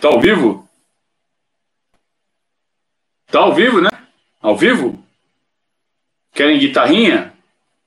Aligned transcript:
Tá 0.00 0.06
ao 0.08 0.20
vivo? 0.20 0.68
Tá 3.26 3.40
ao 3.40 3.52
vivo, 3.52 3.80
né? 3.80 3.88
Ao 4.40 4.56
vivo? 4.56 5.04
Querem 6.32 6.60
guitarrinha? 6.60 7.36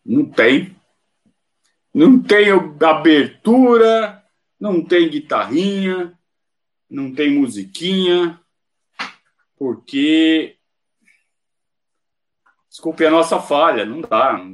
Não 0.05 0.25
tem. 0.25 0.75
Não 1.93 2.21
tem 2.21 2.47
abertura, 2.51 4.25
não 4.59 4.83
tem 4.83 5.09
guitarrinha, 5.09 6.17
não 6.89 7.13
tem 7.13 7.33
musiquinha, 7.33 8.39
porque. 9.57 10.57
Desculpe 12.69 13.05
a 13.05 13.11
nossa 13.11 13.39
falha, 13.39 13.85
não 13.85 14.01
dá. 14.01 14.45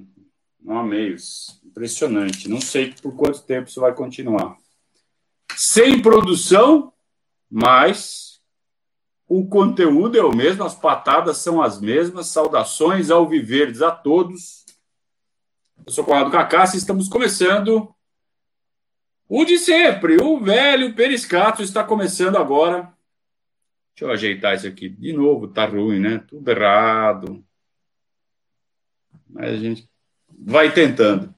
Não 0.59 0.77
há 0.77 0.83
meios. 0.83 1.59
Impressionante. 1.63 2.47
Não 2.47 2.61
sei 2.61 2.93
por 3.01 3.15
quanto 3.15 3.41
tempo 3.43 3.67
isso 3.67 3.81
vai 3.81 3.93
continuar. 3.93 4.57
Sem 5.55 6.01
produção, 6.01 6.93
mas 7.49 8.41
o 9.27 9.47
conteúdo 9.47 10.17
é 10.17 10.23
o 10.23 10.35
mesmo, 10.35 10.63
as 10.63 10.75
patadas 10.75 11.37
são 11.37 11.61
as 11.61 11.79
mesmas. 11.79 12.27
Saudações 12.27 13.09
ao 13.09 13.27
Viverdes 13.27 13.81
a 13.81 13.91
todos. 13.91 14.65
Eu 15.85 15.91
sou 15.91 16.03
Conrado 16.03 16.31
Cacassi 16.31 16.75
e 16.75 16.79
estamos 16.79 17.07
começando 17.07 17.93
o 19.29 19.43
de 19.43 19.59
sempre, 19.59 20.15
o 20.23 20.39
velho 20.39 20.95
Periscato 20.95 21.61
está 21.61 21.83
começando 21.83 22.37
agora. 22.37 22.93
Deixa 23.93 24.05
eu 24.05 24.11
ajeitar 24.11 24.55
isso 24.55 24.67
aqui 24.67 24.87
de 24.87 25.11
novo, 25.11 25.49
tá 25.49 25.65
ruim, 25.65 25.99
né? 25.99 26.19
Tudo 26.19 26.49
errado. 26.49 27.43
Mas 29.29 29.53
a 29.53 29.57
gente 29.57 29.89
vai 30.29 30.73
tentando. 30.73 31.35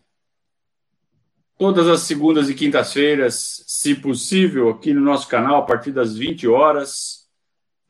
Todas 1.59 1.89
as 1.89 2.03
segundas 2.03 2.49
e 2.49 2.55
quintas-feiras, 2.55 3.65
se 3.67 3.93
possível, 3.93 4.69
aqui 4.69 4.93
no 4.93 5.01
nosso 5.01 5.27
canal, 5.27 5.57
a 5.57 5.61
partir 5.61 5.91
das 5.91 6.15
20 6.15 6.47
horas. 6.47 7.27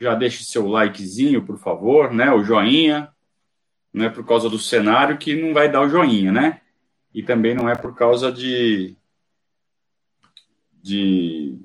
Já 0.02 0.16
deixe 0.16 0.44
seu 0.44 0.66
likezinho, 0.66 1.46
por 1.46 1.60
favor, 1.60 2.12
né? 2.12 2.34
O 2.34 2.44
joinha. 2.44 3.14
Não 3.94 4.06
é 4.06 4.10
por 4.10 4.26
causa 4.26 4.50
do 4.50 4.58
cenário 4.58 5.20
que 5.20 5.40
não 5.40 5.54
vai 5.54 5.72
dar 5.72 5.82
o 5.82 5.88
joinha, 5.88 6.32
né? 6.32 6.62
E 7.14 7.22
também 7.22 7.54
não 7.54 7.70
é 7.70 7.76
por 7.76 7.94
causa 7.96 8.32
de 8.32 8.98
de, 10.82 11.56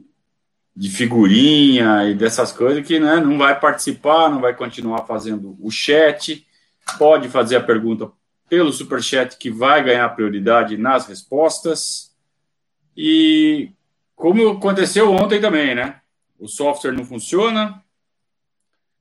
de 0.77 0.91
figurinha 0.91 2.05
e 2.05 2.15
dessas 2.15 2.53
coisas 2.53 2.87
que 2.87 3.01
né, 3.01 3.17
não 3.17 3.39
vai 3.39 3.59
participar, 3.59 4.29
não 4.29 4.43
vai 4.43 4.55
continuar 4.55 5.07
fazendo 5.07 5.57
o 5.59 5.71
chat, 5.71 6.47
pode 6.99 7.31
fazer 7.31 7.57
a 7.57 7.63
pergunta 7.63 8.13
pelo 8.55 8.73
superchat 8.73 9.37
que 9.37 9.51
vai 9.51 9.83
ganhar 9.83 10.09
prioridade 10.11 10.77
nas 10.77 11.09
respostas. 11.09 12.15
E 12.97 13.73
como 14.15 14.49
aconteceu 14.49 15.11
ontem 15.11 15.41
também, 15.41 15.75
né? 15.75 16.01
O 16.39 16.47
software 16.47 16.93
não 16.93 17.05
funciona. 17.05 17.83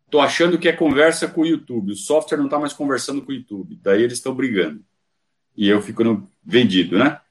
Tô 0.10 0.20
achando 0.20 0.58
que 0.58 0.68
é 0.68 0.74
conversa 0.74 1.28
com 1.28 1.42
o 1.42 1.46
YouTube. 1.46 1.92
O 1.92 1.96
software 1.96 2.40
não 2.40 2.46
está 2.46 2.58
mais 2.58 2.74
conversando 2.74 3.22
com 3.22 3.32
o 3.32 3.36
YouTube. 3.36 3.80
Daí 3.80 4.02
eles 4.02 4.18
estão 4.18 4.34
brigando. 4.34 4.84
E 5.56 5.70
eu 5.70 5.80
fico 5.84 6.04
no 6.04 6.28
vendido, 6.44 6.98
né? 6.98 7.22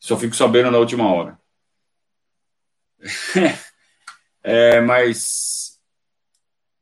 Só 0.00 0.16
fico 0.16 0.34
sabendo 0.34 0.70
na 0.70 0.78
última 0.78 1.06
hora. 1.12 1.38
é, 4.42 4.80
mas 4.80 5.78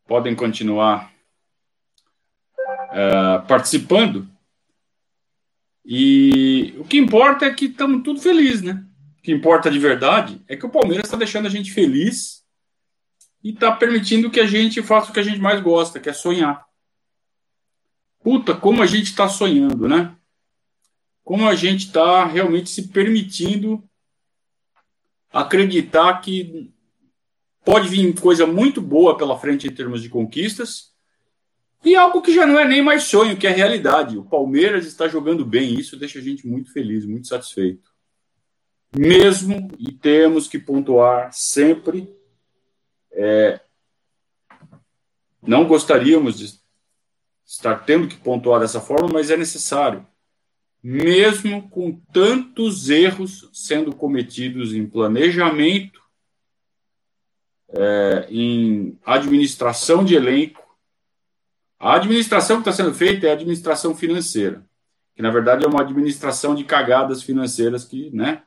podem 0.07 0.37
continuar 0.37 1.13
é, 2.93 3.39
participando. 3.49 4.31
E 5.93 6.73
o 6.79 6.85
que 6.85 6.97
importa 6.99 7.47
é 7.47 7.53
que 7.53 7.65
estamos 7.65 8.05
tudo 8.05 8.21
felizes, 8.21 8.63
né? 8.63 8.87
O 9.19 9.23
que 9.23 9.33
importa 9.33 9.69
de 9.69 9.77
verdade 9.77 10.41
é 10.47 10.57
que 10.57 10.65
o 10.65 10.71
Palmeiras 10.71 11.05
está 11.05 11.17
deixando 11.17 11.47
a 11.47 11.51
gente 11.51 11.73
feliz 11.73 12.45
e 13.43 13.51
está 13.51 13.73
permitindo 13.73 14.31
que 14.31 14.39
a 14.39 14.47
gente 14.47 14.81
faça 14.85 15.11
o 15.11 15.13
que 15.13 15.19
a 15.19 15.25
gente 15.25 15.41
mais 15.41 15.61
gosta, 15.61 15.99
que 15.99 16.09
é 16.09 16.13
sonhar. 16.13 16.65
Puta, 18.23 18.55
como 18.55 18.81
a 18.81 18.87
gente 18.87 19.07
está 19.07 19.29
sonhando, 19.29 19.89
né? 19.89 20.15
Como 21.25 21.49
a 21.49 21.57
gente 21.57 21.87
está 21.87 22.25
realmente 22.25 22.71
se 22.71 22.87
permitindo 22.87 23.83
acreditar 25.33 26.21
que 26.21 26.73
pode 27.65 27.89
vir 27.89 28.15
coisa 28.21 28.47
muito 28.47 28.81
boa 28.81 29.19
pela 29.19 29.37
frente 29.37 29.67
em 29.67 29.75
termos 29.75 30.03
de 30.03 30.09
conquistas 30.09 30.90
e 31.85 31.97
algo 31.97 32.21
que 32.21 32.35
já 32.35 32.47
não 32.47 32.59
é 32.59 32.67
nem 32.67 32.83
mais 32.83 33.05
sonho, 33.05 33.37
que 33.37 33.47
é 33.47 33.51
realidade. 33.51 34.19
O 34.19 34.25
Palmeiras 34.25 34.87
está 34.87 35.09
jogando 35.09 35.45
bem, 35.45 35.79
isso 35.79 35.97
deixa 35.97 36.19
a 36.19 36.23
gente 36.23 36.47
muito 36.47 36.73
feliz, 36.73 37.05
muito 37.05 37.27
satisfeito. 37.27 37.91
Mesmo, 38.97 39.69
e 39.79 39.93
temos 39.93 40.49
que 40.49 40.59
pontuar 40.59 41.33
sempre, 41.33 42.13
é, 43.13 43.61
não 45.43 45.67
gostaríamos 45.67 46.39
de 46.39 46.61
estar 47.47 47.77
tendo 47.85 48.09
que 48.09 48.17
pontuar 48.17 48.61
dessa 48.61 48.81
forma, 48.81 49.09
mas 49.13 49.31
é 49.31 49.37
necessário 49.37 50.07
mesmo 50.83 51.69
com 51.69 51.93
tantos 52.13 52.89
erros 52.89 53.49
sendo 53.53 53.95
cometidos 53.95 54.75
em 54.75 54.87
planejamento, 54.87 56.01
é, 57.69 58.27
em 58.31 58.99
administração 59.05 60.05
de 60.05 60.15
elenco. 60.15 60.63
A 61.81 61.95
administração 61.95 62.61
que 62.61 62.69
está 62.69 62.85
sendo 62.85 62.95
feita 62.95 63.27
é 63.27 63.31
a 63.31 63.33
administração 63.33 63.95
financeira, 63.95 64.63
que 65.17 65.23
na 65.23 65.31
verdade 65.31 65.65
é 65.65 65.67
uma 65.67 65.81
administração 65.81 66.55
de 66.55 66.63
cagadas 66.63 67.23
financeiras 67.23 67.87
que 67.87 68.11
né, 68.15 68.43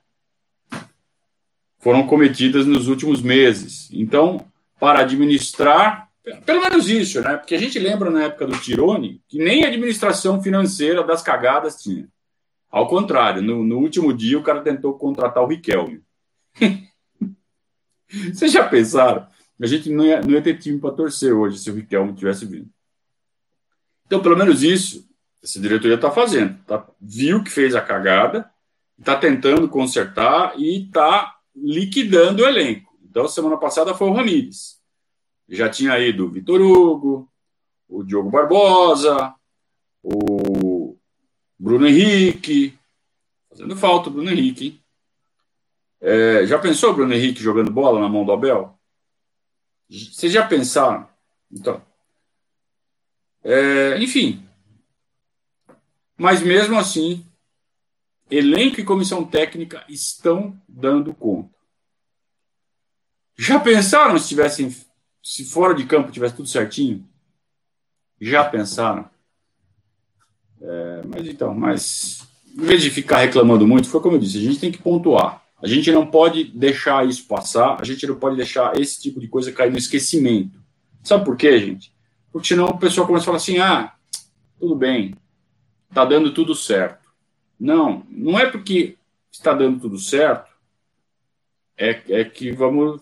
foram 1.79 2.05
cometidas 2.05 2.67
nos 2.67 2.87
últimos 2.87 3.23
meses. 3.23 3.89
Então, 3.91 4.45
para 4.79 4.99
administrar, 4.99 6.11
pelo 6.45 6.61
menos 6.61 6.87
isso, 6.87 7.21
né? 7.21 7.35
Porque 7.35 7.55
a 7.55 7.59
gente 7.59 7.79
lembra 7.79 8.11
na 8.11 8.25
época 8.25 8.45
do 8.45 8.59
Tirone 8.59 9.19
que 9.27 9.39
nem 9.39 9.63
a 9.63 9.67
administração 9.67 10.39
financeira 10.39 11.03
das 11.03 11.23
cagadas 11.23 11.81
tinha. 11.81 12.07
Ao 12.69 12.87
contrário, 12.87 13.41
no, 13.41 13.63
no, 13.63 13.79
último 13.79 14.13
dia 14.13 14.37
o 14.37 14.43
cara 14.43 14.61
tentou 14.61 14.93
contratar 14.93 15.43
o 15.43 15.47
Riquelme. 15.47 16.03
Vocês 18.31 18.51
já 18.51 18.67
pensaram? 18.67 19.25
A 19.59 19.65
gente 19.65 19.89
não 19.89 20.05
ia, 20.05 20.21
não 20.21 20.31
ia 20.31 20.41
ter 20.41 20.59
time 20.59 20.79
para 20.79 20.93
torcer 20.93 21.33
hoje 21.33 21.57
se 21.57 21.71
o 21.71 21.73
Riquelme 21.73 22.13
tivesse 22.13 22.45
vindo. 22.45 22.69
Então, 24.05 24.21
pelo 24.21 24.37
menos 24.37 24.63
isso, 24.63 25.07
essa 25.43 25.59
diretoria 25.59 25.95
está 25.95 26.11
fazendo. 26.11 26.57
Tá, 26.65 26.87
viu 26.99 27.43
que 27.43 27.49
fez 27.49 27.75
a 27.75 27.81
cagada, 27.81 28.49
está 28.97 29.15
tentando 29.15 29.67
consertar 29.67 30.57
e 30.57 30.85
está 30.85 31.37
liquidando 31.55 32.43
o 32.43 32.47
elenco. 32.47 32.97
Então, 33.03 33.27
semana 33.27 33.57
passada 33.57 33.93
foi 33.93 34.07
o 34.07 34.13
Ramires. 34.13 34.81
Já 35.47 35.69
tinha 35.69 35.99
ido 35.99 36.25
o 36.25 36.29
Vitor 36.29 36.61
Hugo, 36.61 37.29
o 37.87 38.03
Diogo 38.03 38.29
Barbosa, 38.29 39.35
o 40.01 40.97
Bruno 41.59 41.87
Henrique. 41.87 42.77
Fazendo 43.49 43.75
falta 43.75 44.09
o 44.09 44.13
Bruno 44.13 44.31
Henrique, 44.31 44.65
hein? 44.65 44.83
É, 46.01 46.45
já 46.45 46.59
pensou 46.59 46.91
o 46.91 46.93
Bruno 46.93 47.13
Henrique 47.13 47.41
jogando 47.41 47.71
bola 47.71 48.01
na 48.01 48.09
mão 48.09 48.25
do 48.25 48.31
Abel? 48.31 48.77
Vocês 49.89 50.33
já 50.33 50.45
pensaram? 50.45 51.07
Então. 51.51 51.81
É, 53.43 53.97
enfim. 54.01 54.43
Mas 56.17 56.41
mesmo 56.41 56.77
assim, 56.77 57.25
elenco 58.29 58.79
e 58.79 58.85
comissão 58.85 59.25
técnica 59.25 59.83
estão 59.89 60.59
dando 60.67 61.13
conta. 61.13 61.53
Já 63.37 63.59
pensaram 63.59 64.17
se 64.17 64.29
tivessem, 64.29 64.75
se 65.21 65.43
fora 65.45 65.73
de 65.73 65.85
campo 65.85 66.11
tivesse 66.11 66.35
tudo 66.35 66.47
certinho? 66.47 67.07
Já 68.21 68.43
pensaram? 68.43 69.09
É, 70.61 71.01
mas 71.05 71.27
então, 71.27 71.53
mas 71.53 72.27
em 72.55 72.61
vez 72.61 72.81
de 72.81 72.89
ficar 72.89 73.17
reclamando 73.17 73.67
muito, 73.67 73.89
foi 73.89 73.99
como 73.99 74.15
eu 74.15 74.19
disse, 74.19 74.37
a 74.37 74.41
gente 74.41 74.59
tem 74.59 74.71
que 74.71 74.77
pontuar. 74.77 75.43
A 75.61 75.67
gente 75.67 75.91
não 75.91 76.05
pode 76.05 76.43
deixar 76.45 77.07
isso 77.07 77.25
passar, 77.25 77.77
a 77.79 77.83
gente 77.83 78.05
não 78.05 78.15
pode 78.15 78.35
deixar 78.35 78.77
esse 78.79 79.01
tipo 79.01 79.19
de 79.19 79.27
coisa 79.27 79.51
cair 79.51 79.71
no 79.71 79.77
esquecimento. 79.77 80.61
Sabe 81.01 81.25
por 81.25 81.35
quê, 81.35 81.59
gente? 81.59 81.92
Porque 82.33 82.47
senão 82.47 82.65
o 82.65 82.77
pessoal 82.77 83.07
começa 83.07 83.23
a 83.23 83.27
falar 83.27 83.37
assim: 83.37 83.59
ah, 83.59 83.93
tudo 84.59 84.75
bem, 84.75 85.15
está 85.87 86.03
dando 86.03 86.33
tudo 86.33 86.55
certo. 86.55 87.07
Não, 87.59 88.05
não 88.09 88.37
é 88.37 88.49
porque 88.49 88.97
está 89.31 89.53
dando 89.53 89.79
tudo 89.79 89.97
certo, 89.99 90.51
é, 91.77 92.01
é 92.09 92.25
que 92.25 92.51
vamos 92.51 92.99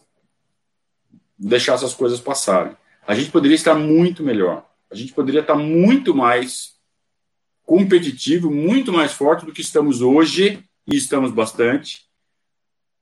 deixar 1.39 1.73
essas 1.73 1.95
coisas 1.95 2.19
passarem. 2.19 2.75
A 3.07 3.15
gente 3.15 3.31
poderia 3.31 3.55
estar 3.55 3.73
muito 3.73 4.21
melhor. 4.21 4.69
A 4.91 4.95
gente 4.95 5.13
poderia 5.13 5.41
estar 5.41 5.55
muito 5.55 6.13
mais 6.13 6.75
competitivo, 7.63 8.51
muito 8.51 8.91
mais 8.91 9.13
forte 9.13 9.45
do 9.45 9.53
que 9.53 9.61
estamos 9.61 10.01
hoje, 10.01 10.63
e 10.85 10.95
estamos 10.95 11.31
bastante, 11.31 12.05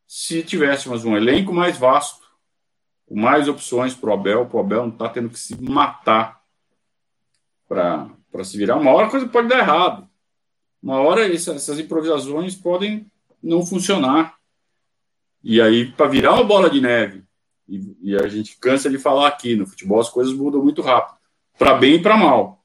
se 0.07 0.43
tivéssemos 0.43 1.05
um 1.05 1.15
elenco 1.15 1.53
mais 1.53 1.77
vasto, 1.77 2.18
mais 3.15 3.47
opções 3.47 3.95
para 3.95 4.09
o 4.09 4.13
Abel, 4.13 4.49
o 4.51 4.59
Abel 4.59 4.83
não 4.83 4.93
está 4.93 5.09
tendo 5.09 5.29
que 5.29 5.39
se 5.39 5.59
matar 5.61 6.41
para 7.67 8.43
se 8.43 8.57
virar. 8.57 8.77
Uma 8.77 8.91
hora 8.91 9.07
a 9.07 9.09
coisa 9.09 9.27
pode 9.27 9.47
dar 9.47 9.59
errado. 9.59 10.07
Uma 10.81 10.99
hora 10.99 11.31
essa, 11.33 11.53
essas 11.53 11.79
improvisações 11.79 12.55
podem 12.55 13.05
não 13.41 13.65
funcionar. 13.65 14.35
E 15.43 15.61
aí, 15.61 15.91
para 15.91 16.07
virar 16.07 16.33
uma 16.33 16.43
bola 16.43 16.69
de 16.69 16.81
neve 16.81 17.23
E, 17.67 17.95
e 18.01 18.15
a 18.15 18.27
gente 18.27 18.57
cansa 18.57 18.89
de 18.89 18.97
falar 18.97 19.27
aqui, 19.27 19.55
no 19.55 19.65
futebol 19.65 19.99
as 19.99 20.09
coisas 20.09 20.33
mudam 20.33 20.63
muito 20.63 20.81
rápido, 20.81 21.17
para 21.57 21.75
bem 21.75 21.95
e 21.95 22.01
para 22.01 22.17
mal. 22.17 22.63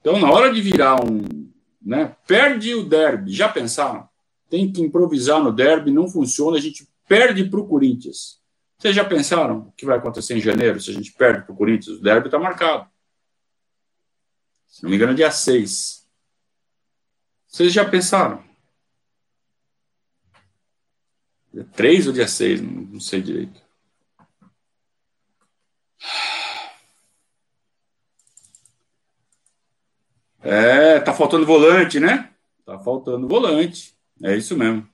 Então, 0.00 0.18
na 0.18 0.30
hora 0.30 0.52
de 0.52 0.60
virar 0.60 1.04
um. 1.04 1.50
Né, 1.82 2.14
perde 2.26 2.74
o 2.74 2.84
derby, 2.84 3.32
já 3.32 3.48
pensaram? 3.48 4.06
Tem 4.50 4.70
que 4.70 4.82
improvisar 4.82 5.42
no 5.42 5.50
derby, 5.50 5.90
não 5.90 6.08
funciona, 6.08 6.58
a 6.58 6.60
gente 6.60 6.86
perde 7.08 7.44
para 7.44 7.58
o 7.58 7.66
Corinthians. 7.66 8.39
Vocês 8.80 8.96
já 8.96 9.04
pensaram 9.04 9.58
o 9.58 9.72
que 9.72 9.84
vai 9.84 9.98
acontecer 9.98 10.34
em 10.34 10.40
janeiro 10.40 10.80
se 10.80 10.90
a 10.90 10.94
gente 10.94 11.12
perde 11.12 11.42
para 11.42 11.52
o 11.52 11.56
Corinthians? 11.56 11.98
O 11.98 12.02
derby 12.02 12.28
está 12.28 12.38
marcado. 12.38 12.90
Se 14.66 14.82
não 14.82 14.88
me 14.88 14.96
engano, 14.96 15.12
é 15.12 15.16
dia 15.16 15.30
6. 15.30 16.08
Vocês 17.46 17.70
já 17.74 17.84
pensaram? 17.84 18.42
Dia 21.52 21.64
3 21.76 22.06
ou 22.06 22.12
dia 22.14 22.26
6? 22.26 22.62
Não, 22.62 22.98
sei 23.00 23.20
direito. 23.20 23.60
É, 30.40 30.98
tá 31.00 31.12
faltando 31.12 31.44
volante, 31.44 32.00
né? 32.00 32.32
Tá 32.64 32.78
faltando 32.78 33.28
volante. 33.28 33.94
É 34.22 34.34
isso 34.34 34.56
mesmo. 34.56 34.88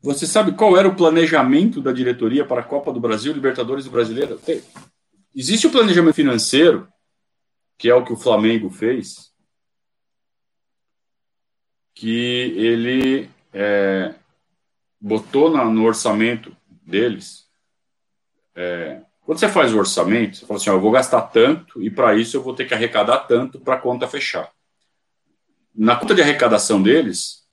Você 0.00 0.26
sabe 0.26 0.52
qual 0.52 0.76
era 0.76 0.86
o 0.86 0.94
planejamento 0.94 1.80
da 1.80 1.92
diretoria 1.92 2.44
para 2.44 2.60
a 2.60 2.64
Copa 2.64 2.92
do 2.92 3.00
Brasil, 3.00 3.32
Libertadores 3.32 3.86
e 3.86 3.90
Brasileira? 3.90 4.36
Tem. 4.36 4.62
Existe 5.34 5.66
o 5.66 5.70
planejamento 5.70 6.14
financeiro, 6.14 6.88
que 7.76 7.88
é 7.88 7.94
o 7.94 8.04
que 8.04 8.12
o 8.12 8.16
Flamengo 8.16 8.70
fez, 8.70 9.32
que 11.94 12.54
ele 12.56 13.28
é, 13.52 14.14
botou 15.00 15.50
na, 15.50 15.64
no 15.64 15.84
orçamento 15.84 16.56
deles. 16.86 17.48
É, 18.54 19.02
quando 19.20 19.38
você 19.38 19.48
faz 19.48 19.74
o 19.74 19.78
orçamento, 19.78 20.36
você 20.36 20.46
fala 20.46 20.58
assim: 20.58 20.70
ó, 20.70 20.74
eu 20.74 20.80
vou 20.80 20.92
gastar 20.92 21.22
tanto 21.22 21.82
e 21.82 21.90
para 21.90 22.16
isso 22.16 22.36
eu 22.36 22.42
vou 22.42 22.54
ter 22.54 22.66
que 22.66 22.74
arrecadar 22.74 23.18
tanto 23.26 23.60
para 23.60 23.74
a 23.74 23.80
conta 23.80 24.06
fechar. 24.06 24.50
Na 25.74 25.96
conta 25.96 26.14
de 26.14 26.22
arrecadação 26.22 26.80
deles, 26.80 27.47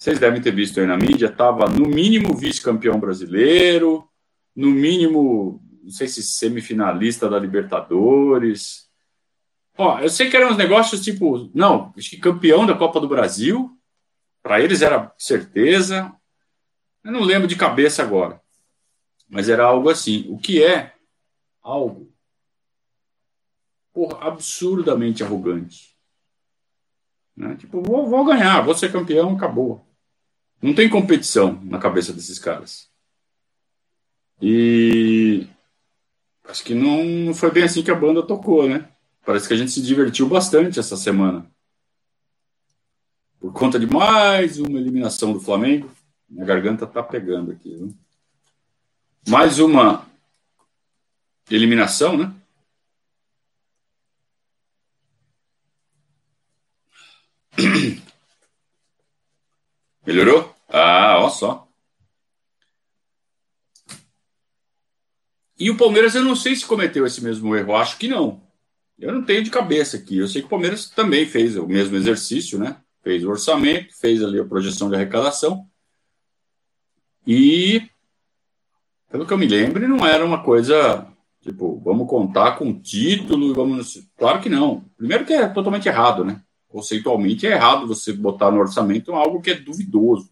vocês 0.00 0.18
devem 0.18 0.40
ter 0.40 0.50
visto 0.50 0.80
aí 0.80 0.86
na 0.86 0.96
mídia, 0.96 1.26
estava 1.26 1.68
no 1.68 1.86
mínimo 1.86 2.34
vice-campeão 2.34 2.98
brasileiro, 2.98 4.08
no 4.56 4.70
mínimo, 4.70 5.62
não 5.82 5.90
sei 5.90 6.08
se 6.08 6.22
semifinalista 6.22 7.28
da 7.28 7.38
Libertadores. 7.38 8.88
Ó, 9.76 9.98
eu 9.98 10.08
sei 10.08 10.30
que 10.30 10.36
eram 10.38 10.52
uns 10.52 10.56
negócios 10.56 11.04
tipo, 11.04 11.50
não, 11.54 11.92
acho 11.98 12.08
que 12.08 12.16
campeão 12.16 12.64
da 12.64 12.74
Copa 12.74 12.98
do 12.98 13.08
Brasil, 13.08 13.70
para 14.42 14.58
eles 14.58 14.80
era 14.80 15.14
certeza. 15.18 16.10
Eu 17.04 17.12
não 17.12 17.20
lembro 17.20 17.46
de 17.46 17.54
cabeça 17.54 18.02
agora, 18.02 18.40
mas 19.28 19.50
era 19.50 19.64
algo 19.64 19.90
assim. 19.90 20.24
O 20.30 20.38
que 20.38 20.64
é 20.64 20.94
algo 21.62 22.10
porra, 23.92 24.28
absurdamente 24.28 25.22
arrogante. 25.22 25.94
Né? 27.36 27.54
Tipo, 27.56 27.82
vou, 27.82 28.08
vou 28.08 28.24
ganhar, 28.24 28.62
vou 28.62 28.74
ser 28.74 28.90
campeão, 28.90 29.36
acabou. 29.36 29.89
Não 30.62 30.74
tem 30.74 30.88
competição 30.88 31.60
na 31.64 31.78
cabeça 31.78 32.12
desses 32.12 32.38
caras. 32.38 32.90
E 34.42 35.46
acho 36.44 36.64
que 36.64 36.74
não 36.74 37.32
foi 37.34 37.50
bem 37.50 37.64
assim 37.64 37.82
que 37.82 37.90
a 37.90 37.94
banda 37.94 38.22
tocou, 38.22 38.68
né? 38.68 38.88
Parece 39.24 39.48
que 39.48 39.54
a 39.54 39.56
gente 39.56 39.70
se 39.70 39.82
divertiu 39.82 40.28
bastante 40.28 40.78
essa 40.78 40.96
semana. 40.96 41.50
Por 43.38 43.52
conta 43.52 43.78
de 43.78 43.86
mais 43.86 44.58
uma 44.58 44.78
eliminação 44.78 45.32
do 45.32 45.40
Flamengo. 45.40 45.90
Minha 46.28 46.44
garganta 46.44 46.86
tá 46.86 47.02
pegando 47.02 47.52
aqui. 47.52 47.74
Viu? 47.74 47.94
Mais 49.28 49.58
uma 49.58 50.06
eliminação, 51.50 52.16
né? 52.16 52.34
Melhorou? 60.06 60.49
Ah, 60.70 61.18
ó 61.20 61.28
só. 61.28 61.68
E 65.58 65.70
o 65.70 65.76
Palmeiras, 65.76 66.14
eu 66.14 66.22
não 66.22 66.34
sei 66.34 66.56
se 66.56 66.64
cometeu 66.64 67.04
esse 67.04 67.22
mesmo 67.22 67.54
erro, 67.54 67.76
acho 67.76 67.98
que 67.98 68.08
não. 68.08 68.42
Eu 68.98 69.12
não 69.12 69.22
tenho 69.24 69.42
de 69.42 69.50
cabeça 69.50 69.96
aqui. 69.96 70.18
Eu 70.18 70.28
sei 70.28 70.42
que 70.42 70.46
o 70.46 70.50
Palmeiras 70.50 70.88
também 70.88 71.26
fez 71.26 71.56
o 71.56 71.66
mesmo 71.66 71.96
exercício, 71.96 72.58
né? 72.58 72.80
Fez 73.02 73.24
o 73.24 73.30
orçamento, 73.30 73.94
fez 73.98 74.22
ali 74.22 74.38
a 74.38 74.44
projeção 74.44 74.88
de 74.88 74.94
arrecadação. 74.94 75.66
E, 77.26 77.88
pelo 79.10 79.26
que 79.26 79.32
eu 79.32 79.38
me 79.38 79.46
lembro, 79.46 79.86
não 79.86 80.06
era 80.06 80.24
uma 80.24 80.42
coisa 80.42 81.06
tipo, 81.42 81.80
vamos 81.80 82.08
contar 82.08 82.52
com 82.56 82.78
título, 82.80 83.54
vamos. 83.54 84.06
Claro 84.16 84.40
que 84.40 84.48
não. 84.48 84.84
Primeiro 84.96 85.24
que 85.24 85.32
é 85.32 85.48
totalmente 85.48 85.88
errado, 85.88 86.24
né? 86.24 86.42
Conceitualmente 86.68 87.46
é 87.46 87.52
errado 87.52 87.86
você 87.86 88.12
botar 88.12 88.50
no 88.50 88.60
orçamento 88.60 89.12
algo 89.12 89.40
que 89.40 89.50
é 89.50 89.54
duvidoso. 89.54 90.29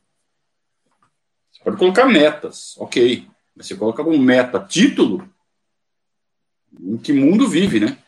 Você 1.59 1.65
pode 1.65 1.77
colocar 1.77 2.07
metas, 2.07 2.77
ok. 2.79 3.27
Mas 3.55 3.67
você 3.67 3.75
coloca 3.75 4.05
como 4.05 4.17
meta 4.19 4.61
título, 4.61 5.29
em 6.81 6.97
que 6.97 7.13
mundo 7.13 7.49
vive, 7.49 7.81
né? 7.81 7.99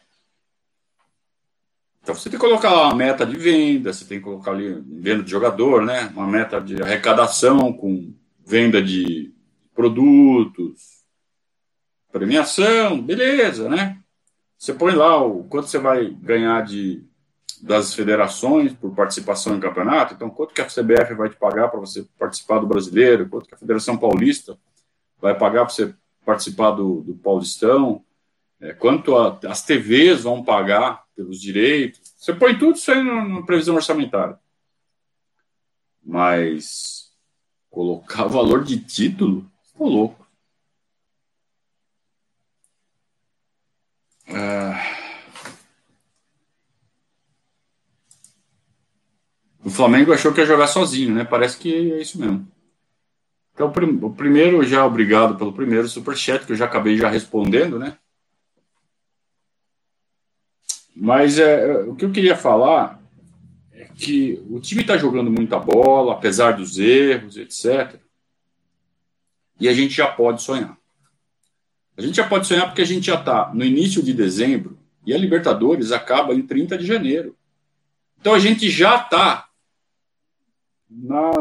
Então 2.00 2.14
você 2.14 2.30
tem 2.30 2.38
que 2.38 2.46
colocar 2.46 2.72
uma 2.72 2.94
meta 2.94 3.26
de 3.26 3.36
venda, 3.36 3.92
você 3.92 4.04
tem 4.04 4.18
que 4.18 4.24
colocar 4.24 4.52
ali 4.52 4.80
venda 4.88 5.22
de 5.22 5.30
jogador, 5.30 5.84
né? 5.84 6.06
Uma 6.14 6.26
meta 6.26 6.60
de 6.60 6.80
arrecadação 6.80 7.72
com 7.72 8.14
venda 8.46 8.80
de 8.80 9.34
produtos, 9.74 11.04
premiação, 12.12 13.02
beleza, 13.02 13.68
né? 13.68 14.00
Você 14.56 14.72
põe 14.72 14.94
lá 14.94 15.20
o 15.20 15.44
quanto 15.44 15.68
você 15.68 15.78
vai 15.78 16.10
ganhar 16.10 16.62
de 16.64 17.04
das 17.62 17.94
federações 17.94 18.72
por 18.72 18.94
participação 18.94 19.56
em 19.56 19.60
campeonato. 19.60 20.14
Então, 20.14 20.30
quanto 20.30 20.54
que 20.54 20.60
a 20.60 20.66
CBF 20.66 21.14
vai 21.14 21.28
te 21.28 21.36
pagar 21.36 21.68
para 21.68 21.80
você 21.80 22.06
participar 22.18 22.58
do 22.58 22.66
brasileiro? 22.66 23.28
Quanto 23.28 23.48
que 23.48 23.54
a 23.54 23.58
Federação 23.58 23.96
Paulista 23.96 24.58
vai 25.20 25.36
pagar 25.36 25.64
para 25.64 25.74
você 25.74 25.94
participar 26.24 26.72
do, 26.72 27.02
do 27.02 27.14
Paulistão? 27.14 28.04
É, 28.60 28.72
quanto 28.72 29.16
a, 29.16 29.38
as 29.46 29.64
TVs 29.64 30.22
vão 30.22 30.42
pagar 30.42 31.04
pelos 31.14 31.40
direitos? 31.40 32.00
Você 32.16 32.32
põe 32.32 32.58
tudo 32.58 32.76
isso 32.76 32.90
aí 32.90 33.02
na, 33.02 33.42
previsão 33.42 33.74
orçamentária. 33.74 34.38
Mas 36.02 37.12
colocar 37.70 38.24
valor 38.28 38.64
de 38.64 38.78
título, 38.78 39.42
tá 39.76 39.84
louco. 39.84 40.26
Ah. 44.28 44.59
O 49.64 49.70
Flamengo 49.70 50.12
achou 50.12 50.32
que 50.32 50.40
ia 50.40 50.46
jogar 50.46 50.66
sozinho, 50.66 51.14
né? 51.14 51.24
Parece 51.24 51.58
que 51.58 51.92
é 51.92 52.00
isso 52.00 52.18
mesmo. 52.18 52.46
Então, 53.52 53.70
o 54.02 54.10
primeiro, 54.10 54.62
já 54.64 54.86
obrigado 54.86 55.36
pelo 55.36 55.52
primeiro 55.52 55.86
superchat, 55.86 56.46
que 56.46 56.52
eu 56.52 56.56
já 56.56 56.64
acabei 56.64 56.96
já 56.96 57.10
respondendo, 57.10 57.78
né? 57.78 57.98
Mas 60.96 61.38
é, 61.38 61.78
o 61.82 61.94
que 61.94 62.04
eu 62.04 62.10
queria 62.10 62.36
falar 62.36 63.00
é 63.72 63.84
que 63.84 64.42
o 64.50 64.58
time 64.60 64.80
está 64.80 64.96
jogando 64.96 65.30
muita 65.30 65.58
bola, 65.58 66.14
apesar 66.14 66.52
dos 66.52 66.78
erros, 66.78 67.36
etc. 67.36 68.00
E 69.58 69.68
a 69.68 69.74
gente 69.74 69.94
já 69.94 70.06
pode 70.06 70.42
sonhar. 70.42 70.76
A 71.96 72.02
gente 72.02 72.16
já 72.16 72.26
pode 72.26 72.46
sonhar 72.46 72.66
porque 72.66 72.80
a 72.80 72.86
gente 72.86 73.06
já 73.06 73.16
está 73.16 73.52
no 73.52 73.62
início 73.62 74.02
de 74.02 74.14
dezembro 74.14 74.78
e 75.04 75.12
a 75.12 75.18
Libertadores 75.18 75.92
acaba 75.92 76.34
em 76.34 76.40
30 76.40 76.78
de 76.78 76.86
janeiro. 76.86 77.36
Então 78.18 78.32
a 78.32 78.38
gente 78.38 78.70
já 78.70 78.96
está 78.96 79.49
na, 80.90 81.32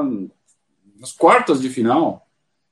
nas 1.00 1.12
quartas 1.12 1.62
de 1.62 1.70
final. 1.70 2.28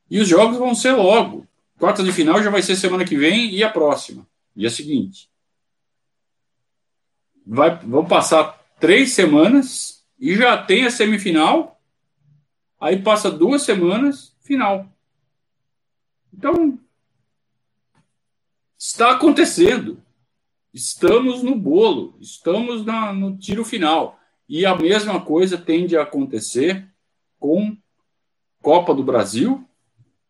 E 0.10 0.20
os 0.20 0.28
jogos 0.28 0.58
vão 0.58 0.76
ser 0.76 0.92
logo. 0.92 1.46
Quartas 1.80 2.06
de 2.06 2.12
final 2.12 2.42
já 2.42 2.50
vai 2.50 2.62
ser 2.62 2.76
semana 2.76 3.04
que 3.04 3.18
vem 3.18 3.54
e 3.54 3.64
a 3.64 3.70
próxima. 3.70 4.28
Dia 4.56 4.70
seguinte. 4.70 5.30
Vai, 7.46 7.78
vão 7.80 8.06
passar 8.06 8.58
três 8.80 9.14
semanas 9.14 10.06
e 10.20 10.36
já 10.36 10.62
tem 10.62 10.86
a 10.86 10.92
semifinal. 10.92 11.80
Aí 12.80 13.02
passa 13.02 13.32
duas 13.32 13.64
semanas, 13.64 14.36
final. 14.42 14.88
Então, 16.34 16.80
está 18.78 19.12
acontecendo. 19.12 20.02
Estamos 20.74 21.42
no 21.42 21.56
bolo, 21.56 22.16
estamos 22.20 22.86
na, 22.86 23.12
no 23.12 23.38
tiro 23.38 23.66
final. 23.66 24.20
E 24.48 24.66
a 24.66 24.75
mesma 24.75 25.20
coisa 25.20 25.58
tende 25.58 25.98
a 25.98 26.04
acontecer 26.04 26.88
com 27.39 27.75
Copa 28.62 28.94
do 28.94 29.04
Brasil, 29.04 29.68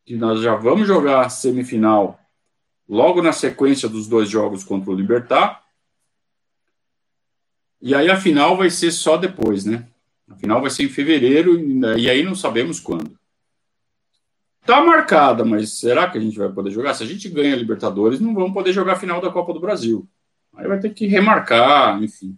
que 0.06 0.16
nós 0.16 0.42
já 0.42 0.56
vamos 0.56 0.88
jogar 0.88 1.30
semifinal 1.30 2.20
logo 2.88 3.22
na 3.22 3.32
sequência 3.32 3.88
dos 3.90 4.08
dois 4.08 4.30
jogos 4.30 4.64
contra 4.64 4.90
o 4.90 4.96
Libertar. 4.96 5.64
E 7.82 7.94
aí 7.94 8.10
a 8.10 8.20
final 8.20 8.58
vai 8.58 8.70
ser 8.70 8.92
só 8.92 9.18
depois, 9.18 9.66
né? 9.66 9.88
A 10.30 10.36
final 10.36 10.62
vai 10.62 10.70
ser 10.70 10.84
em 10.84 10.90
fevereiro 10.90 11.60
e 11.98 12.10
aí 12.10 12.24
não 12.24 12.36
sabemos 12.36 12.80
quando. 12.80 13.18
tá 14.66 14.84
marcada, 14.84 15.46
mas 15.46 15.80
será 15.80 16.10
que 16.10 16.18
a 16.18 16.22
gente 16.22 16.38
vai 16.38 16.50
poder 16.50 16.72
jogar? 16.72 16.94
Se 16.94 17.04
a 17.04 17.06
gente 17.06 17.30
ganha 17.30 17.54
a 17.54 17.58
Libertadores, 17.58 18.20
não 18.20 18.34
vamos 18.34 18.54
poder 18.54 18.74
jogar 18.74 18.94
a 18.94 19.00
final 19.00 19.22
da 19.22 19.32
Copa 19.32 19.54
do 19.54 19.60
Brasil. 19.60 20.08
Aí 20.56 20.68
vai 20.68 20.80
ter 20.80 20.94
que 20.94 21.06
remarcar, 21.06 22.02
enfim. 22.04 22.38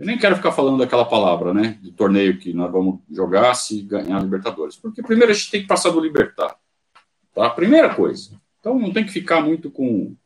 Eu 0.00 0.06
nem 0.06 0.16
quero 0.16 0.34
ficar 0.34 0.50
falando 0.50 0.78
daquela 0.78 1.04
palavra, 1.04 1.52
né? 1.52 1.78
Do 1.82 1.92
torneio 1.92 2.38
que 2.38 2.54
nós 2.54 2.72
vamos 2.72 3.00
jogar 3.10 3.52
se 3.52 3.82
ganhar 3.82 4.16
a 4.16 4.22
Libertadores. 4.22 4.74
Porque 4.74 5.02
primeiro 5.02 5.30
a 5.30 5.34
gente 5.34 5.50
tem 5.50 5.60
que 5.60 5.66
passar 5.66 5.90
do 5.90 6.00
Libertar. 6.00 6.56
Tá? 7.34 7.50
Primeira 7.50 7.94
coisa. 7.94 8.30
Então 8.58 8.78
não 8.78 8.90
tem 8.94 9.04
que 9.04 9.12
ficar 9.12 9.42
muito 9.42 9.70
com, 9.70 10.16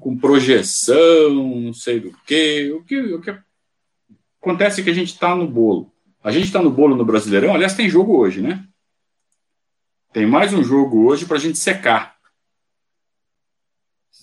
com 0.00 0.18
projeção, 0.18 1.60
não 1.60 1.72
sei 1.72 2.00
do 2.00 2.10
quê. 2.26 2.72
O 2.76 2.82
que, 2.82 3.00
o 3.00 3.20
que 3.20 3.38
acontece 4.42 4.80
é 4.80 4.84
que 4.84 4.90
a 4.90 4.94
gente 4.94 5.12
está 5.12 5.32
no 5.36 5.46
bolo. 5.46 5.92
A 6.20 6.32
gente 6.32 6.46
está 6.46 6.60
no 6.60 6.70
bolo 6.70 6.96
no 6.96 7.04
Brasileirão. 7.04 7.54
Aliás, 7.54 7.74
tem 7.74 7.88
jogo 7.88 8.18
hoje, 8.18 8.42
né? 8.42 8.66
Tem 10.12 10.26
mais 10.26 10.52
um 10.52 10.64
jogo 10.64 11.06
hoje 11.06 11.24
para 11.24 11.36
a 11.36 11.40
gente 11.40 11.56
secar. 11.56 12.16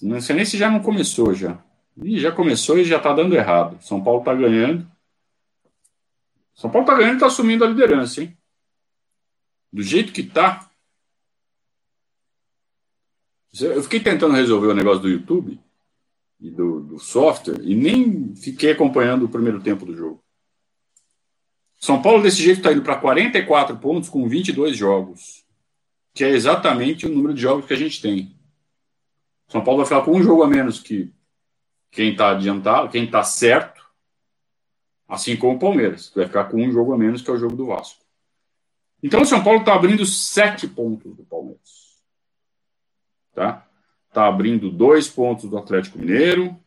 Não 0.01 0.19
sei 0.19 0.35
nem 0.35 0.43
se 0.43 0.57
já 0.57 0.69
não 0.69 0.81
começou 0.81 1.33
já. 1.33 1.63
Ih, 1.97 2.19
já 2.19 2.31
começou 2.31 2.77
e 2.77 2.85
já 2.85 2.97
está 2.97 3.13
dando 3.13 3.35
errado. 3.35 3.81
São 3.81 4.03
Paulo 4.03 4.19
está 4.19 4.33
ganhando. 4.33 4.89
São 6.55 6.69
Paulo 6.69 6.85
está 6.85 6.97
ganhando 6.97 7.13
e 7.13 7.17
está 7.17 7.27
assumindo 7.27 7.63
a 7.63 7.67
liderança, 7.67 8.21
hein? 8.21 8.37
Do 9.71 9.81
jeito 9.81 10.13
que 10.13 10.21
está. 10.21 10.69
Eu 13.59 13.83
fiquei 13.83 13.99
tentando 13.99 14.33
resolver 14.33 14.67
o 14.67 14.73
negócio 14.73 15.01
do 15.01 15.09
YouTube 15.09 15.59
e 16.39 16.49
do, 16.49 16.81
do 16.81 16.99
software 16.99 17.61
e 17.61 17.75
nem 17.75 18.35
fiquei 18.35 18.71
acompanhando 18.71 19.25
o 19.25 19.29
primeiro 19.29 19.61
tempo 19.61 19.85
do 19.85 19.95
jogo. 19.95 20.23
São 21.79 22.01
Paulo, 22.01 22.23
desse 22.23 22.41
jeito, 22.41 22.59
está 22.59 22.71
indo 22.71 22.81
para 22.81 22.95
44 22.95 23.77
pontos 23.77 24.09
com 24.09 24.27
22 24.27 24.75
jogos, 24.75 25.45
que 26.13 26.23
é 26.23 26.29
exatamente 26.29 27.05
o 27.05 27.09
número 27.09 27.33
de 27.33 27.41
jogos 27.41 27.65
que 27.65 27.73
a 27.73 27.77
gente 27.77 28.01
tem. 28.01 28.33
São 29.49 29.63
Paulo 29.63 29.79
vai 29.79 29.85
ficar 29.85 30.01
com 30.01 30.17
um 30.17 30.23
jogo 30.23 30.43
a 30.43 30.47
menos 30.47 30.79
que 30.79 31.11
quem 31.93 32.11
está 32.11 32.31
adiantado, 32.31 32.89
quem 32.89 33.05
está 33.05 33.23
certo, 33.23 33.83
assim 35.07 35.37
como 35.37 35.55
o 35.55 35.59
Palmeiras, 35.59 36.09
que 36.09 36.15
vai 36.15 36.25
ficar 36.25 36.45
com 36.45 36.57
um 36.57 36.71
jogo 36.71 36.91
a 36.91 36.97
menos, 36.97 37.21
que 37.21 37.29
é 37.29 37.33
o 37.33 37.37
jogo 37.37 37.55
do 37.55 37.67
Vasco. 37.67 38.03
Então 39.01 39.21
o 39.21 39.25
São 39.25 39.43
Paulo 39.43 39.59
está 39.59 39.75
abrindo 39.75 40.05
sete 40.05 40.67
pontos 40.67 41.15
do 41.15 41.23
Palmeiras. 41.23 42.01
Tá? 43.33 43.67
Está 44.09 44.27
abrindo 44.27 44.71
dois 44.71 45.07
pontos 45.07 45.49
do 45.49 45.57
Atlético 45.57 45.99
Mineiro, 45.99 46.59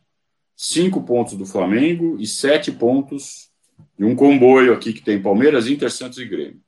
cinco 0.55 1.03
pontos 1.03 1.33
do 1.35 1.45
Flamengo 1.45 2.17
e 2.19 2.25
sete 2.25 2.71
pontos 2.71 3.51
de 3.97 4.05
um 4.05 4.15
comboio 4.15 4.73
aqui 4.73 4.93
que 4.93 5.01
tem 5.01 5.21
Palmeiras, 5.21 5.67
Inter, 5.67 5.91
Santos 5.91 6.19
e 6.19 6.25
Grêmio. 6.25 6.61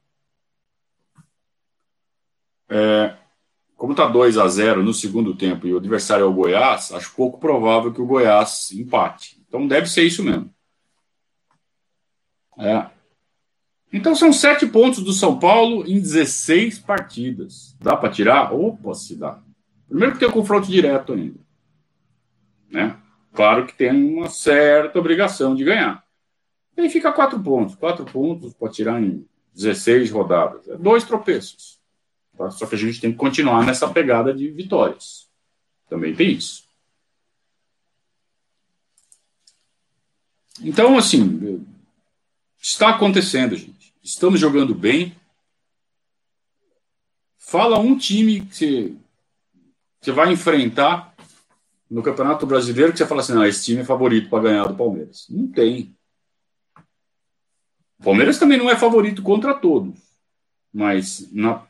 É, 2.68 3.18
como 3.80 3.94
está 3.94 4.06
2 4.06 4.38
a 4.38 4.46
0 4.46 4.84
no 4.84 4.94
segundo 4.94 5.34
tempo 5.34 5.66
e 5.66 5.74
o 5.74 5.78
adversário 5.78 6.26
é 6.26 6.28
o 6.28 6.34
Goiás, 6.34 6.92
acho 6.92 7.16
pouco 7.16 7.40
provável 7.40 7.94
que 7.94 8.02
o 8.02 8.06
Goiás 8.06 8.72
empate. 8.74 9.42
Então 9.48 9.66
deve 9.66 9.88
ser 9.88 10.04
isso 10.04 10.22
mesmo. 10.22 10.54
É. 12.58 12.88
Então 13.92 14.14
são 14.14 14.34
sete 14.34 14.68
pontos 14.68 15.02
do 15.02 15.14
São 15.14 15.40
Paulo 15.40 15.88
em 15.88 15.98
16 15.98 16.80
partidas. 16.80 17.74
Dá 17.80 17.96
para 17.96 18.12
tirar? 18.12 18.54
Opa, 18.54 18.94
se 18.94 19.16
dá. 19.16 19.40
Primeiro 19.88 20.14
que 20.14 20.20
tem 20.20 20.28
o 20.28 20.34
confronto 20.34 20.68
direto 20.68 21.14
ainda. 21.14 21.40
Né? 22.70 22.98
Claro 23.34 23.66
que 23.66 23.74
tem 23.74 23.92
uma 23.92 24.30
certa 24.30 25.00
obrigação 25.00 25.56
de 25.56 25.64
ganhar. 25.64 26.04
Aí 26.78 26.90
fica 26.90 27.14
quatro 27.14 27.40
pontos. 27.40 27.76
Quatro 27.76 28.04
pontos 28.04 28.54
para 28.54 28.70
tirar 28.70 29.02
em 29.02 29.26
16 29.56 30.12
rodadas. 30.12 30.68
É 30.68 30.76
dois 30.76 31.06
tropeços. 31.06 31.79
Tá? 32.40 32.50
Só 32.52 32.66
que 32.66 32.76
a 32.76 32.78
gente 32.78 33.02
tem 33.02 33.12
que 33.12 33.18
continuar 33.18 33.66
nessa 33.66 33.90
pegada 33.90 34.34
de 34.34 34.50
vitórias. 34.50 35.28
Também 35.90 36.16
tem 36.16 36.32
isso. 36.32 36.64
Então, 40.62 40.98
assim, 40.98 41.66
está 42.58 42.92
acontecendo, 42.92 43.58
gente. 43.58 43.94
Estamos 44.02 44.40
jogando 44.40 44.74
bem. 44.74 45.18
Fala 47.38 47.78
um 47.78 47.98
time 47.98 48.46
que 48.46 48.56
você, 48.56 48.96
você 50.00 50.12
vai 50.14 50.32
enfrentar 50.32 51.14
no 51.90 52.02
Campeonato 52.02 52.46
Brasileiro 52.46 52.94
que 52.94 53.00
você 53.00 53.06
fala 53.06 53.20
assim: 53.20 53.34
não, 53.34 53.46
esse 53.46 53.66
time 53.66 53.82
é 53.82 53.86
favorito 53.86 54.30
para 54.30 54.44
ganhar 54.44 54.66
do 54.66 54.78
Palmeiras. 54.78 55.26
Não 55.30 55.46
tem. 55.46 55.94
O 58.00 58.04
Palmeiras 58.04 58.40
também 58.40 58.58
não 58.58 58.70
é 58.70 58.78
favorito 58.78 59.22
contra 59.22 59.54
todos. 59.54 60.00
Mas 60.72 61.30
na 61.34 61.69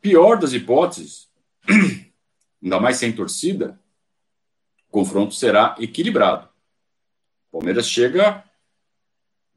Pior 0.00 0.38
das 0.38 0.52
hipóteses, 0.52 1.28
ainda 2.62 2.80
mais 2.80 2.96
sem 2.96 3.12
torcida, 3.12 3.78
o 4.88 4.90
confronto 4.90 5.34
será 5.34 5.76
equilibrado. 5.78 6.48
O 7.48 7.58
Palmeiras 7.58 7.88
chega 7.88 8.44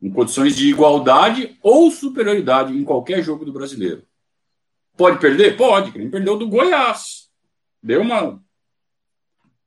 em 0.01 0.12
condições 0.12 0.55
de 0.55 0.67
igualdade 0.67 1.57
ou 1.62 1.89
superioridade 1.89 2.77
em 2.77 2.83
qualquer 2.83 3.23
jogo 3.23 3.45
do 3.45 3.53
brasileiro. 3.53 4.05
Pode 4.97 5.19
perder? 5.19 5.55
Pode. 5.55 5.91
Quem 5.91 6.09
perdeu 6.09 6.38
do 6.38 6.47
Goiás. 6.47 7.29
Deu 7.81 8.01
uma, 8.01 8.43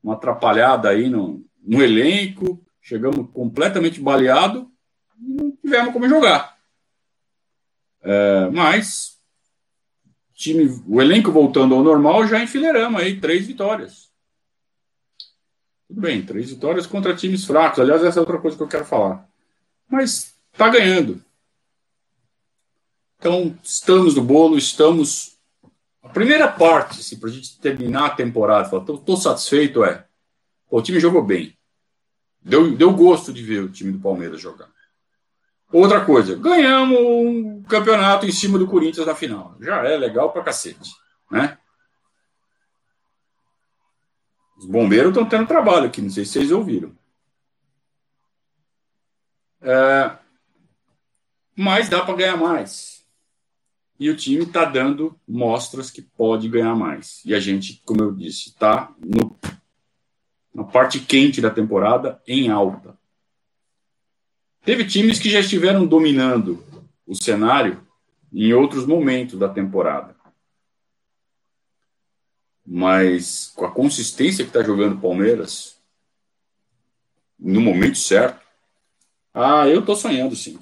uma 0.03 0.15
atrapalhada 0.15 0.91
aí 0.91 1.09
no, 1.09 1.45
no 1.63 1.83
elenco. 1.83 2.65
Chegamos 2.81 3.29
completamente 3.33 4.01
baleado 4.01 4.71
e 5.19 5.33
não 5.33 5.51
tivemos 5.51 5.93
como 5.93 6.09
jogar. 6.09 6.57
É, 8.03 8.49
mas 8.51 9.16
time, 10.37 10.69
o 10.87 11.01
elenco 11.01 11.33
voltando 11.33 11.75
ao 11.75 11.83
normal, 11.83 12.27
já 12.29 12.41
enfileiramos 12.41 13.01
aí 13.01 13.19
três 13.19 13.47
vitórias. 13.47 14.11
Tudo 15.89 16.01
bem, 16.01 16.25
três 16.25 16.51
vitórias 16.51 16.87
contra 16.87 17.17
times 17.17 17.45
fracos. 17.45 17.81
Aliás, 17.81 18.05
essa 18.05 18.19
é 18.19 18.21
outra 18.21 18.39
coisa 18.39 18.57
que 18.57 18.63
eu 18.63 18.69
quero 18.69 18.85
falar. 18.85 19.27
Mas 19.89 20.35
está 20.53 20.69
ganhando. 20.69 21.25
Então, 23.19 23.57
estamos 23.63 24.15
no 24.15 24.23
bolo, 24.23 24.59
estamos. 24.59 25.39
A 26.03 26.09
primeira 26.09 26.49
parte, 26.49 27.01
assim, 27.01 27.19
para 27.19 27.31
a 27.31 27.33
gente 27.33 27.59
terminar 27.59 28.07
a 28.07 28.15
temporada, 28.15 28.77
estou 28.77 29.17
satisfeito, 29.17 29.85
é. 29.85 30.07
Pô, 30.69 30.79
o 30.79 30.83
time 30.83 31.01
jogou 31.01 31.25
bem. 31.25 31.57
Deu, 32.43 32.77
deu 32.77 32.93
gosto 32.93 33.33
de 33.33 33.43
ver 33.43 33.63
o 33.63 33.71
time 33.71 33.93
do 33.93 33.99
Palmeiras 33.99 34.41
jogar. 34.41 34.69
Outra 35.73 36.05
coisa, 36.05 36.37
ganhamos 36.37 36.99
um 36.99 37.63
campeonato 37.65 38.25
em 38.25 38.33
cima 38.33 38.59
do 38.59 38.67
Corinthians 38.67 39.07
na 39.07 39.15
final. 39.15 39.57
Já 39.61 39.83
é 39.83 39.97
legal 39.97 40.33
pra 40.33 40.43
cacete, 40.43 40.93
né? 41.31 41.59
Os 44.57 44.67
bombeiros 44.67 45.09
estão 45.09 45.29
tendo 45.29 45.47
trabalho 45.47 45.87
aqui, 45.87 46.01
não 46.01 46.09
sei 46.09 46.25
se 46.25 46.33
vocês 46.33 46.51
ouviram. 46.51 46.97
É, 49.61 50.17
mas 51.57 51.89
dá 51.89 52.03
para 52.03 52.17
ganhar 52.17 52.37
mais. 52.37 53.05
E 53.99 54.11
o 54.11 54.17
time 54.17 54.45
está 54.45 54.65
dando 54.65 55.19
mostras 55.27 55.91
que 55.91 56.03
pode 56.03 56.49
ganhar 56.49 56.75
mais. 56.75 57.23
E 57.25 57.35
a 57.35 57.41
gente, 57.41 57.83
como 57.85 58.03
eu 58.03 58.13
disse, 58.13 58.51
está 58.51 58.95
na 60.55 60.65
parte 60.65 61.01
quente 61.01 61.41
da 61.41 61.51
temporada 61.51 62.23
em 62.27 62.51
alta. 62.51 62.97
Teve 64.67 64.85
times 64.85 65.21
que 65.21 65.31
já 65.31 65.39
estiveram 65.39 65.87
dominando 65.87 66.61
o 67.07 67.15
cenário 67.15 67.87
em 68.33 68.53
outros 68.53 68.85
momentos 68.85 69.39
da 69.39 69.49
temporada. 69.49 70.17
Mas 72.67 73.53
com 73.55 73.65
a 73.65 73.71
consistência 73.71 74.43
que 74.43 74.51
está 74.51 74.65
jogando 74.65 74.97
o 74.97 75.01
Palmeiras, 75.01 75.81
no 77.39 77.61
momento 77.61 77.97
certo, 77.97 78.45
ah, 79.33 79.69
eu 79.69 79.79
estou 79.79 79.95
sonhando 79.95 80.35
sim. 80.35 80.59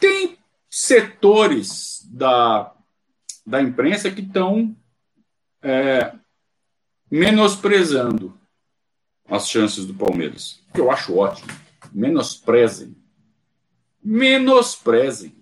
Tem 0.00 0.36
setores 0.68 2.04
da, 2.10 2.74
da 3.46 3.62
imprensa 3.62 4.10
que 4.10 4.22
estão 4.22 4.74
é, 5.62 6.14
menosprezando 7.08 8.36
as 9.28 9.48
chances 9.48 9.86
do 9.86 9.94
Palmeiras, 9.94 10.60
que 10.74 10.80
eu 10.80 10.90
acho 10.90 11.16
ótimo 11.16 11.69
menosprezem. 11.92 12.96
Menosprezem. 14.02 15.34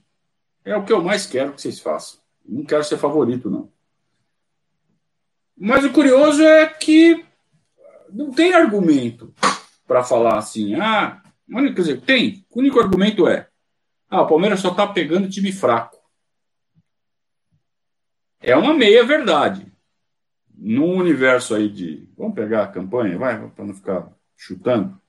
É 0.65 0.77
o 0.77 0.85
que 0.85 0.93
eu 0.93 1.03
mais 1.03 1.27
quero 1.27 1.53
que 1.53 1.63
vocês 1.63 1.81
façam. 1.81 2.21
Não 2.45 2.65
quero 2.65 2.85
ser 2.85 2.99
favorito, 2.99 3.51
não. 3.51 3.71
Mas 5.57 5.85
o 5.85 5.93
curioso 5.93 6.43
é 6.43 6.67
que 6.67 7.25
não 8.13 8.31
tem 8.31 8.55
argumento 8.55 9.35
para 9.87 10.05
falar 10.05 10.39
assim. 10.39 10.75
Ah, 10.75 11.23
quer 11.47 11.73
dizer, 11.73 12.01
tem. 12.03 12.47
O 12.51 12.61
único 12.61 12.79
argumento 12.79 13.27
é: 13.27 13.49
ah, 14.09 14.23
o 14.23 14.27
Palmeiras 14.27 14.61
só 14.61 14.71
está 14.71 14.87
pegando 14.87 15.29
time 15.29 15.53
fraco. 15.53 15.99
É 18.41 18.57
uma 18.57 18.73
meia 18.73 19.05
verdade. 19.05 19.67
Num 20.55 20.97
universo 20.97 21.55
aí 21.55 21.69
de. 21.69 22.09
Vamos 22.17 22.35
pegar 22.35 22.65
a 22.65 22.69
campanha, 22.69 23.19
vai, 23.19 23.49
para 23.51 23.65
não 23.65 23.75
ficar 23.75 24.11
chutando. 24.37 25.01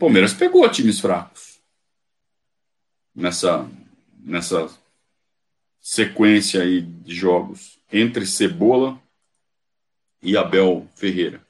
Palmeiras 0.00 0.32
pegou 0.32 0.66
times 0.66 0.98
fracos 0.98 1.60
nessa, 3.14 3.68
nessa 4.18 4.66
sequência 5.78 6.62
aí 6.62 6.80
de 6.80 7.14
jogos 7.14 7.78
entre 7.92 8.24
Cebola 8.24 8.98
e 10.22 10.38
Abel 10.38 10.88
Ferreira. 10.96 11.46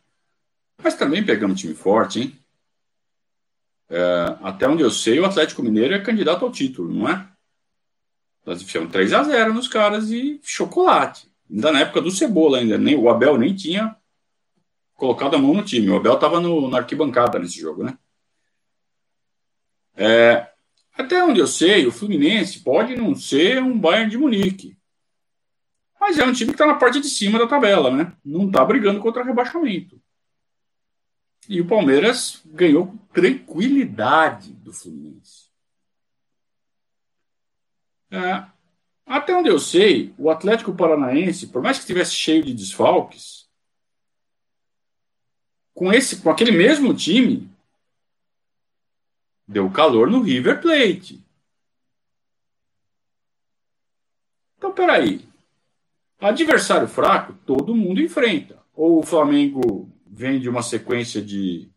Mas 0.82 0.96
também 0.96 1.24
pegamos 1.24 1.60
time 1.60 1.74
forte, 1.74 2.20
hein? 2.20 2.36
É, 3.88 4.36
até 4.42 4.66
onde 4.66 4.82
eu 4.82 4.90
sei, 4.90 5.20
o 5.20 5.26
Atlético 5.26 5.62
Mineiro 5.62 5.94
é 5.94 6.00
candidato 6.00 6.44
ao 6.44 6.50
título, 6.50 6.92
não 6.92 7.08
é? 7.08 7.28
Nós 8.44 8.60
enfiamos 8.60 8.90
3 8.90 9.12
a 9.12 9.22
0 9.22 9.54
nos 9.54 9.68
caras 9.68 10.10
e 10.10 10.40
chocolate. 10.42 11.30
Ainda 11.48 11.70
na 11.70 11.80
época 11.82 12.00
do 12.00 12.10
Cebola, 12.10 12.58
ainda. 12.58 12.76
Nem, 12.76 12.96
o 12.96 13.08
Abel 13.08 13.38
nem 13.38 13.54
tinha 13.54 13.94
colocado 14.94 15.36
a 15.36 15.38
mão 15.38 15.54
no 15.54 15.64
time. 15.64 15.88
O 15.88 15.96
Abel 15.96 16.14
estava 16.14 16.40
na 16.40 16.78
arquibancada 16.78 17.38
nesse 17.38 17.60
jogo, 17.60 17.84
né? 17.84 17.96
É, 20.02 20.50
até 20.94 21.22
onde 21.22 21.40
eu 21.40 21.46
sei, 21.46 21.86
o 21.86 21.92
Fluminense 21.92 22.60
pode 22.60 22.96
não 22.96 23.14
ser 23.14 23.62
um 23.62 23.78
Bayern 23.78 24.10
de 24.10 24.16
Munique. 24.16 24.74
Mas 26.00 26.18
é 26.18 26.24
um 26.24 26.32
time 26.32 26.52
que 26.52 26.54
está 26.54 26.66
na 26.66 26.76
parte 26.76 26.98
de 27.00 27.06
cima 27.06 27.38
da 27.38 27.46
tabela, 27.46 27.94
né? 27.94 28.16
Não 28.24 28.46
está 28.46 28.64
brigando 28.64 28.98
contra 28.98 29.22
rebaixamento. 29.22 30.00
E 31.46 31.60
o 31.60 31.66
Palmeiras 31.66 32.40
ganhou 32.46 32.86
com 32.86 32.96
tranquilidade 33.12 34.54
do 34.54 34.72
Fluminense. 34.72 35.50
É, 38.10 38.46
até 39.04 39.36
onde 39.36 39.50
eu 39.50 39.58
sei, 39.58 40.14
o 40.16 40.30
Atlético 40.30 40.74
Paranaense, 40.74 41.48
por 41.48 41.60
mais 41.60 41.76
que 41.76 41.82
estivesse 41.82 42.14
cheio 42.14 42.42
de 42.42 42.54
desfalques, 42.54 43.46
com, 45.74 45.92
esse, 45.92 46.22
com 46.22 46.30
aquele 46.30 46.52
mesmo 46.52 46.94
time, 46.94 47.50
deu 49.50 49.68
calor 49.68 50.08
no 50.08 50.22
River 50.22 50.60
Plate. 50.60 51.20
Então, 54.56 54.72
peraí. 54.72 55.28
Adversário 56.20 56.86
fraco, 56.86 57.34
todo 57.44 57.74
mundo 57.74 58.00
enfrenta. 58.00 58.62
Ou 58.74 59.00
o 59.00 59.02
Flamengo 59.02 59.90
vem 60.06 60.38
de 60.38 60.48
uma 60.48 60.62
sequência 60.62 61.20
de 61.20 61.68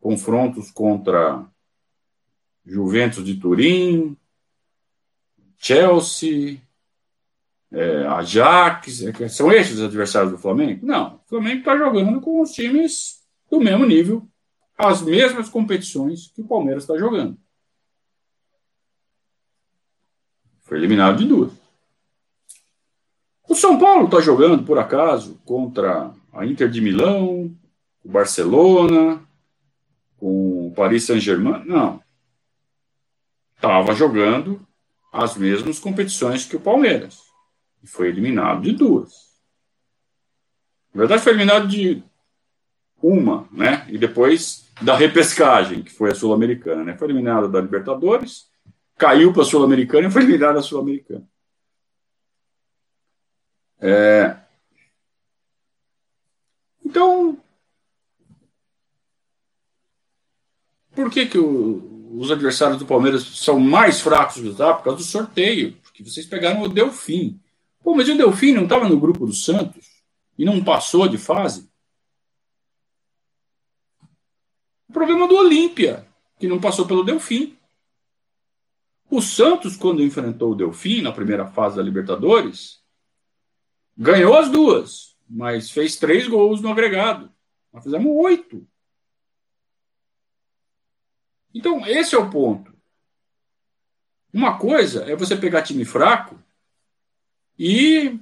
confrontos 0.00 0.70
contra 0.70 1.44
Juventus 2.64 3.24
de 3.24 3.34
Turim, 3.34 4.16
Chelsea, 5.58 6.62
é, 7.70 8.06
Ajax, 8.06 9.02
é, 9.02 9.28
são 9.28 9.52
esses 9.52 9.74
os 9.74 9.82
adversários 9.82 10.32
do 10.32 10.38
Flamengo? 10.38 10.86
Não, 10.86 11.16
o 11.16 11.28
Flamengo 11.28 11.58
está 11.58 11.76
jogando 11.76 12.20
com 12.20 12.40
os 12.40 12.52
times 12.52 13.20
do 13.50 13.60
mesmo 13.60 13.84
nível, 13.84 14.26
as 14.78 15.02
mesmas 15.02 15.48
competições 15.48 16.28
que 16.28 16.40
o 16.40 16.46
Palmeiras 16.46 16.84
está 16.84 16.96
jogando. 16.96 17.36
Foi 20.60 20.78
eliminado 20.78 21.18
de 21.18 21.26
duas. 21.26 21.52
O 23.48 23.54
São 23.54 23.78
Paulo 23.78 24.04
está 24.04 24.20
jogando, 24.20 24.62
por 24.64 24.78
acaso, 24.78 25.40
contra 25.44 26.14
a 26.32 26.46
Inter 26.46 26.70
de 26.70 26.80
Milão, 26.80 27.56
o 28.04 28.08
Barcelona, 28.08 29.26
com 30.18 30.68
o 30.68 30.74
Paris 30.74 31.04
Saint-Germain? 31.04 31.64
Não. 31.64 32.00
Estava 33.56 33.94
jogando 33.94 34.64
as 35.12 35.36
mesmas 35.36 35.80
competições 35.80 36.44
que 36.44 36.56
o 36.56 36.60
Palmeiras. 36.60 37.22
E 37.82 37.86
foi 37.86 38.08
eliminado 38.08 38.62
de 38.62 38.72
duas. 38.72 39.28
Na 40.94 41.00
verdade, 41.00 41.22
foi 41.22 41.32
eliminado 41.32 41.66
de 41.66 42.02
uma, 43.02 43.48
né? 43.52 43.86
E 43.88 43.98
depois 43.98 44.68
da 44.80 44.96
repescagem, 44.96 45.82
que 45.82 45.90
foi 45.90 46.10
a 46.10 46.14
Sul-Americana, 46.14 46.84
né? 46.84 46.96
Foi 46.96 47.06
eliminado 47.08 47.48
da 47.48 47.60
Libertadores, 47.60 48.48
caiu 48.96 49.32
para 49.32 49.42
a 49.42 49.46
Sul-Americana 49.46 50.08
e 50.08 50.10
foi 50.10 50.22
eliminado 50.22 50.54
da 50.54 50.62
Sul-Americana. 50.62 51.28
É... 53.80 54.36
Então, 56.84 57.38
por 60.94 61.10
que, 61.10 61.26
que 61.26 61.38
o, 61.38 61.98
os 62.18 62.30
adversários 62.30 62.78
do 62.78 62.86
Palmeiras 62.86 63.22
são 63.22 63.60
mais 63.60 64.00
fracos 64.00 64.36
que 64.36 64.48
os 64.48 64.56
Por 64.56 64.82
causa 64.82 64.96
do 64.96 65.02
sorteio. 65.02 65.76
Porque 65.82 66.02
vocês 66.02 66.26
pegaram 66.26 66.62
o 66.62 66.68
Delfim. 66.68 67.40
Pô, 67.82 67.94
mas 67.94 68.08
o 68.08 68.16
Delfim 68.16 68.52
não 68.52 68.64
estava 68.64 68.88
no 68.88 68.98
grupo 68.98 69.26
do 69.26 69.32
Santos? 69.32 69.86
E 70.36 70.44
não 70.44 70.62
passou 70.62 71.08
de 71.08 71.18
fase? 71.18 71.67
O 74.88 74.92
problema 74.92 75.28
do 75.28 75.36
Olímpia, 75.36 76.06
que 76.38 76.48
não 76.48 76.60
passou 76.60 76.86
pelo 76.86 77.04
Delfim. 77.04 77.56
O 79.10 79.20
Santos, 79.20 79.76
quando 79.76 80.02
enfrentou 80.02 80.52
o 80.52 80.54
Delfim 80.54 81.02
na 81.02 81.12
primeira 81.12 81.46
fase 81.46 81.76
da 81.76 81.82
Libertadores, 81.82 82.82
ganhou 83.96 84.36
as 84.36 84.50
duas, 84.50 85.16
mas 85.28 85.70
fez 85.70 85.96
três 85.96 86.28
gols 86.28 86.60
no 86.60 86.70
agregado. 86.70 87.32
Nós 87.72 87.84
fizemos 87.84 88.10
oito. 88.24 88.66
Então, 91.54 91.86
esse 91.86 92.14
é 92.14 92.18
o 92.18 92.30
ponto. 92.30 92.76
Uma 94.32 94.58
coisa 94.58 95.04
é 95.10 95.16
você 95.16 95.36
pegar 95.36 95.62
time 95.62 95.84
fraco 95.84 96.38
e 97.58 98.18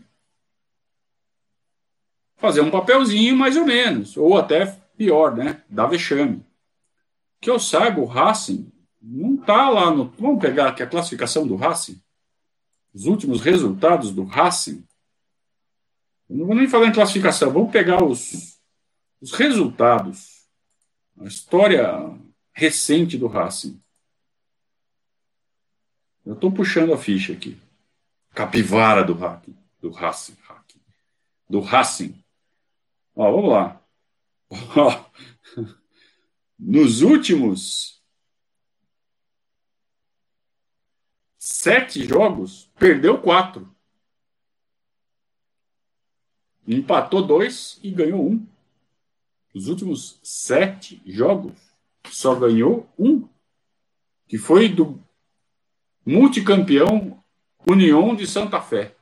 fazer 2.37 2.61
um 2.61 2.71
papelzinho 2.71 3.37
mais 3.37 3.57
ou 3.57 3.65
menos, 3.65 4.17
ou 4.17 4.37
até 4.39 4.67
pior, 4.97 5.37
né? 5.37 5.63
Dar 5.69 5.87
vexame. 5.87 6.46
Que 7.41 7.51
eu 7.51 7.59
saiba, 7.59 8.01
o 8.01 8.07
Racing 8.07 8.71
não 9.01 9.35
está 9.35 9.69
lá 9.71 9.91
no. 9.91 10.09
Vamos 10.19 10.41
pegar 10.41 10.69
aqui 10.69 10.83
a 10.83 10.87
classificação 10.87 11.47
do 11.47 11.57
Racing? 11.57 12.01
Os 12.93 13.07
últimos 13.07 13.41
resultados 13.41 14.11
do 14.11 14.25
Racing. 14.25 14.85
Eu 16.29 16.37
não 16.37 16.47
vou 16.47 16.57
nem 16.57 16.69
falar 16.69 16.87
em 16.87 16.93
classificação, 16.93 17.53
vamos 17.53 17.71
pegar 17.71 18.03
os, 18.03 18.59
os 19.21 19.33
resultados. 19.33 20.47
A 21.19 21.25
história 21.25 22.19
recente 22.53 23.17
do 23.17 23.27
Racing. 23.27 23.81
Eu 26.25 26.35
estou 26.35 26.51
puxando 26.51 26.93
a 26.93 26.99
ficha 26.99 27.33
aqui. 27.33 27.57
Capivara 28.35 29.05
do 29.05 29.15
Racing. 29.15 29.57
Do 29.81 29.91
Racing. 29.91 30.37
Do 31.49 31.61
Racing. 31.61 32.23
Ó, 33.15 33.31
vamos 33.31 33.51
lá. 33.51 33.81
Ó, 34.51 35.05
nos 36.59 37.03
últimos 37.03 38.03
sete 41.39 42.05
jogos, 42.05 42.71
perdeu 42.79 43.21
quatro. 43.21 43.73
Empatou 46.67 47.25
dois 47.25 47.79
e 47.83 47.91
ganhou 47.91 48.29
um. 48.29 48.47
Os 49.55 49.69
últimos 49.69 50.19
sete 50.23 51.01
jogos 51.07 51.55
só 52.11 52.35
ganhou 52.35 52.89
um, 52.99 53.29
que 54.27 54.39
foi 54.39 54.69
do 54.69 55.01
multicampeão 56.05 57.23
União 57.69 58.15
de 58.15 58.27
Santa 58.27 58.61
Fé. 58.61 58.97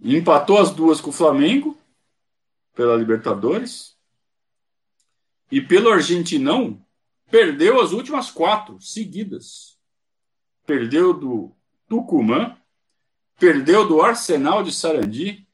Empatou 0.00 0.58
as 0.58 0.70
duas 0.70 1.00
com 1.00 1.10
o 1.10 1.12
Flamengo 1.12 1.79
pela 2.80 2.96
Libertadores 2.96 3.94
e 5.52 5.60
pelo 5.60 5.90
Argentinão 5.90 6.82
perdeu 7.30 7.78
as 7.78 7.92
últimas 7.92 8.30
quatro 8.30 8.80
seguidas. 8.80 9.78
Perdeu 10.64 11.12
do 11.12 11.54
Tucumã, 11.86 12.56
perdeu 13.38 13.86
do 13.86 14.00
Arsenal 14.00 14.62
de 14.62 14.72
Sarandi, 14.72 15.46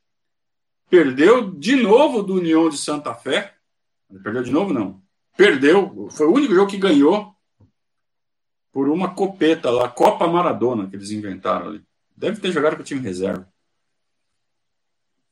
perdeu 0.89 1.51
de 1.51 1.75
novo 1.75 2.23
do 2.23 2.35
União 2.35 2.69
de 2.69 2.79
Santa 2.79 3.12
Fé 3.12 3.57
Perdeu 4.23 4.45
de 4.45 4.53
novo, 4.53 4.73
não. 4.73 5.03
Perdeu. 5.37 6.09
Foi 6.12 6.29
o 6.29 6.33
único 6.33 6.55
jogo 6.55 6.71
que 6.71 6.79
ganhou 6.79 7.35
por 8.71 8.89
uma 8.89 9.12
copeta 9.12 9.69
lá, 9.69 9.89
Copa 9.89 10.29
Maradona, 10.29 10.89
que 10.89 10.95
eles 10.95 11.11
inventaram 11.11 11.71
ali. 11.71 11.85
Deve 12.17 12.41
ter 12.41 12.53
jogado 12.53 12.77
com 12.77 12.83
o 12.83 12.85
time 12.85 13.01
reserva. 13.01 13.53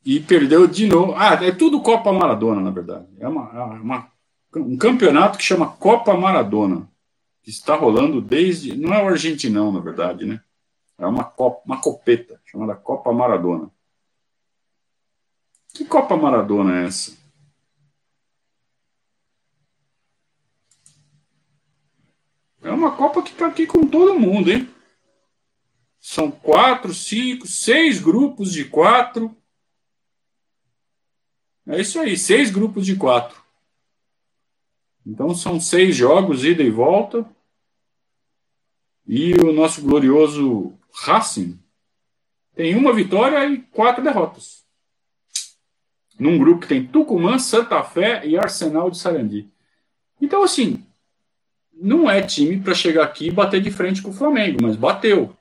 E 0.05 0.21
perdeu 0.21 0.67
de 0.67 0.87
novo. 0.87 1.15
Ah, 1.17 1.35
é 1.43 1.51
tudo 1.51 1.81
Copa 1.81 2.13
Maradona, 2.13 2.61
na 2.61 2.71
verdade. 2.71 3.07
É 3.19 3.27
uma, 3.27 3.51
é 3.55 3.63
uma 3.81 4.13
um 4.57 4.77
campeonato 4.77 5.39
que 5.39 5.45
chama 5.45 5.73
Copa 5.77 6.15
Maradona. 6.17 6.89
Que 7.43 7.51
está 7.51 7.75
rolando 7.75 8.21
desde. 8.21 8.77
Não 8.77 8.93
é 8.93 9.03
o 9.03 9.09
Argentinão, 9.09 9.73
na 9.73 9.81
verdade, 9.81 10.25
né? 10.25 10.41
É 10.99 11.07
uma, 11.07 11.25
copa, 11.25 11.63
uma 11.67 11.81
copeta 11.81 12.41
chamada 12.45 12.75
Copa 12.75 13.13
Maradona. 13.13 13.71
Que 15.73 15.85
Copa 15.85 16.17
Maradona 16.17 16.83
é 16.83 16.87
essa? 16.87 17.17
É 22.63 22.71
uma 22.71 22.97
Copa 22.97 23.23
que 23.23 23.31
está 23.33 23.47
aqui 23.47 23.67
com 23.67 23.87
todo 23.87 24.19
mundo, 24.19 24.51
hein? 24.51 24.71
São 26.01 26.31
quatro, 26.31 26.95
cinco, 26.95 27.47
seis 27.47 28.01
grupos 28.01 28.53
de 28.53 28.65
quatro. 28.65 29.37
É 31.67 31.81
isso 31.81 31.99
aí, 31.99 32.17
seis 32.17 32.51
grupos 32.51 32.85
de 32.85 32.97
quatro. 32.97 33.43
Então 35.07 35.35
são 35.35 35.61
seis 35.61 35.97
jogos, 35.97 36.45
ida 36.45 36.63
e 36.63 36.71
volta. 36.71 37.27
E 39.07 39.35
o 39.35 39.53
nosso 39.53 39.83
glorioso 39.83 40.73
Racing 40.93 41.59
tem 42.55 42.75
uma 42.77 42.93
vitória 42.93 43.45
e 43.47 43.59
quatro 43.59 44.03
derrotas. 44.03 44.65
Num 46.19 46.39
grupo 46.39 46.61
que 46.61 46.69
tem 46.69 46.87
Tucumã, 46.87 47.39
Santa 47.39 47.83
Fé 47.83 48.25
e 48.27 48.37
Arsenal 48.37 48.91
de 48.91 48.99
Sarandi. 48.99 49.51
Então, 50.21 50.43
assim, 50.43 50.85
não 51.73 52.09
é 52.09 52.23
time 52.23 52.61
para 52.61 52.75
chegar 52.75 53.05
aqui 53.05 53.27
e 53.27 53.33
bater 53.33 53.61
de 53.61 53.71
frente 53.71 54.01
com 54.01 54.11
o 54.11 54.15
Flamengo, 54.15 54.59
mas 54.63 54.77
bateu. 54.77 55.37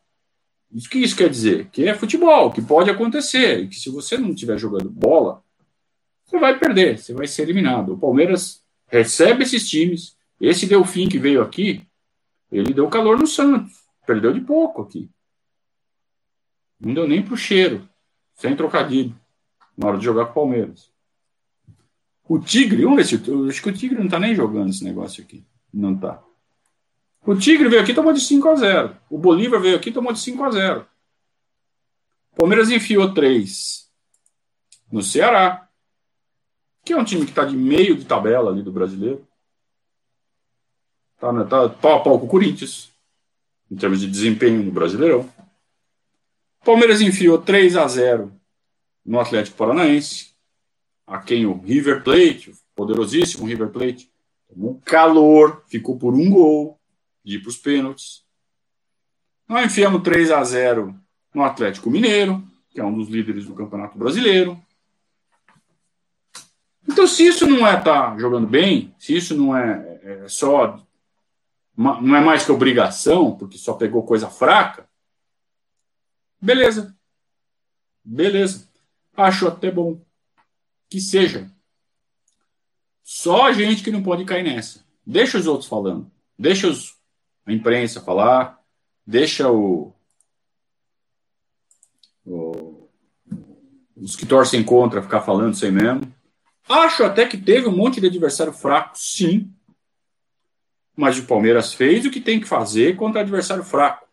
O 0.72 0.90
que 0.90 0.98
isso 0.98 1.16
quer 1.16 1.30
dizer? 1.30 1.68
Que 1.70 1.88
é 1.88 1.94
futebol, 1.94 2.52
que 2.52 2.62
pode 2.62 2.90
acontecer, 2.90 3.60
e 3.60 3.68
que 3.68 3.76
se 3.76 3.92
você 3.92 4.18
não 4.18 4.32
estiver 4.32 4.58
jogando 4.58 4.90
bola, 4.90 5.43
você 6.26 6.40
vai 6.40 6.58
perder, 6.58 6.98
você 6.98 7.14
vai 7.14 7.28
ser 7.28 7.44
eliminado. 7.44 7.94
O 7.94 7.98
Palmeiras 7.98 8.64
recebe 8.88 9.44
esses 9.44 9.70
times. 9.70 10.18
Esse 10.40 10.66
Delfim 10.66 11.08
que 11.08 11.18
veio 11.18 11.42
aqui, 11.42 11.86
ele 12.52 12.74
deu 12.74 12.90
calor 12.90 13.18
no 13.18 13.28
Santos. 13.28 13.72
Perdeu 14.06 14.34
de 14.34 14.42
pouco 14.42 14.82
aqui. 14.82 15.10
Não 16.80 16.94
deu 16.94 17.08
nem 17.08 17.22
pro 17.24 17.38
cheiro, 17.38 17.88
sem 18.36 18.56
trocadilho, 18.56 19.16
na 19.78 19.88
hora 19.88 19.98
de 19.98 20.04
jogar 20.04 20.26
com 20.26 20.32
o 20.32 20.34
Palmeiras. 20.34 20.92
O 22.28 22.40
Tigre, 22.40 22.84
vamos 22.84 22.98
ver 22.98 23.06
se 23.06 23.16
acho 23.50 23.62
que 23.62 23.70
o 23.70 23.74
Tigre 23.74 24.00
não 24.00 24.10
tá 24.10 24.20
nem 24.20 24.36
jogando 24.36 24.70
esse 24.70 24.84
negócio 24.84 25.24
aqui. 25.24 25.46
Não 25.74 25.96
tá. 25.96 26.22
O 27.26 27.36
Tigre 27.36 27.70
veio 27.70 27.82
aqui 27.82 27.92
e 27.92 27.96
tomou 27.96 28.12
de 28.12 28.20
5 28.20 28.50
a 28.50 28.56
0. 28.56 28.98
O 29.10 29.18
Bolívar 29.18 29.62
veio 29.62 29.78
aqui 29.78 29.90
e 29.90 29.94
tomou 29.94 30.12
de 30.12 30.20
5 30.20 30.44
a 30.44 30.52
0. 30.52 30.88
O 32.34 32.36
Palmeiras 32.36 32.70
enfiou 32.70 33.14
3 33.14 33.90
no 34.92 35.02
Ceará, 35.02 35.63
que 36.84 36.94
é 36.94 36.98
um 36.98 37.04
time 37.04 37.24
que 37.24 37.32
está 37.32 37.46
de 37.46 37.56
meio 37.56 37.96
de 37.96 38.06
tabela 38.06 38.52
ali 38.52 38.62
do 38.62 38.72
brasileiro. 38.72 39.26
Tá, 41.18 41.32
né, 41.32 41.46
tá 41.46 41.70
pau 41.70 42.00
a 42.00 42.04
pau 42.04 42.20
com 42.20 42.26
o 42.26 42.30
Corinthians, 42.30 42.92
em 43.72 43.76
termos 43.76 44.02
de 44.02 44.08
desempenho 44.08 44.62
no 44.62 44.72
Brasileirão. 44.72 45.30
Palmeiras 46.66 47.02
enfiou 47.02 47.38
3 47.38 47.78
a 47.78 47.88
0 47.88 48.32
no 49.06 49.20
Atlético 49.20 49.58
Paranaense, 49.58 50.34
a 51.08 51.20
quem 51.20 51.46
o 51.46 51.60
River 51.60 52.04
Plate, 52.04 52.52
o 52.52 52.56
poderosíssimo 52.76 53.46
River 53.46 53.70
Plate, 53.70 54.10
tomou 54.48 54.82
calor, 54.86 55.64
ficou 55.68 55.98
por 55.98 56.14
um 56.14 56.30
gol 56.30 56.80
de 57.24 57.38
ir 57.38 57.40
para 57.40 57.50
os 57.50 57.58
pênaltis. 57.58 58.24
Nós 59.48 59.66
enfiamos 59.66 60.04
3 60.04 60.32
a 60.32 60.44
0 60.44 60.96
no 61.34 61.44
Atlético 61.44 61.90
Mineiro, 61.90 62.44
que 62.70 62.80
é 62.80 62.84
um 62.84 62.94
dos 62.94 63.10
líderes 63.10 63.46
do 63.46 63.56
Campeonato 63.56 63.98
Brasileiro. 63.98 64.60
Então, 66.94 67.08
se 67.08 67.26
isso 67.26 67.46
não 67.46 67.68
é 67.68 67.78
estar 67.78 68.12
tá 68.12 68.18
jogando 68.18 68.48
bem, 68.48 68.94
se 68.98 69.16
isso 69.16 69.36
não 69.36 69.58
é, 69.58 70.00
é 70.04 70.28
só. 70.28 70.80
Não 71.76 72.16
é 72.16 72.22
mais 72.22 72.46
que 72.46 72.52
obrigação, 72.52 73.36
porque 73.36 73.58
só 73.58 73.74
pegou 73.74 74.04
coisa 74.04 74.30
fraca, 74.30 74.88
Beleza. 76.44 76.94
Beleza. 78.04 78.68
Acho 79.16 79.48
até 79.48 79.72
bom. 79.72 80.02
Que 80.90 81.00
seja. 81.00 81.50
Só 83.02 83.46
a 83.46 83.54
gente 83.54 83.82
que 83.82 83.90
não 83.90 84.04
pode 84.04 84.26
cair 84.26 84.44
nessa. 84.44 84.84
Deixa 85.06 85.38
os 85.38 85.48
outros 85.48 85.70
falando. 85.70 86.12
Deixa 86.38 86.68
os, 86.68 86.98
a 87.46 87.54
imprensa 87.54 88.02
falar. 88.02 88.62
Deixa 89.08 89.50
o, 89.50 89.94
o, 92.26 92.90
os 93.96 94.18
que 94.18 94.26
torcem 94.26 94.62
contra 94.66 95.02
ficar 95.02 95.22
falando 95.22 95.56
sem 95.56 95.72
mesmo. 95.72 96.14
Acho 96.68 97.04
até 97.04 97.28
que 97.28 97.38
teve 97.38 97.68
um 97.68 97.76
monte 97.76 98.00
de 98.00 98.08
adversário 98.08 98.54
fraco, 98.54 98.98
sim. 98.98 99.54
Mas 100.96 101.18
o 101.18 101.26
Palmeiras 101.26 101.74
fez 101.74 102.06
o 102.06 102.12
que 102.12 102.22
tem 102.22 102.40
que 102.40 102.48
fazer 102.48 102.96
contra 102.96 103.22
adversário 103.22 103.64
fraco 103.64 104.04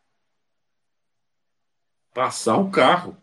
passar 2.13 2.57
o 2.59 2.71
carro. 2.71 3.17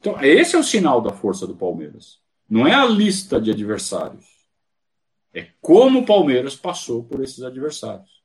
Então, 0.00 0.22
esse 0.22 0.54
é 0.54 0.58
o 0.58 0.64
sinal 0.64 1.00
da 1.00 1.12
força 1.12 1.46
do 1.46 1.56
Palmeiras. 1.56 2.20
Não 2.48 2.66
é 2.66 2.74
a 2.74 2.86
lista 2.86 3.40
de 3.40 3.50
adversários. 3.50 4.26
É 5.34 5.50
como 5.60 6.00
o 6.00 6.06
Palmeiras 6.06 6.56
passou 6.56 7.04
por 7.04 7.22
esses 7.22 7.42
adversários. 7.42 8.22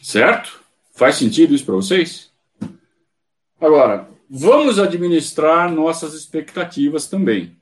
Certo? 0.00 0.64
Faz 0.98 1.14
sentido 1.14 1.54
isso 1.54 1.64
para 1.64 1.76
vocês? 1.76 2.30
Agora, 3.60 4.10
vamos 4.28 4.78
administrar 4.78 5.72
nossas 5.72 6.12
expectativas 6.12 7.06
também 7.06 7.58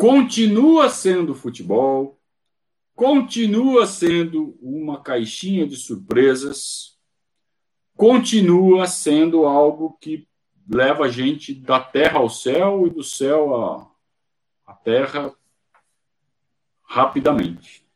continua 0.00 0.88
sendo 0.88 1.34
futebol, 1.34 2.18
continua 2.94 3.84
sendo 3.84 4.56
uma 4.62 4.98
caixinha 5.02 5.66
de 5.66 5.76
surpresas, 5.76 6.98
continua 7.94 8.86
sendo 8.86 9.44
algo 9.44 9.98
que 10.00 10.26
leva 10.66 11.04
a 11.04 11.10
gente 11.10 11.52
da 11.52 11.78
terra 11.78 12.18
ao 12.18 12.30
céu 12.30 12.86
e 12.86 12.90
do 12.90 13.04
céu 13.04 13.54
à, 13.54 13.90
à 14.64 14.72
terra 14.72 15.34
rapidamente. 16.82 17.86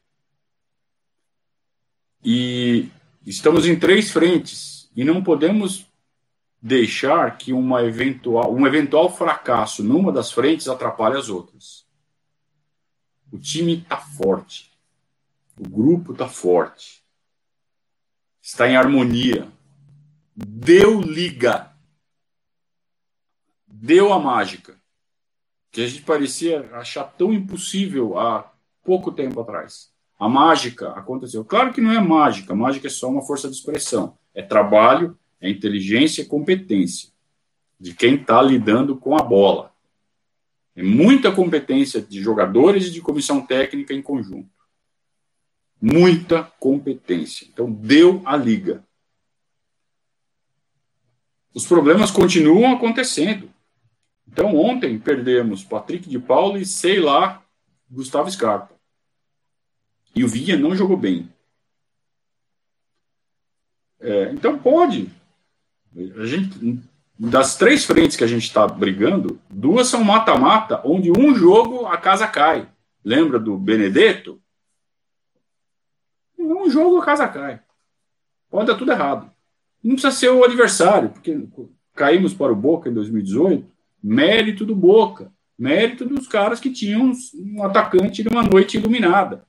E 2.22 2.90
estamos 3.26 3.66
em 3.66 3.78
três 3.78 4.10
frentes 4.10 4.90
e 4.94 5.04
não 5.04 5.22
podemos 5.22 5.86
deixar 6.60 7.36
que 7.36 7.52
uma 7.52 7.82
eventual, 7.82 8.54
um 8.54 8.66
eventual 8.66 9.14
fracasso 9.14 9.82
numa 9.82 10.10
das 10.10 10.32
frentes 10.32 10.68
atrapalhe 10.68 11.16
as 11.16 11.28
outras. 11.28 11.86
O 13.30 13.38
time 13.38 13.80
está 13.82 13.98
forte. 13.98 14.72
O 15.58 15.68
grupo 15.68 16.12
está 16.12 16.28
forte. 16.28 17.04
Está 18.40 18.68
em 18.68 18.76
harmonia. 18.76 19.50
Deu 20.34 21.00
liga. 21.00 21.72
Deu 23.66 24.12
a 24.12 24.18
mágica. 24.18 24.80
Que 25.70 25.82
a 25.82 25.86
gente 25.86 26.02
parecia 26.02 26.70
achar 26.74 27.04
tão 27.04 27.32
impossível 27.32 28.18
há 28.18 28.52
pouco 28.82 29.12
tempo 29.12 29.40
atrás. 29.40 29.93
A 30.24 30.28
mágica 30.28 30.88
aconteceu. 30.92 31.44
Claro 31.44 31.70
que 31.70 31.82
não 31.82 31.92
é 31.92 32.00
mágica. 32.00 32.54
Mágica 32.54 32.86
é 32.86 32.90
só 32.90 33.10
uma 33.10 33.20
força 33.20 33.46
de 33.46 33.56
expressão. 33.56 34.16
É 34.32 34.40
trabalho, 34.40 35.18
é 35.38 35.50
inteligência 35.50 36.22
e 36.22 36.24
competência 36.24 37.10
de 37.78 37.92
quem 37.92 38.14
está 38.14 38.40
lidando 38.40 38.96
com 38.96 39.14
a 39.14 39.22
bola. 39.22 39.70
É 40.74 40.82
muita 40.82 41.30
competência 41.30 42.00
de 42.00 42.22
jogadores 42.22 42.86
e 42.86 42.90
de 42.90 43.02
comissão 43.02 43.44
técnica 43.44 43.92
em 43.92 44.00
conjunto. 44.00 44.48
Muita 45.78 46.42
competência. 46.58 47.46
Então, 47.52 47.70
deu 47.70 48.22
a 48.24 48.34
liga. 48.34 48.82
Os 51.52 51.66
problemas 51.66 52.10
continuam 52.10 52.72
acontecendo. 52.72 53.50
Então, 54.26 54.56
ontem 54.56 54.98
perdemos 54.98 55.62
Patrick 55.62 56.08
de 56.08 56.18
Paulo 56.18 56.56
e, 56.56 56.64
sei 56.64 56.98
lá, 56.98 57.44
Gustavo 57.90 58.30
Scarpa. 58.30 58.73
E 60.14 60.24
o 60.24 60.28
Vinha 60.28 60.56
não 60.56 60.74
jogou 60.76 60.96
bem. 60.96 61.28
É, 64.00 64.30
então, 64.32 64.58
pode. 64.58 65.10
A 66.16 66.26
gente 66.26 66.82
das 67.18 67.56
três 67.56 67.84
frentes 67.84 68.16
que 68.16 68.24
a 68.24 68.26
gente 68.26 68.42
está 68.42 68.66
brigando, 68.66 69.40
duas 69.48 69.86
são 69.86 70.02
mata-mata, 70.02 70.80
onde 70.84 71.12
um 71.12 71.34
jogo 71.34 71.86
a 71.86 71.96
casa 71.96 72.26
cai. 72.26 72.68
Lembra 73.04 73.38
do 73.38 73.56
Benedetto? 73.56 74.40
Um 76.38 76.68
jogo 76.68 76.98
a 76.98 77.04
casa 77.04 77.28
cai. 77.28 77.60
Pode 78.50 78.66
dar 78.66 78.76
tudo 78.76 78.90
errado. 78.90 79.30
Não 79.82 79.92
precisa 79.92 80.12
ser 80.12 80.30
o 80.30 80.44
adversário, 80.44 81.10
porque 81.10 81.46
caímos 81.94 82.34
para 82.34 82.52
o 82.52 82.56
Boca 82.56 82.88
em 82.88 82.94
2018. 82.94 83.66
Mérito 84.02 84.64
do 84.64 84.74
Boca. 84.74 85.32
Mérito 85.56 86.04
dos 86.04 86.26
caras 86.26 86.58
que 86.58 86.70
tinham 86.70 87.12
um 87.34 87.62
atacante 87.62 88.24
numa 88.24 88.42
noite 88.42 88.76
iluminada. 88.76 89.46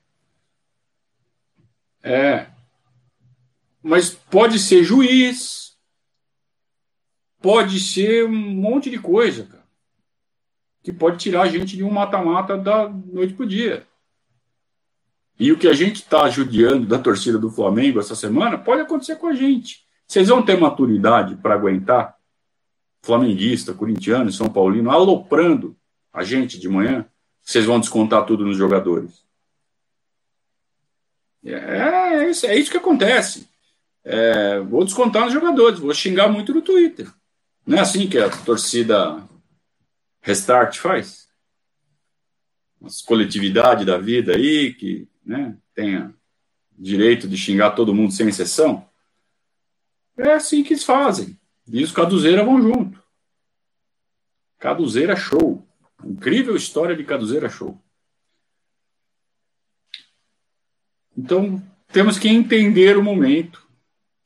É. 2.05 2.45
Mas 3.81 4.11
pode 4.11 4.59
ser 4.59 4.83
juiz, 4.83 5.75
pode 7.41 7.79
ser 7.79 8.25
um 8.25 8.31
monte 8.31 8.91
de 8.91 8.99
coisa, 8.99 9.45
cara, 9.45 9.65
que 10.83 10.93
pode 10.93 11.17
tirar 11.17 11.41
a 11.41 11.47
gente 11.47 11.75
de 11.75 11.83
um 11.83 11.89
mata-mata 11.89 12.55
da 12.55 12.87
noite 12.87 13.33
pro 13.33 13.47
dia. 13.47 13.87
E 15.39 15.51
o 15.51 15.57
que 15.57 15.67
a 15.67 15.73
gente 15.73 15.97
está 15.97 16.29
judiando 16.29 16.85
da 16.85 16.99
torcida 16.99 17.39
do 17.39 17.49
Flamengo 17.49 17.99
essa 17.99 18.15
semana 18.15 18.57
pode 18.57 18.81
acontecer 18.81 19.15
com 19.15 19.27
a 19.27 19.33
gente. 19.33 19.83
Vocês 20.07 20.27
vão 20.27 20.43
ter 20.43 20.59
maturidade 20.59 21.35
para 21.37 21.55
aguentar 21.55 22.15
flamenguista, 23.01 23.73
corintiano, 23.73 24.31
São 24.31 24.47
Paulino 24.47 24.91
aloprando 24.91 25.75
a 26.13 26.23
gente 26.23 26.59
de 26.59 26.69
manhã? 26.69 27.07
Vocês 27.41 27.65
vão 27.65 27.79
descontar 27.79 28.25
tudo 28.25 28.45
nos 28.45 28.57
jogadores. 28.57 29.24
É, 31.45 32.23
é, 32.23 32.29
isso, 32.29 32.45
é 32.45 32.55
isso 32.55 32.71
que 32.71 32.77
acontece. 32.77 33.47
É, 34.03 34.59
vou 34.59 34.83
descontar 34.83 35.25
nos 35.25 35.33
jogadores, 35.33 35.79
vou 35.79 35.93
xingar 35.93 36.27
muito 36.27 36.53
no 36.53 36.61
Twitter. 36.61 37.07
Não 37.65 37.77
é 37.77 37.81
assim 37.81 38.07
que 38.07 38.17
a 38.17 38.29
torcida 38.29 39.23
Restart 40.21 40.77
faz? 40.77 41.25
as 42.85 43.01
coletividades 43.01 43.85
da 43.85 43.97
vida 43.97 44.35
aí, 44.35 44.73
que 44.73 45.07
né, 45.25 45.57
tenha 45.73 46.13
direito 46.77 47.27
de 47.27 47.37
xingar 47.37 47.71
todo 47.71 47.93
mundo 47.95 48.13
sem 48.13 48.27
exceção. 48.27 48.87
É 50.17 50.33
assim 50.33 50.63
que 50.63 50.73
eles 50.73 50.83
fazem. 50.83 51.37
E 51.67 51.83
os 51.83 51.91
Caduzeira 51.91 52.43
vão 52.43 52.61
junto. 52.61 53.03
Caduzeira 54.59 55.15
Show. 55.15 55.65
Incrível 56.03 56.55
história 56.55 56.95
de 56.95 57.03
Caduzeira 57.03 57.49
Show. 57.49 57.81
Então, 61.17 61.61
temos 61.91 62.19
que 62.19 62.27
entender 62.27 62.97
o 62.97 63.03
momento. 63.03 63.65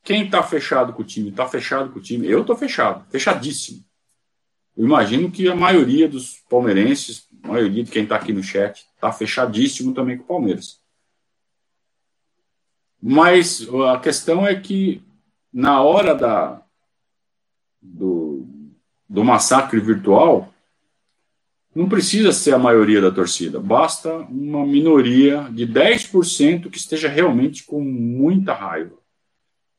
Quem 0.02 0.24
está 0.24 0.42
fechado 0.42 0.92
com 0.92 1.02
o 1.02 1.04
time? 1.04 1.30
Está 1.30 1.46
fechado 1.46 1.90
com 1.90 1.98
o 1.98 2.02
time. 2.02 2.26
Eu 2.26 2.40
estou 2.40 2.56
fechado, 2.56 3.04
fechadíssimo. 3.10 3.84
Eu 4.76 4.86
imagino 4.86 5.30
que 5.30 5.48
a 5.48 5.54
maioria 5.54 6.08
dos 6.08 6.36
palmeirenses, 6.48 7.28
a 7.42 7.48
maioria 7.48 7.84
de 7.84 7.90
quem 7.90 8.04
está 8.04 8.16
aqui 8.16 8.32
no 8.32 8.42
chat, 8.42 8.86
está 8.94 9.12
fechadíssimo 9.12 9.92
também 9.92 10.16
com 10.16 10.24
o 10.24 10.26
Palmeiras. 10.26 10.80
Mas 13.02 13.66
a 13.92 13.98
questão 13.98 14.46
é 14.46 14.54
que 14.58 15.02
na 15.52 15.82
hora 15.82 16.14
da, 16.14 16.62
do, 17.80 18.46
do 19.08 19.24
massacre 19.24 19.80
virtual, 19.80 20.49
não 21.74 21.88
precisa 21.88 22.32
ser 22.32 22.52
a 22.52 22.58
maioria 22.58 23.00
da 23.00 23.10
torcida, 23.10 23.60
basta 23.60 24.12
uma 24.12 24.66
minoria 24.66 25.48
de 25.52 25.66
10% 25.66 26.68
que 26.68 26.78
esteja 26.78 27.08
realmente 27.08 27.64
com 27.64 27.80
muita 27.80 28.52
raiva, 28.52 28.98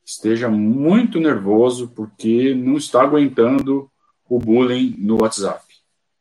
esteja 0.04 0.48
muito 0.48 1.20
nervoso 1.20 1.88
porque 1.88 2.54
não 2.54 2.76
está 2.76 3.02
aguentando 3.02 3.90
o 4.28 4.38
bullying 4.38 4.94
no 4.98 5.20
WhatsApp. 5.20 5.66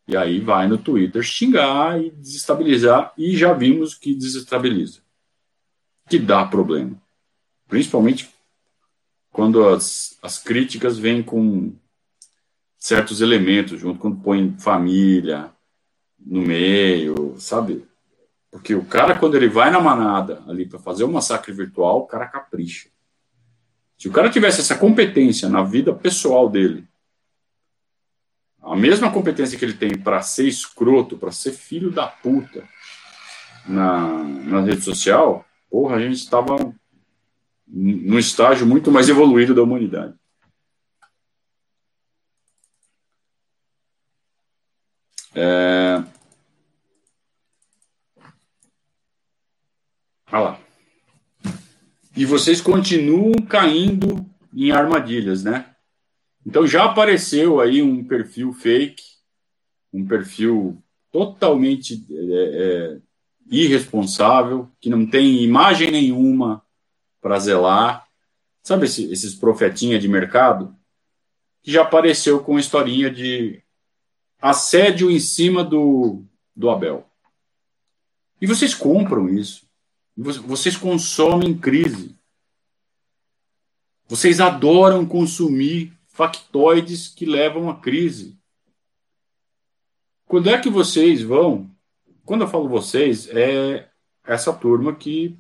E 0.08 0.18
aí 0.18 0.42
vai 0.42 0.68
no 0.68 0.78
Twitter 0.78 1.24
xingar 1.24 2.02
e 2.02 2.10
desestabilizar, 2.12 3.14
e 3.18 3.38
já 3.38 3.54
vimos 3.54 3.96
que 3.96 4.14
desestabiliza, 4.14 5.00
que 6.10 6.20
dá 6.20 6.44
problema. 6.46 7.02
Principalmente 7.70 8.30
quando 9.32 9.66
as, 9.66 10.18
as 10.22 10.38
críticas 10.38 11.00
vêm 11.00 11.24
com 11.24 11.72
certos 12.78 13.22
elementos, 13.22 13.80
junto 13.80 14.00
quando 14.00 14.22
põe 14.22 14.54
família 14.60 15.50
no 16.26 16.42
meio, 16.42 17.36
sabe? 17.40 17.86
Porque 18.50 18.76
o 18.76 18.86
cara, 18.86 19.18
quando 19.18 19.36
ele 19.36 19.48
vai 19.48 19.72
na 19.72 19.80
manada 19.80 20.44
ali 20.48 20.66
para 20.66 20.80
fazer 20.80 21.04
um 21.04 21.12
massacre 21.12 21.54
virtual, 21.54 22.00
o 22.00 22.06
cara 22.06 22.28
capricha. 22.28 22.90
Se 23.98 24.08
o 24.08 24.12
cara 24.12 24.30
tivesse 24.30 24.60
essa 24.60 24.76
competência 24.76 25.48
na 25.48 25.64
vida 25.64 25.94
pessoal 25.94 26.50
dele, 26.50 26.88
a 28.62 28.76
mesma 28.76 29.12
competência 29.12 29.58
que 29.58 29.66
ele 29.66 29.74
tem 29.74 29.98
para 29.98 30.22
ser 30.22 30.48
escroto, 30.48 31.18
para 31.18 31.32
ser 31.32 31.52
filho 31.52 31.92
da 31.92 32.08
puta 32.08 32.68
na, 33.68 34.24
na 34.24 34.62
rede 34.62 34.82
social, 34.82 35.46
porra, 35.70 35.96
a 35.96 36.00
gente 36.00 36.18
estava 36.18 36.58
num 37.68 38.20
estágio 38.20 38.68
muito 38.68 38.92
mais 38.92 39.08
evoluído 39.08 39.56
da 39.56 39.64
humanidade. 39.64 40.14
É... 45.34 46.04
Olha 50.32 50.44
lá. 50.44 50.60
E 52.16 52.26
vocês 52.26 52.62
continuam 52.62 53.34
caindo 53.50 54.26
em 54.54 54.72
armadilhas, 54.72 55.44
né? 55.44 55.76
Então 56.46 56.66
já 56.66 56.86
apareceu 56.86 57.60
aí 57.60 57.82
um 57.82 58.04
perfil 58.04 58.54
fake, 58.54 59.04
um 59.94 60.06
perfil 60.06 60.82
totalmente 61.12 62.06
é, 62.10 62.34
é, 62.34 63.02
irresponsável, 63.50 64.70
que 64.80 64.90
não 64.90 65.06
tem 65.06 65.44
imagem 65.44 65.92
nenhuma 65.92 66.66
para 67.22 67.38
zelar. 67.38 68.08
Sabe 68.64 68.86
esse, 68.86 69.12
esses 69.12 69.36
profetinha 69.36 70.00
de 70.00 70.08
mercado? 70.08 70.74
Que 71.62 71.72
já 71.72 71.82
apareceu 71.82 72.42
com 72.42 72.58
historinha 72.58 73.12
de 73.12 73.62
assédio 74.42 75.12
em 75.12 75.20
cima 75.20 75.64
do, 75.64 76.24
do 76.56 76.70
Abel. 76.70 77.06
E 78.42 78.48
vocês 78.48 78.74
compram 78.74 79.30
isso. 79.30 79.70
Vocês 80.16 80.76
consomem 80.76 81.58
crise. 81.58 82.16
Vocês 84.08 84.40
adoram 84.40 85.06
consumir 85.06 85.98
factoides 86.08 87.08
que 87.08 87.26
levam 87.26 87.70
à 87.70 87.80
crise. 87.80 88.38
Quando 90.26 90.50
é 90.50 90.60
que 90.60 90.70
vocês 90.70 91.22
vão? 91.22 91.70
Quando 92.26 92.42
eu 92.42 92.48
falo 92.48 92.70
vocês, 92.70 93.28
é 93.30 93.90
essa 94.24 94.54
turma 94.54 94.96
que 94.96 95.38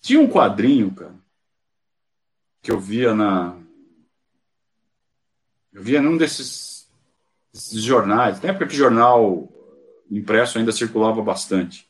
tinha 0.00 0.20
um 0.20 0.28
quadrinho, 0.28 0.94
cara, 0.94 1.14
que 2.62 2.70
eu 2.70 2.78
via 2.78 3.14
na 3.14 3.56
eu 5.72 5.82
via 5.82 6.00
num 6.02 6.16
desses, 6.16 6.88
desses 7.52 7.82
jornais, 7.82 8.40
na 8.40 8.50
época 8.50 8.66
que 8.66 8.76
jornal 8.76 9.48
impresso 10.10 10.58
ainda 10.58 10.72
circulava 10.72 11.22
bastante. 11.22 11.89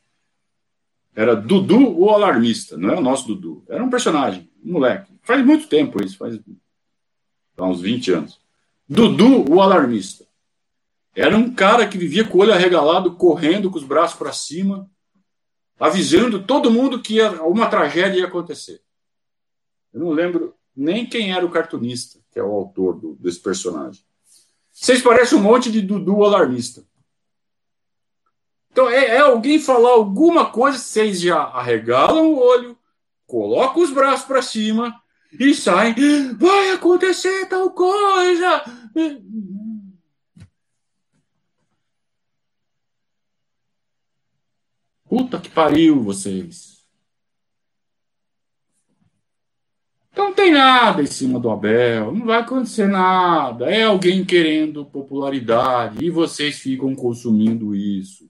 Era 1.14 1.35
Dudu 1.35 1.99
o 1.99 2.11
alarmista, 2.11 2.77
não 2.77 2.90
é 2.90 2.96
o 2.96 3.01
nosso 3.01 3.27
Dudu. 3.27 3.64
Era 3.68 3.83
um 3.83 3.90
personagem, 3.90 4.49
um 4.64 4.73
moleque. 4.73 5.12
Faz 5.23 5.44
muito 5.44 5.66
tempo 5.68 6.03
isso, 6.03 6.16
faz 6.16 6.38
uns 7.59 7.81
20 7.81 8.12
anos. 8.12 8.40
Dudu, 8.88 9.51
o 9.51 9.61
alarmista. 9.61 10.25
Era 11.14 11.37
um 11.37 11.53
cara 11.53 11.87
que 11.87 11.99
vivia 11.99 12.25
com 12.25 12.38
o 12.38 12.40
olho 12.40 12.53
arregalado, 12.53 13.14
correndo 13.16 13.70
com 13.70 13.77
os 13.77 13.85
braços 13.85 14.18
para 14.18 14.33
cima, 14.33 14.88
avisando 15.79 16.42
todo 16.42 16.70
mundo 16.70 17.01
que 17.01 17.20
uma 17.23 17.66
tragédia 17.66 18.20
ia 18.20 18.27
acontecer. 18.27 18.81
Eu 19.92 20.01
não 20.01 20.11
lembro 20.11 20.55
nem 20.75 21.05
quem 21.05 21.33
era 21.33 21.44
o 21.44 21.51
cartunista, 21.51 22.20
que 22.33 22.38
é 22.38 22.42
o 22.42 22.53
autor 22.53 22.99
do, 22.99 23.14
desse 23.16 23.40
personagem. 23.40 24.03
Vocês 24.73 25.03
parecem 25.03 25.37
um 25.37 25.42
monte 25.42 25.70
de 25.70 25.83
Dudu 25.83 26.25
alarmista. 26.25 26.85
Então, 28.71 28.89
é, 28.89 29.17
é 29.17 29.19
alguém 29.19 29.59
falar 29.59 29.91
alguma 29.91 30.47
coisa, 30.51 30.79
vocês 30.79 31.21
já 31.21 31.41
arregalam 31.43 32.33
o 32.33 32.39
olho, 32.39 32.79
colocam 33.27 33.83
os 33.83 33.91
braços 33.91 34.27
para 34.27 34.43
cima 34.43 34.95
e 35.33 35.55
saem. 35.55 35.95
Vai 36.35 36.71
acontecer 36.71 37.47
tal 37.47 37.71
coisa. 37.71 38.65
Puta 45.09 45.41
que 45.41 45.49
pariu, 45.49 46.03
vocês. 46.03 46.81
Então 50.13 50.27
não 50.27 50.35
tem 50.35 50.53
nada 50.53 51.03
em 51.03 51.07
cima 51.07 51.41
do 51.41 51.51
Abel, 51.51 52.13
não 52.13 52.27
vai 52.27 52.41
acontecer 52.41 52.87
nada. 52.87 53.67
É 53.71 53.85
alguém 53.85 54.25
querendo 54.25 54.85
popularidade 54.85 56.05
e 56.05 56.11
vocês 56.11 56.59
ficam 56.59 56.95
consumindo 56.95 57.75
isso. 57.75 58.29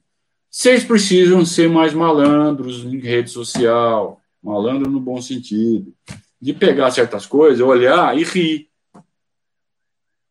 Vocês 0.51 0.83
precisam 0.83 1.47
ser 1.47 1.69
mais 1.69 1.95
malandros 1.95 2.85
em 2.85 2.99
rede 2.99 3.31
social, 3.31 4.21
malandro 4.43 4.91
no 4.91 4.99
bom 4.99 5.23
sentido 5.23 5.95
de 6.41 6.53
pegar 6.53 6.91
certas 6.91 7.25
coisas, 7.25 7.61
olhar 7.61 8.19
e 8.19 8.25
rir. 8.25 8.69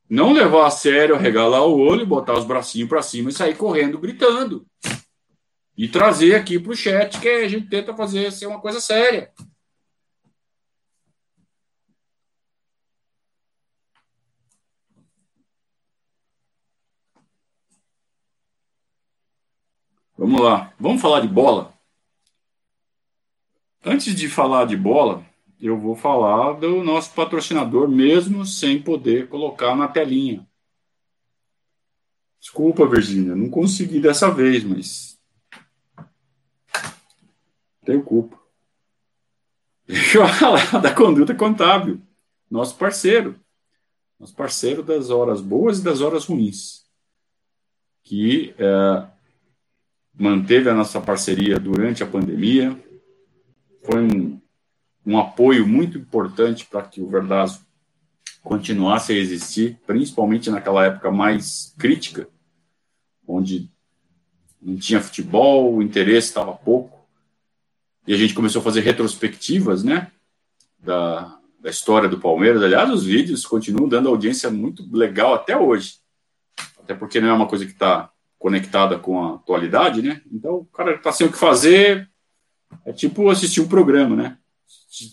Não 0.09 0.33
levar 0.33 0.65
a 0.65 0.71
sério, 0.71 1.15
regalar 1.15 1.65
o 1.65 1.79
olho, 1.79 2.05
botar 2.05 2.33
os 2.33 2.43
bracinhos 2.43 2.89
para 2.89 3.01
cima 3.01 3.29
e 3.29 3.33
sair 3.33 3.55
correndo, 3.55 3.99
gritando. 3.99 4.65
E 5.77 5.87
trazer 5.87 6.35
aqui 6.35 6.59
para 6.59 6.71
o 6.71 6.75
chat 6.75 7.19
que 7.21 7.29
a 7.29 7.47
gente 7.47 7.69
tenta 7.69 7.95
fazer 7.95 8.31
ser 8.31 8.47
uma 8.47 8.59
coisa 8.59 8.81
séria. 8.81 9.31
Vamos 20.29 20.45
lá. 20.45 20.71
Vamos 20.79 21.01
falar 21.01 21.21
de 21.21 21.27
bola? 21.27 21.73
Antes 23.83 24.13
de 24.13 24.29
falar 24.29 24.65
de 24.65 24.77
bola, 24.77 25.25
eu 25.59 25.75
vou 25.75 25.95
falar 25.95 26.53
do 26.53 26.83
nosso 26.83 27.15
patrocinador, 27.15 27.89
mesmo 27.89 28.45
sem 28.45 28.79
poder 28.79 29.27
colocar 29.27 29.75
na 29.75 29.87
telinha. 29.87 30.47
Desculpa, 32.39 32.85
Virgínia, 32.85 33.35
não 33.35 33.49
consegui 33.49 33.99
dessa 33.99 34.29
vez, 34.29 34.63
mas. 34.63 35.19
Tenho 37.83 38.03
culpa. 38.03 38.37
Deixa 39.87 40.19
eu 40.19 40.27
falar 40.27 40.79
da 40.79 40.93
conduta 40.93 41.33
contábil, 41.33 41.99
nosso 42.51 42.77
parceiro. 42.77 43.35
Nosso 44.19 44.35
parceiro 44.35 44.83
das 44.83 45.09
horas 45.09 45.41
boas 45.41 45.79
e 45.79 45.83
das 45.83 46.01
horas 46.01 46.25
ruins. 46.25 46.85
Que 48.03 48.53
é, 48.59 49.18
manteve 50.17 50.69
a 50.69 50.73
nossa 50.73 50.99
parceria 50.99 51.59
durante 51.59 52.03
a 52.03 52.07
pandemia. 52.07 52.77
Foi 53.83 54.01
um 54.01 54.39
um 55.09 55.17
apoio 55.17 55.67
muito 55.67 55.97
importante 55.97 56.65
para 56.65 56.83
que 56.83 57.01
o 57.01 57.09
Verdazo 57.09 57.65
continuasse 58.43 59.11
a 59.11 59.15
existir, 59.15 59.79
principalmente 59.87 60.51
naquela 60.51 60.85
época 60.85 61.09
mais 61.09 61.73
crítica, 61.79 62.27
onde 63.27 63.71
não 64.61 64.77
tinha 64.77 65.01
futebol, 65.01 65.73
o 65.73 65.81
interesse 65.81 66.27
estava 66.27 66.53
pouco. 66.53 67.07
E 68.05 68.13
a 68.13 68.17
gente 68.17 68.35
começou 68.35 68.59
a 68.59 68.63
fazer 68.63 68.81
retrospectivas, 68.81 69.83
né? 69.83 70.11
Da, 70.77 71.39
da 71.59 71.69
história 71.69 72.07
do 72.07 72.19
Palmeiras. 72.19 72.61
Aliás, 72.61 72.89
os 72.89 73.03
vídeos 73.03 73.45
continuam 73.45 73.89
dando 73.89 74.09
audiência 74.09 74.49
muito 74.49 74.87
legal 74.95 75.33
até 75.33 75.57
hoje. 75.57 75.95
Até 76.77 76.93
porque 76.93 77.19
não 77.19 77.29
é 77.29 77.33
uma 77.33 77.47
coisa 77.47 77.65
que 77.65 77.71
está 77.71 78.11
conectada 78.39 78.97
com 78.97 79.21
a 79.21 79.35
atualidade, 79.35 80.01
né? 80.01 80.21
Então, 80.31 80.55
o 80.55 80.65
cara 80.65 80.95
está 80.95 81.11
sem 81.11 81.27
o 81.27 81.31
que 81.31 81.37
fazer. 81.37 82.09
É 82.85 82.93
tipo 82.93 83.29
assistir 83.29 83.59
um 83.59 83.67
programa, 83.67 84.15
né? 84.15 84.37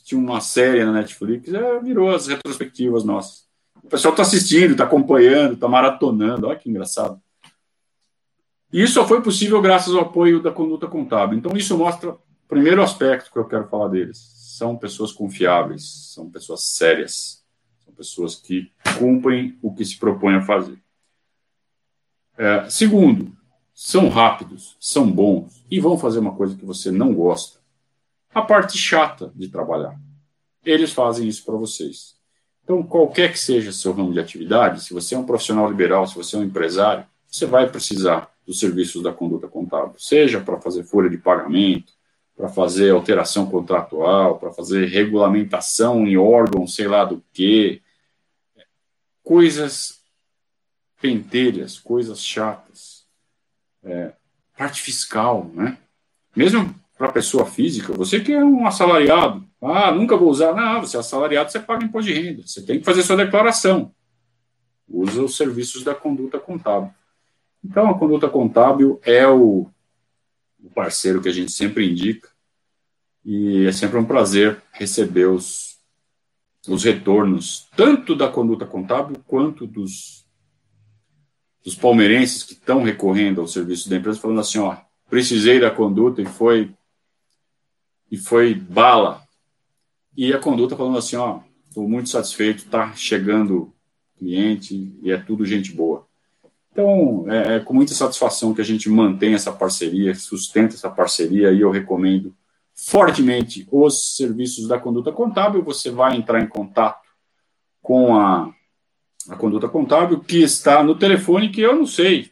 Tinha 0.04 0.18
uma 0.18 0.40
série 0.40 0.84
na 0.84 0.92
Netflix, 0.92 1.52
é, 1.52 1.80
virou 1.80 2.14
as 2.14 2.28
retrospectivas 2.28 3.04
nossas. 3.04 3.44
O 3.82 3.88
pessoal 3.88 4.12
está 4.12 4.22
assistindo, 4.22 4.72
está 4.72 4.84
acompanhando, 4.84 5.54
está 5.54 5.68
maratonando. 5.68 6.46
Olha 6.46 6.56
que 6.56 6.70
engraçado. 6.70 7.20
E 8.72 8.82
isso 8.82 8.94
só 8.94 9.06
foi 9.06 9.22
possível 9.22 9.60
graças 9.60 9.94
ao 9.94 10.02
apoio 10.02 10.42
da 10.42 10.50
conduta 10.50 10.86
contábil. 10.86 11.38
Então, 11.38 11.56
isso 11.56 11.76
mostra 11.76 12.10
o 12.10 12.18
primeiro 12.48 12.82
aspecto 12.82 13.30
que 13.30 13.38
eu 13.38 13.44
quero 13.44 13.68
falar 13.68 13.88
deles. 13.88 14.18
São 14.56 14.76
pessoas 14.76 15.12
confiáveis, 15.12 16.12
são 16.14 16.30
pessoas 16.30 16.62
sérias, 16.64 17.44
são 17.84 17.92
pessoas 17.92 18.36
que 18.36 18.72
cumprem 18.98 19.58
o 19.62 19.74
que 19.74 19.84
se 19.84 19.98
propõem 19.98 20.36
a 20.36 20.42
fazer. 20.42 20.78
É, 22.38 22.68
segundo, 22.68 23.32
são 23.74 24.08
rápidos, 24.08 24.76
são 24.80 25.10
bons 25.10 25.64
e 25.70 25.80
vão 25.80 25.98
fazer 25.98 26.18
uma 26.18 26.34
coisa 26.34 26.56
que 26.56 26.64
você 26.64 26.90
não 26.90 27.14
gosta. 27.14 27.58
A 28.34 28.42
parte 28.42 28.76
chata 28.76 29.32
de 29.34 29.48
trabalhar. 29.48 29.98
Eles 30.64 30.92
fazem 30.92 31.28
isso 31.28 31.44
para 31.44 31.56
vocês. 31.56 32.16
Então, 32.64 32.82
qualquer 32.82 33.32
que 33.32 33.38
seja 33.38 33.72
seu 33.72 33.92
ramo 33.92 34.12
de 34.12 34.18
atividade, 34.18 34.82
se 34.82 34.92
você 34.92 35.14
é 35.14 35.18
um 35.18 35.24
profissional 35.24 35.70
liberal, 35.70 36.06
se 36.06 36.16
você 36.16 36.36
é 36.36 36.38
um 36.40 36.42
empresário, 36.42 37.06
você 37.28 37.46
vai 37.46 37.70
precisar 37.70 38.30
dos 38.46 38.58
serviços 38.58 39.02
da 39.02 39.12
conduta 39.12 39.46
contábil, 39.48 39.94
seja 39.98 40.40
para 40.40 40.60
fazer 40.60 40.84
folha 40.84 41.10
de 41.10 41.18
pagamento, 41.18 41.92
para 42.36 42.48
fazer 42.48 42.90
alteração 42.90 43.46
contratual, 43.46 44.38
para 44.38 44.52
fazer 44.52 44.86
regulamentação 44.86 46.06
em 46.06 46.16
órgão, 46.16 46.66
sei 46.66 46.86
lá 46.86 47.04
do 47.04 47.22
que, 47.32 47.80
coisas 49.22 49.95
pentelhas, 51.00 51.78
coisas 51.78 52.24
chatas, 52.24 53.06
é, 53.84 54.12
parte 54.56 54.80
fiscal, 54.80 55.50
né? 55.54 55.78
Mesmo 56.34 56.74
para 56.96 57.12
pessoa 57.12 57.44
física, 57.44 57.92
você 57.92 58.20
que 58.20 58.32
é 58.32 58.42
um 58.42 58.66
assalariado, 58.66 59.46
ah, 59.60 59.92
nunca 59.92 60.16
vou 60.16 60.30
usar, 60.30 60.54
não, 60.54 60.80
você 60.80 60.96
é 60.96 61.00
assalariado, 61.00 61.50
você 61.50 61.60
paga 61.60 61.84
imposto 61.84 62.10
de 62.10 62.18
renda, 62.18 62.42
você 62.46 62.62
tem 62.62 62.78
que 62.78 62.84
fazer 62.84 63.02
sua 63.02 63.16
declaração, 63.16 63.94
usa 64.88 65.22
os 65.22 65.36
serviços 65.36 65.84
da 65.84 65.94
conduta 65.94 66.38
contábil. 66.38 66.90
Então, 67.62 67.90
a 67.90 67.98
conduta 67.98 68.28
contábil 68.28 69.00
é 69.04 69.26
o, 69.26 69.66
o 70.62 70.70
parceiro 70.74 71.20
que 71.20 71.28
a 71.28 71.32
gente 71.32 71.52
sempre 71.52 71.90
indica, 71.90 72.28
e 73.24 73.66
é 73.66 73.72
sempre 73.72 73.98
um 73.98 74.04
prazer 74.04 74.62
receber 74.72 75.26
os, 75.26 75.78
os 76.68 76.84
retornos, 76.84 77.68
tanto 77.76 78.14
da 78.14 78.28
conduta 78.28 78.64
contábil 78.64 79.16
quanto 79.26 79.66
dos 79.66 80.25
dos 81.66 81.74
palmeirenses 81.74 82.44
que 82.44 82.52
estão 82.52 82.80
recorrendo 82.84 83.40
ao 83.40 83.48
serviço 83.48 83.90
da 83.90 83.96
empresa, 83.96 84.20
falando 84.20 84.38
assim, 84.38 84.58
ó, 84.58 84.76
precisei 85.10 85.58
da 85.58 85.68
conduta 85.68 86.22
e 86.22 86.24
foi 86.24 86.72
e 88.08 88.16
foi 88.16 88.54
bala. 88.54 89.20
E 90.16 90.32
a 90.32 90.38
conduta 90.38 90.76
falando 90.76 90.96
assim, 90.96 91.16
ó, 91.16 91.40
estou 91.68 91.88
muito 91.88 92.08
satisfeito, 92.08 92.58
está 92.58 92.94
chegando 92.94 93.74
cliente 94.16 94.96
e 95.02 95.10
é 95.10 95.16
tudo 95.16 95.44
gente 95.44 95.72
boa. 95.72 96.06
Então, 96.70 97.24
é, 97.28 97.56
é, 97.56 97.60
com 97.60 97.74
muita 97.74 97.94
satisfação 97.94 98.54
que 98.54 98.60
a 98.60 98.64
gente 98.64 98.88
mantém 98.88 99.34
essa 99.34 99.52
parceria, 99.52 100.14
sustenta 100.14 100.76
essa 100.76 100.88
parceria 100.88 101.50
e 101.50 101.62
eu 101.62 101.72
recomendo 101.72 102.32
fortemente 102.76 103.66
os 103.72 104.14
serviços 104.14 104.68
da 104.68 104.78
conduta 104.78 105.10
contábil. 105.10 105.64
Você 105.64 105.90
vai 105.90 106.16
entrar 106.16 106.40
em 106.40 106.46
contato 106.46 107.08
com 107.82 108.14
a 108.14 108.54
a 109.28 109.36
conduta 109.36 109.68
contábil, 109.68 110.20
que 110.20 110.42
está 110.42 110.82
no 110.82 110.94
telefone 110.94 111.50
que 111.50 111.60
eu 111.60 111.74
não 111.74 111.86
sei, 111.86 112.30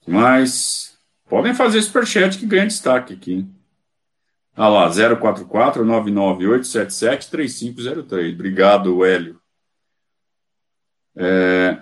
que 0.00 0.10
mais? 0.10 0.98
Podem 1.28 1.54
fazer 1.54 1.80
superchat 1.82 2.36
que 2.36 2.44
ganha 2.44 2.66
destaque 2.66 3.14
aqui. 3.14 3.46
Olha 4.56 4.68
lá, 4.68 5.16
044 5.18 5.84
99877 5.84 7.30
3503. 7.30 8.34
Obrigado, 8.34 9.04
Hélio. 9.04 9.40
É, 11.16 11.80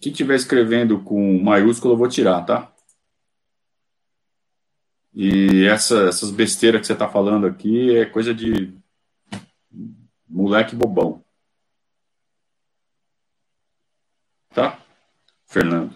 quem 0.00 0.12
estiver 0.12 0.34
escrevendo 0.36 1.02
com 1.02 1.42
maiúsculo, 1.42 1.92
eu 1.92 1.98
vou 1.98 2.08
tirar, 2.08 2.42
tá? 2.46 2.72
E 5.16 5.64
essa, 5.64 6.08
essas 6.08 6.30
besteiras 6.30 6.82
que 6.82 6.86
você 6.86 6.92
está 6.92 7.08
falando 7.08 7.46
aqui 7.46 7.96
é 7.96 8.04
coisa 8.04 8.34
de 8.34 8.76
moleque 10.28 10.76
bobão. 10.76 11.24
Tá? 14.52 14.78
Fernando. 15.46 15.94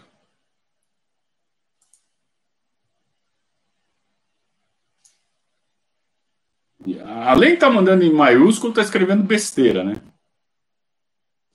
além 7.27 7.51
de 7.51 7.55
estar 7.57 7.69
tá 7.69 7.73
mandando 7.73 8.03
em 8.03 8.13
maiúsculo, 8.13 8.71
está 8.71 8.83
escrevendo 8.83 9.23
besteira, 9.23 9.85
né? 9.85 9.97
Tá 9.97 10.03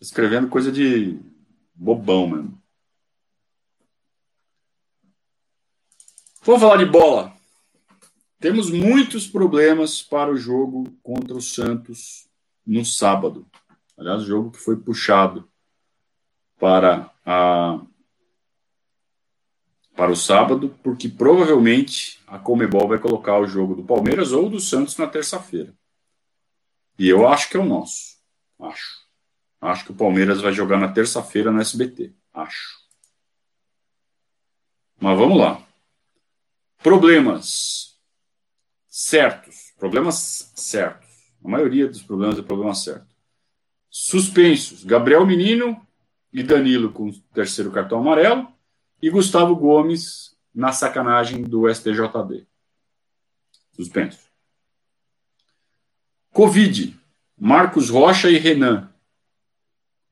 escrevendo 0.02 0.48
coisa 0.50 0.72
de 0.72 1.20
bobão 1.74 2.28
mesmo. 2.28 2.62
Vamos 6.44 6.62
falar 6.62 6.78
de 6.78 6.86
bola. 6.86 7.35
Temos 8.46 8.70
muitos 8.70 9.26
problemas 9.26 10.04
para 10.04 10.30
o 10.30 10.38
jogo 10.38 10.96
contra 11.02 11.36
o 11.36 11.42
Santos 11.42 12.30
no 12.64 12.86
sábado. 12.86 13.44
Aliás, 13.98 14.22
o 14.22 14.26
jogo 14.28 14.52
que 14.52 14.60
foi 14.60 14.78
puxado 14.78 15.50
para 16.60 17.12
a 17.26 17.82
para 19.96 20.12
o 20.12 20.16
sábado, 20.16 20.78
porque 20.84 21.10
provavelmente 21.10 22.22
a 22.28 22.38
Comebol 22.38 22.88
vai 22.88 23.00
colocar 23.00 23.40
o 23.40 23.48
jogo 23.48 23.74
do 23.74 23.84
Palmeiras 23.84 24.32
ou 24.32 24.48
do 24.48 24.60
Santos 24.60 24.96
na 24.96 25.08
terça-feira. 25.08 25.74
E 27.00 27.10
eu 27.10 27.28
acho 27.28 27.50
que 27.50 27.58
é 27.58 27.60
o 27.60 27.66
nosso. 27.66 28.20
Acho. 28.60 29.08
Acho 29.60 29.86
que 29.86 29.92
o 29.92 29.96
Palmeiras 29.96 30.40
vai 30.40 30.54
jogar 30.54 30.78
na 30.78 30.94
terça-feira 30.94 31.52
no 31.52 31.62
SBT. 31.62 32.14
Acho. 32.32 32.78
Mas 35.02 35.18
vamos 35.18 35.40
lá. 35.40 35.68
Problemas 36.84 37.95
certos, 38.98 39.74
problemas 39.78 40.54
certos. 40.56 41.10
A 41.44 41.50
maioria 41.50 41.86
dos 41.86 42.02
problemas 42.02 42.40
é 42.40 42.42
problema 42.42 42.74
certo. 42.74 43.14
Suspensos: 43.90 44.86
Gabriel 44.86 45.26
Menino 45.26 45.86
e 46.32 46.42
Danilo 46.42 46.94
com 46.94 47.10
o 47.10 47.14
terceiro 47.34 47.72
cartão 47.72 48.00
amarelo 48.00 48.48
e 49.02 49.10
Gustavo 49.10 49.54
Gomes 49.54 50.34
na 50.54 50.72
sacanagem 50.72 51.44
do 51.44 51.68
STJD. 51.68 52.48
Suspenso. 53.74 54.30
Covid: 56.32 56.98
Marcos 57.38 57.90
Rocha 57.90 58.30
e 58.30 58.38
Renan. 58.38 58.90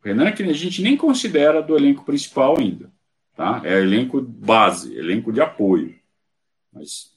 Renan 0.04 0.34
que 0.34 0.44
a 0.44 0.52
gente 0.52 0.82
nem 0.82 0.98
considera 0.98 1.64
do 1.64 1.78
elenco 1.78 2.04
principal 2.04 2.60
ainda, 2.60 2.92
tá? 3.34 3.62
É 3.64 3.80
elenco 3.80 4.22
base, 4.22 4.94
elenco 4.98 5.32
de 5.32 5.40
apoio. 5.40 5.98
Mas 6.70 7.14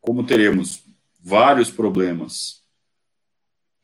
como 0.00 0.24
teremos 0.24 0.83
vários 1.24 1.70
problemas 1.70 2.62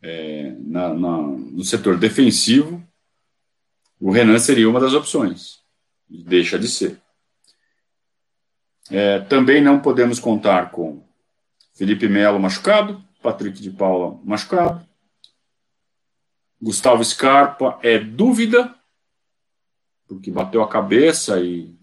é, 0.02 0.54
na, 0.58 0.92
na, 0.92 1.16
no 1.22 1.64
setor 1.64 1.98
defensivo, 1.98 2.86
o 3.98 4.10
Renan 4.10 4.38
seria 4.38 4.68
uma 4.68 4.78
das 4.78 4.92
opções. 4.92 5.60
Deixa 6.06 6.58
de 6.58 6.68
ser. 6.68 7.00
É, 8.90 9.20
também 9.20 9.62
não 9.62 9.80
podemos 9.80 10.20
contar 10.20 10.70
com 10.70 11.02
Felipe 11.74 12.08
Melo 12.08 12.38
machucado, 12.38 13.02
Patrick 13.22 13.60
de 13.60 13.70
Paula 13.70 14.20
machucado, 14.22 14.86
Gustavo 16.60 17.02
Scarpa 17.02 17.78
é 17.82 17.98
dúvida, 17.98 18.74
porque 20.06 20.30
bateu 20.30 20.62
a 20.62 20.68
cabeça 20.68 21.40
e 21.40 21.74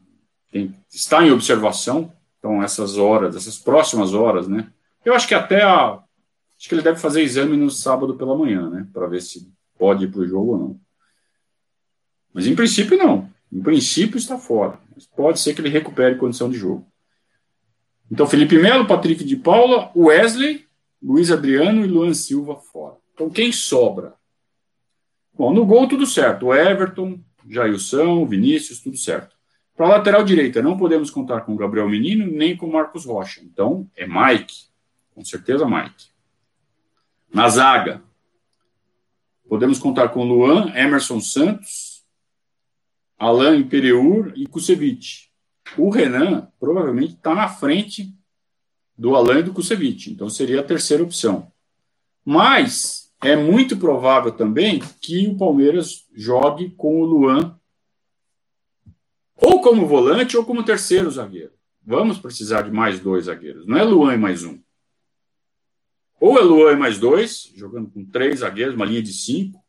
tem, 0.52 0.76
está 0.92 1.24
em 1.24 1.32
observação. 1.32 2.14
Então, 2.38 2.62
essas 2.62 2.98
horas, 2.98 3.36
essas 3.36 3.58
próximas 3.58 4.14
horas, 4.14 4.48
né? 4.48 4.72
Eu 5.08 5.14
acho 5.14 5.26
que 5.26 5.34
até 5.34 5.64
a. 5.64 5.94
Acho 5.94 6.68
que 6.68 6.76
ele 6.76 6.82
deve 6.82 7.00
fazer 7.00 7.22
exame 7.22 7.56
no 7.56 7.72
sábado 7.72 8.16
pela 8.16 8.38
manhã, 8.38 8.70
né? 8.70 8.86
Para 8.92 9.08
ver 9.08 9.22
se 9.22 9.50
pode 9.80 10.04
ir 10.04 10.12
para 10.12 10.20
o 10.20 10.28
jogo 10.28 10.52
ou 10.52 10.58
não. 10.58 10.80
Mas 12.34 12.46
em 12.46 12.54
princípio, 12.54 12.98
não. 12.98 13.30
Em 13.50 13.62
princípio, 13.62 14.18
está 14.18 14.38
fora. 14.38 14.78
Mas 14.94 15.06
pode 15.06 15.40
ser 15.40 15.54
que 15.54 15.62
ele 15.62 15.70
recupere 15.70 16.18
condição 16.18 16.50
de 16.50 16.58
jogo. 16.58 16.86
Então, 18.12 18.28
Felipe 18.28 18.58
Melo, 18.58 18.86
Patrick 18.86 19.24
de 19.24 19.38
Paula, 19.38 19.94
Wesley, 19.96 20.68
Luiz 21.02 21.32
Adriano 21.32 21.86
e 21.86 21.88
Luan 21.88 22.14
Silva 22.14 22.58
fora. 22.58 22.98
Então, 23.14 23.30
quem 23.30 23.50
sobra? 23.50 24.14
Bom, 25.34 25.54
no 25.54 25.66
gol, 25.66 25.88
tudo 25.88 26.06
certo. 26.06 26.48
O 26.48 26.54
Everton, 26.54 27.18
Jailson, 27.48 28.26
Vinícius, 28.26 28.82
tudo 28.82 28.98
certo. 28.98 29.38
Para 29.74 29.86
a 29.86 29.90
lateral 29.90 30.26
direita, 30.26 30.62
não 30.62 30.76
podemos 30.76 31.10
contar 31.10 31.42
com 31.42 31.54
o 31.54 31.58
Gabriel 31.58 31.88
Menino 31.88 32.30
nem 32.30 32.58
com 32.58 32.66
o 32.66 32.74
Marcos 32.74 33.06
Rocha. 33.06 33.40
Então, 33.42 33.90
é 33.96 34.06
Mike. 34.06 34.68
Com 35.18 35.26
certeza, 35.26 35.66
Mike. 35.66 36.10
Na 37.34 37.50
zaga, 37.50 38.04
podemos 39.50 39.80
contar 39.80 40.10
com 40.10 40.24
Luan, 40.24 40.72
Emerson 40.76 41.20
Santos, 41.20 42.06
Alain 43.18 43.62
Imperiur 43.62 44.32
e 44.36 44.46
Kusevich. 44.46 45.32
O 45.76 45.90
Renan 45.90 46.52
provavelmente 46.60 47.16
está 47.16 47.34
na 47.34 47.50
frente 47.50 48.14
do 48.96 49.16
Alain 49.16 49.40
e 49.40 49.44
do 49.44 49.54
Kusevich. 49.54 50.12
Então, 50.12 50.30
seria 50.30 50.60
a 50.60 50.64
terceira 50.64 51.02
opção. 51.02 51.52
Mas 52.24 53.12
é 53.24 53.36
muito 53.36 53.76
provável 53.76 54.32
também 54.32 54.80
que 55.02 55.26
o 55.26 55.36
Palmeiras 55.36 56.06
jogue 56.14 56.70
com 56.78 57.02
o 57.02 57.06
Luan 57.06 57.60
ou 59.36 59.64
como 59.64 59.88
volante 59.88 60.38
ou 60.38 60.46
como 60.46 60.64
terceiro 60.64 61.10
zagueiro. 61.10 61.54
Vamos 61.84 62.20
precisar 62.20 62.62
de 62.62 62.72
mais 62.72 63.00
dois 63.00 63.26
zagueiros. 63.26 63.66
Não 63.66 63.80
é 63.80 63.84
Luan 63.84 64.14
e 64.14 64.18
mais 64.18 64.44
um. 64.44 64.60
Ou 66.20 66.38
é 66.38 66.42
Luan 66.42 66.74
e 66.74 66.76
mais 66.76 66.98
dois, 66.98 67.52
jogando 67.56 67.90
com 67.90 68.04
três 68.06 68.40
zagueiros, 68.40 68.76
uma 68.76 68.86
linha 68.86 69.02
de 69.02 69.14
cinco, 69.14 69.64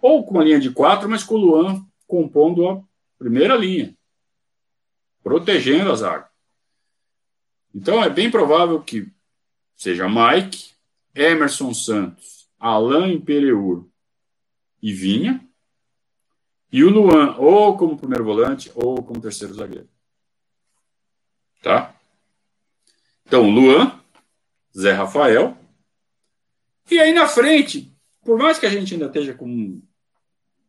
ou 0.00 0.24
com 0.24 0.32
uma 0.32 0.44
linha 0.44 0.60
de 0.60 0.70
quatro, 0.70 1.08
mas 1.08 1.24
com 1.24 1.34
o 1.34 1.38
Luan 1.38 1.84
compondo 2.06 2.68
a 2.68 2.82
primeira 3.18 3.56
linha, 3.56 3.96
protegendo 5.22 5.90
a 5.90 5.96
zaga. 5.96 6.30
Então 7.74 8.02
é 8.02 8.10
bem 8.10 8.30
provável 8.30 8.80
que 8.82 9.10
seja 9.74 10.08
Mike, 10.08 10.72
Emerson 11.14 11.72
Santos, 11.72 12.48
Alain 12.58 13.20
Pereur 13.20 13.86
e 14.82 14.92
Vinha, 14.92 15.40
e 16.70 16.82
o 16.82 16.90
Luan, 16.90 17.36
ou 17.36 17.76
como 17.76 17.96
primeiro 17.96 18.24
volante, 18.24 18.70
ou 18.74 19.02
como 19.02 19.20
terceiro 19.20 19.54
zagueiro. 19.54 19.88
Tá? 21.62 21.94
Então, 23.24 23.48
Luan, 23.48 23.98
Zé 24.76 24.92
Rafael. 24.92 25.56
E 26.90 27.00
aí 27.00 27.12
na 27.12 27.26
frente, 27.26 27.92
por 28.22 28.38
mais 28.38 28.58
que 28.58 28.66
a 28.66 28.70
gente 28.70 28.94
ainda 28.94 29.06
esteja 29.06 29.34
com 29.34 29.80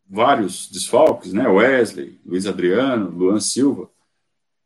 vários 0.08 0.70
desfalques, 0.70 1.32
né? 1.32 1.48
Wesley, 1.48 2.20
Luiz 2.24 2.46
Adriano, 2.46 3.10
Luan 3.10 3.40
Silva, 3.40 3.90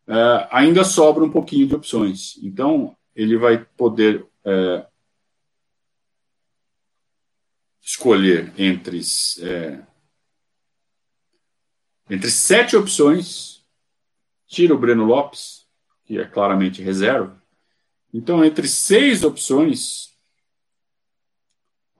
é, 0.06 0.48
ainda 0.50 0.84
sobra 0.84 1.24
um 1.24 1.30
pouquinho 1.30 1.66
de 1.66 1.74
opções. 1.74 2.38
Então, 2.42 2.96
ele 3.14 3.36
vai 3.36 3.64
poder 3.76 4.26
é, 4.44 4.86
escolher 7.80 8.52
entre 8.58 9.00
é, 9.40 9.82
entre 12.08 12.28
sete 12.28 12.76
opções, 12.76 13.64
tira 14.46 14.74
o 14.74 14.78
Breno 14.78 15.04
Lopes, 15.04 15.66
que 16.04 16.18
é 16.18 16.24
claramente 16.24 16.82
reserva. 16.82 17.40
Então, 18.12 18.44
entre 18.44 18.66
seis 18.66 19.22
opções, 19.22 20.09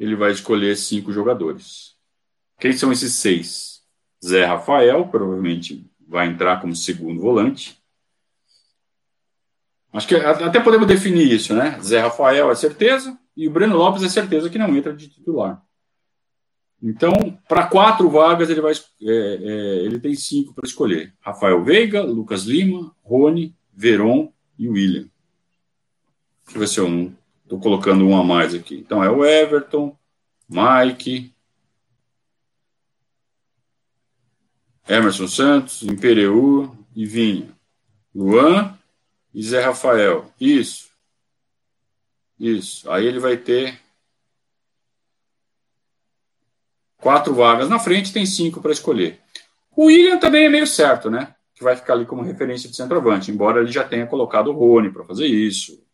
ele 0.00 0.16
vai 0.16 0.32
escolher 0.32 0.74
cinco 0.76 1.12
jogadores. 1.12 1.94
Quem 2.58 2.72
são 2.72 2.90
esses 2.90 3.12
seis? 3.12 3.82
Zé 4.24 4.46
Rafael, 4.46 5.06
provavelmente 5.08 5.86
vai 6.08 6.26
entrar 6.26 6.58
como 6.58 6.74
segundo 6.74 7.20
volante. 7.20 7.78
Acho 9.92 10.08
que 10.08 10.14
até 10.14 10.58
podemos 10.58 10.86
definir 10.86 11.30
isso, 11.30 11.54
né? 11.54 11.78
Zé 11.82 12.00
Rafael 12.00 12.50
é 12.50 12.54
certeza 12.54 13.18
e 13.36 13.46
o 13.46 13.50
Breno 13.50 13.76
Lopes 13.76 14.02
é 14.02 14.08
certeza 14.08 14.48
que 14.48 14.58
não 14.58 14.74
entra 14.74 14.94
de 14.94 15.08
titular. 15.08 15.62
Então, 16.82 17.12
para 17.46 17.66
quatro 17.66 18.08
vagas, 18.08 18.48
ele, 18.48 18.62
vai, 18.62 18.72
é, 18.72 18.78
é, 19.02 19.84
ele 19.84 20.00
tem 20.00 20.14
cinco 20.14 20.54
para 20.54 20.66
escolher: 20.66 21.12
Rafael 21.20 21.62
Veiga, 21.62 22.02
Lucas 22.02 22.44
Lima, 22.44 22.94
Rony, 23.02 23.54
Veron 23.70 24.32
e 24.58 24.66
William. 24.66 25.10
Deixa 26.44 26.56
eu 26.56 26.60
ver 26.60 26.68
se 26.68 26.80
eu 26.80 26.88
não 26.88 27.19
estou 27.50 27.58
colocando 27.58 28.06
um 28.06 28.16
a 28.16 28.22
mais 28.22 28.54
aqui. 28.54 28.76
Então, 28.76 29.02
é 29.02 29.10
o 29.10 29.24
Everton, 29.24 29.96
Mike, 30.48 31.34
Emerson 34.88 35.26
Santos, 35.26 35.82
Impereu 35.82 36.76
e 36.94 37.04
Vinha. 37.04 37.48
Luan 38.14 38.78
e 39.34 39.42
Zé 39.42 39.60
Rafael. 39.60 40.32
Isso. 40.40 40.90
Isso. 42.38 42.88
Aí 42.90 43.04
ele 43.04 43.18
vai 43.18 43.36
ter 43.36 43.80
quatro 46.98 47.34
vagas 47.34 47.68
na 47.68 47.78
frente, 47.78 48.12
tem 48.12 48.26
cinco 48.26 48.60
para 48.60 48.72
escolher. 48.72 49.20
O 49.76 49.86
William 49.86 50.18
também 50.18 50.44
é 50.44 50.48
meio 50.48 50.66
certo, 50.66 51.10
né? 51.10 51.34
Que 51.54 51.64
vai 51.64 51.76
ficar 51.76 51.94
ali 51.94 52.06
como 52.06 52.22
referência 52.22 52.68
de 52.68 52.76
centroavante, 52.76 53.30
embora 53.30 53.60
ele 53.60 53.72
já 53.72 53.84
tenha 53.84 54.06
colocado 54.06 54.48
o 54.48 54.52
Rony 54.52 54.90
para 54.90 55.04
fazer 55.04 55.26
isso. 55.26 55.84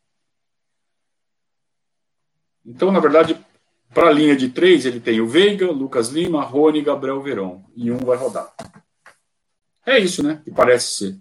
Então, 2.66 2.90
na 2.90 2.98
verdade, 2.98 3.38
para 3.94 4.08
a 4.08 4.12
linha 4.12 4.36
de 4.36 4.48
três, 4.48 4.84
ele 4.84 5.00
tem 5.00 5.20
o 5.20 5.28
Veiga, 5.28 5.70
Lucas 5.70 6.08
Lima, 6.08 6.42
Rony 6.42 6.80
e 6.80 6.82
Gabriel 6.82 7.22
Verão. 7.22 7.64
E 7.74 7.90
um 7.90 7.98
vai 7.98 8.16
rodar. 8.16 8.52
É 9.86 9.98
isso, 9.98 10.22
né? 10.22 10.42
Que 10.44 10.50
parece 10.50 10.96
ser 10.96 11.20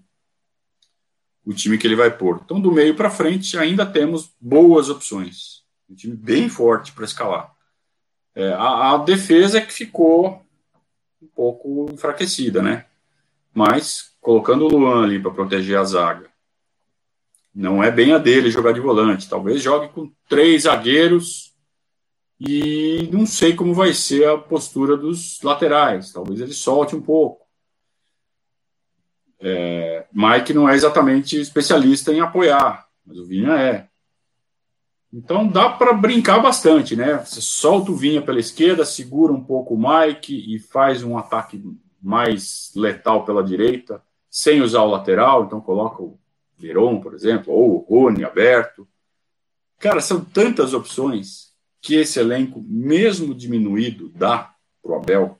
o 1.45 1.53
time 1.53 1.77
que 1.77 1.85
ele 1.85 1.95
vai 1.95 2.09
pôr. 2.09 2.41
Então, 2.43 2.59
do 2.59 2.71
meio 2.71 2.95
para 2.95 3.11
frente, 3.11 3.57
ainda 3.57 3.85
temos 3.85 4.33
boas 4.41 4.89
opções. 4.89 5.63
Um 5.87 5.93
time 5.93 6.15
bem 6.15 6.49
forte 6.49 6.91
para 6.91 7.05
escalar. 7.05 7.53
É, 8.33 8.51
a, 8.53 8.93
a, 8.93 8.97
defesa 8.97 9.59
é 9.59 9.61
que 9.61 9.71
ficou 9.71 10.43
um 11.21 11.27
pouco 11.27 11.87
enfraquecida, 11.93 12.61
né? 12.61 12.85
Mas 13.53 14.11
colocando 14.19 14.65
o 14.65 14.67
Luan 14.67 15.03
ali 15.03 15.21
para 15.21 15.31
proteger 15.31 15.77
a 15.77 15.83
zaga, 15.83 16.29
não 17.55 17.81
é 17.81 17.89
bem 17.89 18.11
a 18.11 18.17
dele 18.17 18.51
jogar 18.51 18.73
de 18.73 18.81
volante. 18.81 19.29
Talvez 19.29 19.61
jogue 19.61 19.87
com 19.89 20.11
três 20.27 20.63
zagueiros 20.63 21.53
e 22.37 23.09
não 23.13 23.25
sei 23.25 23.55
como 23.55 23.73
vai 23.73 23.93
ser 23.93 24.27
a 24.27 24.37
postura 24.37 24.97
dos 24.97 25.41
laterais. 25.41 26.11
Talvez 26.11 26.41
ele 26.41 26.53
solte 26.53 26.95
um 26.95 27.01
pouco. 27.01 27.45
É, 29.39 30.05
Mike 30.11 30.53
não 30.53 30.67
é 30.67 30.75
exatamente 30.75 31.39
especialista 31.39 32.11
em 32.11 32.19
apoiar, 32.19 32.87
mas 33.05 33.17
o 33.17 33.25
Vinha 33.25 33.53
é. 33.53 33.87
Então 35.13 35.47
dá 35.47 35.69
para 35.69 35.93
brincar 35.93 36.39
bastante, 36.39 36.93
né? 36.93 37.19
Você 37.19 37.39
solta 37.39 37.89
o 37.89 37.95
Vinha 37.95 38.21
pela 38.21 38.39
esquerda, 38.39 38.83
segura 38.83 39.31
um 39.31 39.41
pouco 39.41 39.75
o 39.75 39.77
Mike 39.77 40.53
e 40.53 40.59
faz 40.59 41.03
um 41.03 41.17
ataque 41.17 41.63
mais 42.01 42.71
letal 42.75 43.23
pela 43.23 43.41
direita, 43.41 44.03
sem 44.29 44.61
usar 44.61 44.81
o 44.81 44.91
lateral. 44.91 45.45
Então 45.45 45.61
coloca 45.61 46.03
o 46.03 46.19
Veron, 46.57 47.01
por 47.01 47.13
exemplo, 47.13 47.53
ou 47.53 47.77
o 47.77 48.03
Rony 48.03 48.23
aberto. 48.23 48.87
Cara, 49.79 50.01
são 50.01 50.23
tantas 50.23 50.73
opções 50.73 51.53
que 51.81 51.95
esse 51.95 52.19
elenco, 52.19 52.63
mesmo 52.67 53.35
diminuído, 53.35 54.09
dá 54.09 54.55
para 54.81 54.91
o 54.91 54.95
Abel, 54.95 55.39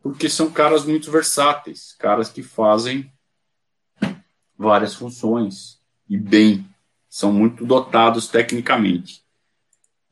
porque 0.00 0.28
são 0.28 0.50
caras 0.50 0.84
muito 0.84 1.10
versáteis, 1.10 1.92
caras 1.98 2.30
que 2.30 2.42
fazem 2.42 3.12
várias 4.56 4.94
funções 4.94 5.80
e 6.08 6.16
bem 6.16 6.66
são 7.08 7.32
muito 7.32 7.66
dotados 7.66 8.28
tecnicamente. 8.28 9.22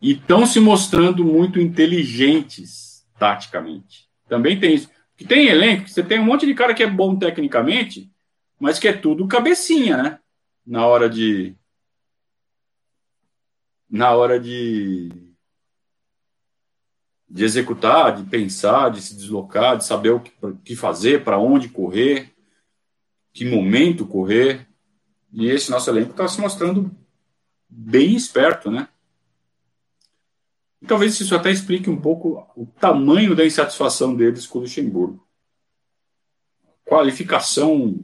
E 0.02 0.12
estão 0.12 0.44
se 0.44 0.58
mostrando 0.58 1.24
muito 1.24 1.60
inteligentes 1.60 3.06
taticamente. 3.18 4.08
Também 4.28 4.58
tem 4.58 4.74
isso. 4.74 4.90
Que 5.16 5.24
tem 5.24 5.48
elenco, 5.48 5.88
você 5.88 6.02
tem 6.02 6.18
um 6.18 6.24
monte 6.24 6.46
de 6.46 6.54
cara 6.54 6.74
que 6.74 6.82
é 6.82 6.90
bom 6.90 7.16
tecnicamente, 7.16 8.10
mas 8.59 8.78
que 8.78 8.88
é 8.88 8.92
tudo 8.92 9.28
cabecinha, 9.28 10.02
né? 10.02 10.20
Na 10.66 10.86
hora 10.86 11.09
de. 11.09 11.56
Na 13.88 14.14
hora 14.14 14.38
de. 14.38 15.11
De 17.30 17.44
executar, 17.44 18.16
de 18.16 18.28
pensar, 18.28 18.90
de 18.90 19.02
se 19.02 19.14
deslocar, 19.14 19.76
de 19.76 19.84
saber 19.84 20.11
o 20.11 20.20
que, 20.20 20.32
que 20.64 20.74
fazer, 20.74 21.24
para 21.24 21.38
onde 21.38 21.68
correr, 21.68 22.34
que 23.32 23.44
momento 23.44 24.06
correr. 24.06 24.66
E 25.30 25.46
esse 25.46 25.70
nosso 25.70 25.90
elenco 25.90 26.12
está 26.12 26.26
se 26.26 26.40
mostrando 26.40 26.90
bem 27.68 28.14
esperto, 28.14 28.70
né? 28.70 28.88
E 30.80 30.86
talvez 30.86 31.20
isso 31.20 31.34
até 31.34 31.50
explique 31.50 31.90
um 31.90 32.00
pouco 32.00 32.50
o 32.56 32.66
tamanho 32.66 33.34
da 33.34 33.44
insatisfação 33.44 34.14
deles 34.14 34.46
com 34.46 34.59
o 34.59 34.62
Luxemburgo. 34.62 35.26
Qualificação 36.84 38.02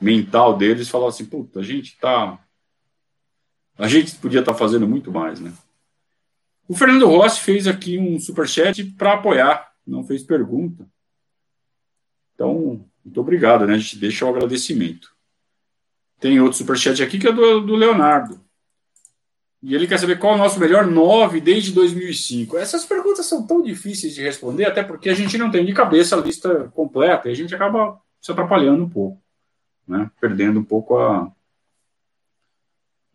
mental 0.00 0.56
deles 0.56 0.88
falar 0.88 1.08
assim, 1.08 1.24
puta, 1.24 1.60
a 1.60 1.62
gente 1.62 1.98
tá. 1.98 2.38
A 3.76 3.88
gente 3.88 4.14
podia 4.16 4.40
estar 4.40 4.52
tá 4.52 4.58
fazendo 4.58 4.86
muito 4.86 5.10
mais, 5.10 5.40
né? 5.40 5.52
O 6.68 6.74
Fernando 6.74 7.06
Rossi 7.06 7.40
fez 7.40 7.66
aqui 7.66 7.98
um 7.98 8.18
superchat 8.18 8.84
para 8.92 9.14
apoiar, 9.14 9.72
não 9.86 10.04
fez 10.04 10.22
pergunta. 10.22 10.86
Então, 12.34 12.84
muito 13.04 13.20
obrigado, 13.20 13.66
né? 13.66 13.74
A 13.74 13.78
gente 13.78 13.98
deixa 13.98 14.24
o 14.24 14.28
agradecimento. 14.28 15.14
Tem 16.20 16.40
outro 16.40 16.56
superchat 16.56 17.02
aqui 17.02 17.18
que 17.18 17.28
é 17.28 17.32
do, 17.32 17.60
do 17.60 17.76
Leonardo. 17.76 18.40
E 19.66 19.74
ele 19.74 19.86
quer 19.86 19.98
saber 19.98 20.18
qual 20.18 20.34
é 20.34 20.36
o 20.36 20.38
nosso 20.38 20.60
melhor 20.60 20.86
9 20.86 21.40
desde 21.40 21.72
2005. 21.72 22.58
Essas 22.58 22.84
perguntas 22.84 23.24
são 23.24 23.46
tão 23.46 23.62
difíceis 23.62 24.14
de 24.14 24.22
responder, 24.22 24.66
até 24.66 24.82
porque 24.82 25.08
a 25.08 25.14
gente 25.14 25.38
não 25.38 25.50
tem 25.50 25.64
de 25.64 25.72
cabeça 25.72 26.16
a 26.16 26.20
lista 26.20 26.70
completa 26.74 27.28
e 27.28 27.32
a 27.32 27.34
gente 27.34 27.54
acaba 27.54 27.98
se 28.20 28.30
atrapalhando 28.30 28.84
um 28.84 28.88
pouco, 28.88 29.22
né? 29.86 30.10
perdendo 30.20 30.60
um 30.60 30.64
pouco 30.64 30.96
a, 30.96 31.32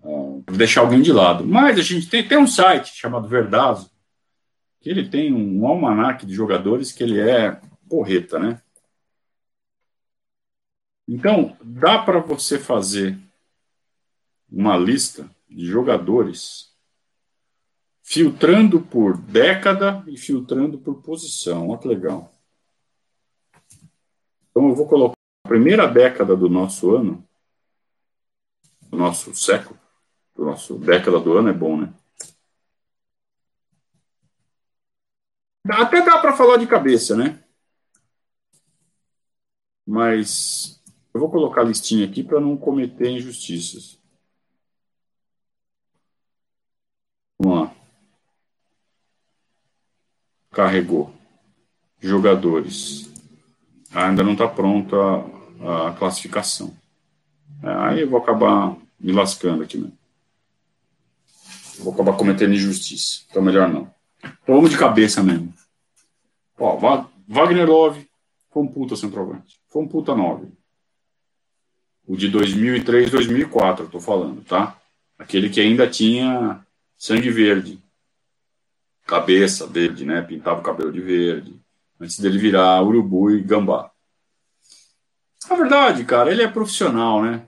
a. 0.04 0.52
deixar 0.52 0.82
alguém 0.82 1.02
de 1.02 1.12
lado. 1.12 1.46
Mas 1.46 1.78
a 1.78 1.82
gente 1.82 2.10
tem, 2.10 2.28
tem 2.28 2.38
um 2.38 2.48
site 2.48 2.96
chamado 2.96 3.28
Verdazo, 3.28 3.92
que 4.80 4.90
ele 4.90 5.10
tem 5.10 5.34
um 5.34 5.66
almanaque 5.68 6.26
de 6.26 6.34
jogadores 6.34 6.92
que 6.92 7.04
ele 7.04 7.20
é 7.20 7.60
porreta, 7.90 8.40
né? 8.40 8.62
Então, 11.08 11.58
dá 11.64 11.98
para 11.98 12.20
você 12.20 12.60
fazer 12.60 13.18
uma 14.48 14.78
lista 14.78 15.30
de 15.50 15.66
jogadores 15.66 16.72
filtrando 18.04 18.80
por 18.80 19.18
década 19.18 20.04
e 20.08 20.18
filtrando 20.18 20.78
por 20.78 21.02
posição. 21.02 21.70
Olha 21.70 21.80
que 21.80 21.88
legal. 21.88 22.32
Então, 24.50 24.70
eu 24.70 24.76
vou 24.76 24.88
colocar 24.88 25.19
a 25.44 25.48
primeira 25.48 25.88
década 25.88 26.36
do 26.36 26.50
nosso 26.50 26.96
ano, 26.96 27.28
do 28.90 28.98
nosso 28.98 29.34
século, 29.36 29.80
do 30.36 30.46
nosso 30.46 30.78
década 30.78 31.20
do 31.20 31.38
ano 31.38 31.50
é 31.50 31.54
bom, 31.54 31.78
né? 31.78 31.94
Até 35.72 36.02
dá 36.02 36.18
para 36.18 36.36
falar 36.36 36.58
de 36.58 36.66
cabeça, 36.66 37.16
né? 37.16 37.44
Mas 39.86 40.82
eu 41.14 41.20
vou 41.20 41.30
colocar 41.30 41.62
a 41.62 41.66
listinha 41.66 42.06
aqui 42.06 42.24
para 42.24 42.40
não 42.40 42.58
cometer 42.58 43.10
injustiças. 43.10 44.00
Vamos 47.40 47.60
lá. 47.70 47.76
Carregou. 50.52 51.14
Jogadores. 52.00 53.10
Ainda 53.94 54.24
não 54.24 54.34
está 54.34 54.48
pronta 54.48 54.96
a, 54.96 55.90
a, 55.90 55.94
classificação. 55.94 56.76
É, 57.64 57.70
aí 57.70 58.02
eu 58.02 58.10
vou 58.10 58.20
acabar 58.20 58.76
me 59.00 59.12
lascando 59.12 59.64
aqui 59.64 59.78
mesmo. 59.78 59.98
Vou 61.80 61.94
acabar 61.94 62.16
cometendo 62.16 62.54
injustiça. 62.54 63.22
Então 63.30 63.42
melhor 63.42 63.68
não. 63.68 63.92
Então 64.20 64.56
vamos 64.56 64.70
de 64.70 64.78
cabeça 64.78 65.24
mesmo. 65.24 65.54
Ó, 66.58 66.78
Wagnerov 67.28 68.06
foi 68.52 68.64
um 68.64 68.68
puta 68.68 68.96
centroavante. 68.96 69.60
Foi 69.70 69.82
um 69.82 69.88
puta 69.88 70.16
nove. 70.16 70.48
O 72.06 72.18
de 72.18 72.28
2003, 72.28 73.12
2004, 73.12 73.86
eu 73.86 73.90
tô 73.90 74.00
falando, 74.00 74.44
tá? 74.44 74.76
Aquele 75.18 75.50
que 75.50 75.62
ainda 75.62 75.88
tinha 75.88 76.66
sangue 76.98 77.30
verde. 77.30 77.80
Cabeça 79.06 79.68
verde, 79.68 80.06
né? 80.06 80.22
Pintava 80.22 80.60
o 80.60 80.64
cabelo 80.64 80.92
de 80.92 81.02
verde. 81.02 81.59
Antes 82.00 82.20
dele 82.20 82.38
virar 82.38 82.82
urubu 82.82 83.32
e 83.32 83.42
gambá. 83.42 83.92
A 85.50 85.56
verdade, 85.56 86.06
cara, 86.06 86.32
ele 86.32 86.42
é 86.42 86.48
profissional, 86.48 87.22
né? 87.22 87.46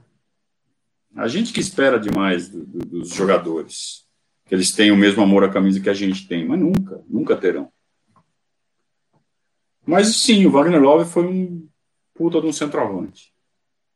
A 1.16 1.28
gente 1.28 1.54
que 1.54 1.60
espera 1.60 1.99
demais 1.99 2.49
do, 2.49 2.66
do, 2.66 2.80
dos 2.80 3.10
jogadores. 3.10 4.06
Que 4.45 4.56
eles 4.56 4.72
tenham 4.72 4.95
o 4.95 4.99
mesmo 4.99 5.24
amor 5.24 5.43
à 5.43 5.49
camisa 5.49 5.80
que 5.80 5.89
a 5.89 5.93
gente 5.93 6.28
tem. 6.28 6.45
Mas 6.45 6.60
nunca, 6.60 7.04
nunca 7.08 7.38
terão. 7.38 7.72
Mas 9.86 10.16
sim, 10.18 10.45
o 10.45 10.52
Wagner 10.52 10.82
Love 10.82 11.10
foi 11.10 11.26
um 11.26 11.68
puta 12.14 12.39
de 12.39 12.47
um 12.47 12.54
centroavante 12.54 13.34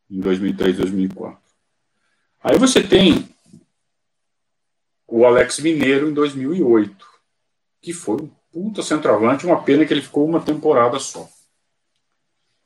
em 0.09 0.19
2003, 0.19 0.77
2004. 0.77 1.39
Aí 2.43 2.57
você 2.57 2.81
tem 2.81 3.27
o 5.07 5.25
Alex 5.25 5.59
Mineiro 5.59 6.09
em 6.09 6.13
2008, 6.13 7.05
que 7.81 7.93
foi 7.93 8.21
um 8.21 8.31
puta 8.55 8.81
centroavante, 8.81 9.45
uma 9.45 9.61
pena 9.61 9.85
que 9.85 9.93
ele 9.93 10.01
ficou 10.01 10.25
uma 10.25 10.39
temporada 10.39 10.97
só. 10.97 11.27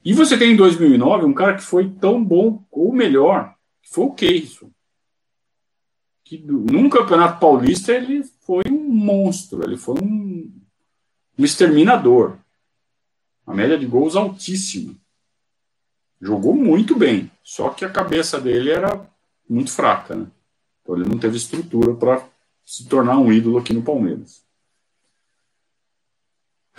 E 0.05 0.13
você 0.13 0.37
tem 0.37 0.51
em 0.51 0.55
2009 0.55 1.25
um 1.25 1.33
cara 1.33 1.55
que 1.55 1.63
foi 1.63 1.89
tão 1.89 2.23
bom 2.23 2.63
ou 2.69 2.93
melhor, 2.93 3.55
que 3.81 3.89
foi 3.89 4.05
o 4.05 4.13
Keirson. 4.13 4.69
Que 6.23 6.37
num 6.37 6.91
campeonato 6.91 7.39
paulista 7.39 7.91
ele 7.91 8.23
foi 8.41 8.61
um 8.69 8.87
monstro, 8.87 9.63
ele 9.63 9.77
foi 9.77 9.95
um, 9.95 10.53
um 11.35 11.43
exterminador. 11.43 12.37
A 13.47 13.51
média 13.51 13.75
de 13.75 13.87
gols 13.87 14.15
altíssima. 14.15 14.93
Jogou 16.21 16.53
muito 16.53 16.95
bem, 16.95 17.31
só 17.41 17.71
que 17.71 17.83
a 17.83 17.89
cabeça 17.89 18.39
dele 18.39 18.69
era 18.69 19.09
muito 19.49 19.71
fraca, 19.71 20.13
né? 20.13 20.27
Então 20.83 20.95
ele 20.95 21.09
não 21.09 21.17
teve 21.17 21.37
estrutura 21.37 21.95
para 21.95 22.23
se 22.63 22.87
tornar 22.87 23.17
um 23.17 23.33
ídolo 23.33 23.57
aqui 23.57 23.73
no 23.73 23.81
Palmeiras. 23.81 24.47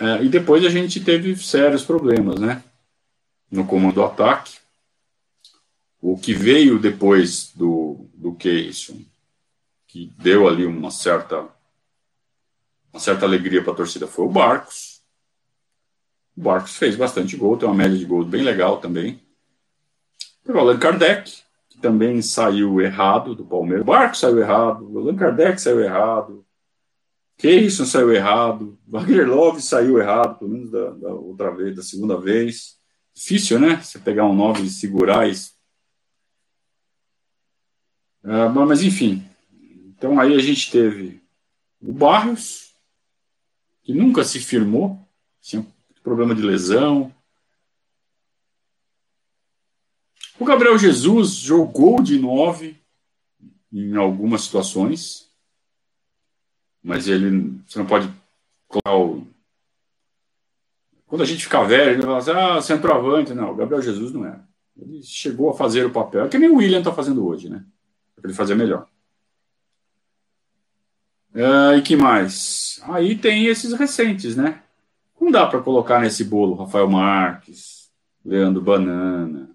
É, 0.01 0.23
e 0.23 0.29
depois 0.29 0.65
a 0.65 0.69
gente 0.69 0.99
teve 0.99 1.35
sérios 1.35 1.83
problemas, 1.83 2.39
né? 2.39 2.63
No 3.51 3.67
comando 3.67 3.93
do 3.93 4.03
ataque. 4.03 4.57
O 6.01 6.17
que 6.17 6.33
veio 6.33 6.79
depois 6.79 7.51
do, 7.53 8.09
do 8.15 8.33
Keirson, 8.33 8.99
que 9.85 10.11
deu 10.17 10.47
ali 10.47 10.65
uma 10.65 10.89
certa, 10.89 11.47
uma 12.91 12.99
certa 12.99 13.27
alegria 13.27 13.61
para 13.63 13.73
a 13.73 13.75
torcida, 13.75 14.07
foi 14.07 14.25
o 14.25 14.29
Barcos. 14.29 15.01
O 16.35 16.41
Barcos 16.41 16.75
fez 16.75 16.95
bastante 16.95 17.37
gol, 17.37 17.55
tem 17.55 17.69
uma 17.69 17.75
média 17.75 17.95
de 17.95 18.05
gol 18.05 18.25
bem 18.25 18.41
legal 18.41 18.77
também. 18.77 19.21
O 20.47 20.57
Allan 20.57 20.79
Kardec, 20.79 21.31
que 21.69 21.77
também 21.77 22.23
saiu 22.23 22.81
errado 22.81 23.35
do 23.35 23.45
Palmeiras. 23.45 23.83
O 23.83 23.85
Barco 23.85 24.17
saiu 24.17 24.39
errado, 24.39 24.91
o 24.91 24.97
Allan 24.97 25.15
Kardec 25.15 25.61
saiu 25.61 25.79
errado, 25.79 26.43
Keirson 27.41 27.85
saiu 27.85 28.13
errado, 28.13 28.77
Wagner 28.87 29.27
Love 29.27 29.61
saiu 29.61 29.99
errado, 29.99 30.39
pelo 30.39 30.51
menos 30.51 30.71
da, 30.71 30.91
da, 30.91 31.13
outra 31.13 31.51
vez, 31.51 31.75
da 31.75 31.83
segunda 31.83 32.17
vez. 32.17 32.79
Difícil, 33.13 33.59
né? 33.59 33.81
Você 33.81 33.99
pegar 33.99 34.25
um 34.25 34.35
9 34.35 34.63
e 34.63 34.69
segurar 34.69 35.27
isso. 35.27 35.53
Uh, 38.23 38.49
mas 38.67 38.83
enfim. 38.83 39.27
Então 39.97 40.19
aí 40.19 40.35
a 40.35 40.39
gente 40.39 40.71
teve 40.71 41.21
o 41.81 41.91
Barrios, 41.91 42.73
que 43.83 43.93
nunca 43.93 44.23
se 44.23 44.39
firmou, 44.39 44.97
tinha 45.41 45.65
problema 46.03 46.35
de 46.35 46.41
lesão, 46.41 47.13
O 50.41 50.43
Gabriel 50.43 50.75
Jesus 50.75 51.33
jogou 51.33 52.01
de 52.01 52.17
nove 52.17 52.75
em 53.71 53.95
algumas 53.95 54.41
situações, 54.41 55.30
mas 56.83 57.07
ele 57.07 57.53
você 57.67 57.79
não 57.79 57.85
pode 57.85 58.09
colocar 58.67 58.95
o. 58.95 59.27
Quando 61.05 61.21
a 61.21 61.25
gente 61.25 61.43
fica 61.43 61.63
velho, 61.63 61.91
ele 61.91 62.01
fala 62.01 62.17
assim, 62.17 62.31
ah, 62.31 62.61
centroavante. 62.61 63.33
Não, 63.33 63.51
o 63.51 63.55
Gabriel 63.55 63.81
Jesus 63.81 64.11
não 64.13 64.25
é. 64.25 64.39
Ele 64.79 65.03
chegou 65.03 65.49
a 65.49 65.53
fazer 65.53 65.85
o 65.85 65.91
papel, 65.91 66.29
que 66.29 66.37
nem 66.37 66.49
o 66.49 66.55
William 66.55 66.79
está 66.79 66.91
fazendo 66.91 67.25
hoje, 67.25 67.49
né? 67.49 67.63
Para 68.15 68.29
ele 68.29 68.37
fazer 68.37 68.55
melhor. 68.55 68.87
Uh, 71.33 71.77
e 71.77 71.81
que 71.81 71.95
mais? 71.95 72.81
Aí 72.83 73.17
tem 73.17 73.45
esses 73.45 73.73
recentes, 73.73 74.35
né? 74.35 74.61
Não 75.19 75.31
dá 75.31 75.45
para 75.45 75.61
colocar 75.61 75.99
nesse 75.99 76.23
bolo 76.23 76.55
Rafael 76.55 76.89
Marques, 76.89 77.89
Leandro 78.25 78.61
Banana, 78.61 79.49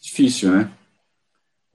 difícil, 0.00 0.50
né? 0.50 0.70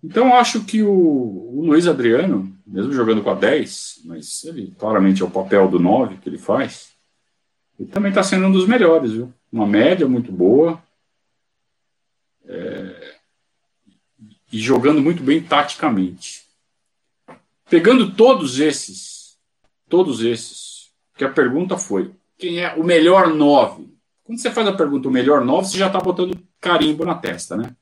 Então, 0.03 0.35
acho 0.35 0.63
que 0.63 0.81
o, 0.81 0.91
o, 0.91 1.65
Luiz 1.65 1.87
Adriano, 1.87 2.51
mesmo 2.65 2.93
jogando 2.93 3.21
com 3.21 3.29
a 3.29 3.35
10, 3.35 4.01
mas 4.05 4.43
ele 4.45 4.73
claramente 4.79 5.21
é 5.21 5.25
o 5.25 5.31
papel 5.31 5.67
do 5.67 5.79
9 5.79 6.17
que 6.17 6.29
ele 6.29 6.37
faz, 6.37 6.93
ele 7.77 7.89
também 7.89 8.09
está 8.09 8.23
sendo 8.23 8.47
um 8.47 8.51
dos 8.51 8.67
melhores, 8.67 9.11
viu? 9.11 9.33
Uma 9.51 9.67
média 9.67 10.07
muito 10.07 10.31
boa. 10.31 10.81
É, 12.45 13.17
e 14.51 14.57
jogando 14.57 15.01
muito 15.01 15.21
bem 15.21 15.41
taticamente. 15.41 16.45
Pegando 17.69 18.15
todos 18.15 18.59
esses, 18.59 19.37
todos 19.87 20.23
esses, 20.23 20.91
que 21.15 21.23
a 21.23 21.29
pergunta 21.29 21.77
foi: 21.77 22.11
quem 22.37 22.59
é 22.59 22.73
o 22.75 22.83
melhor 22.83 23.33
9? 23.33 23.87
Quando 24.23 24.39
você 24.39 24.49
faz 24.49 24.67
a 24.67 24.73
pergunta 24.73 25.07
o 25.07 25.11
melhor 25.11 25.43
9, 25.43 25.67
você 25.67 25.77
já 25.77 25.87
está 25.87 25.99
botando 25.99 26.39
carimbo 26.59 27.05
na 27.05 27.15
testa, 27.15 27.55
né? 27.55 27.75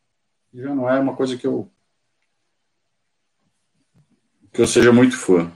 já 0.54 0.74
não 0.74 0.90
é 0.90 1.00
uma 1.00 1.16
coisa 1.16 1.38
que 1.38 1.46
eu 1.46 1.70
que 4.58 4.62
eu 4.64 4.66
seja 4.66 4.92
muito 4.92 5.16
fã. 5.16 5.52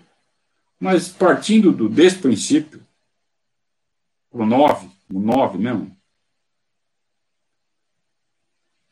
Mas 0.80 1.10
partindo 1.10 1.72
do, 1.72 1.90
desse 1.90 2.20
princípio, 2.20 2.86
o 4.30 4.46
9, 4.46 4.92
o 5.12 5.20
9 5.20 5.58
mesmo, 5.58 5.98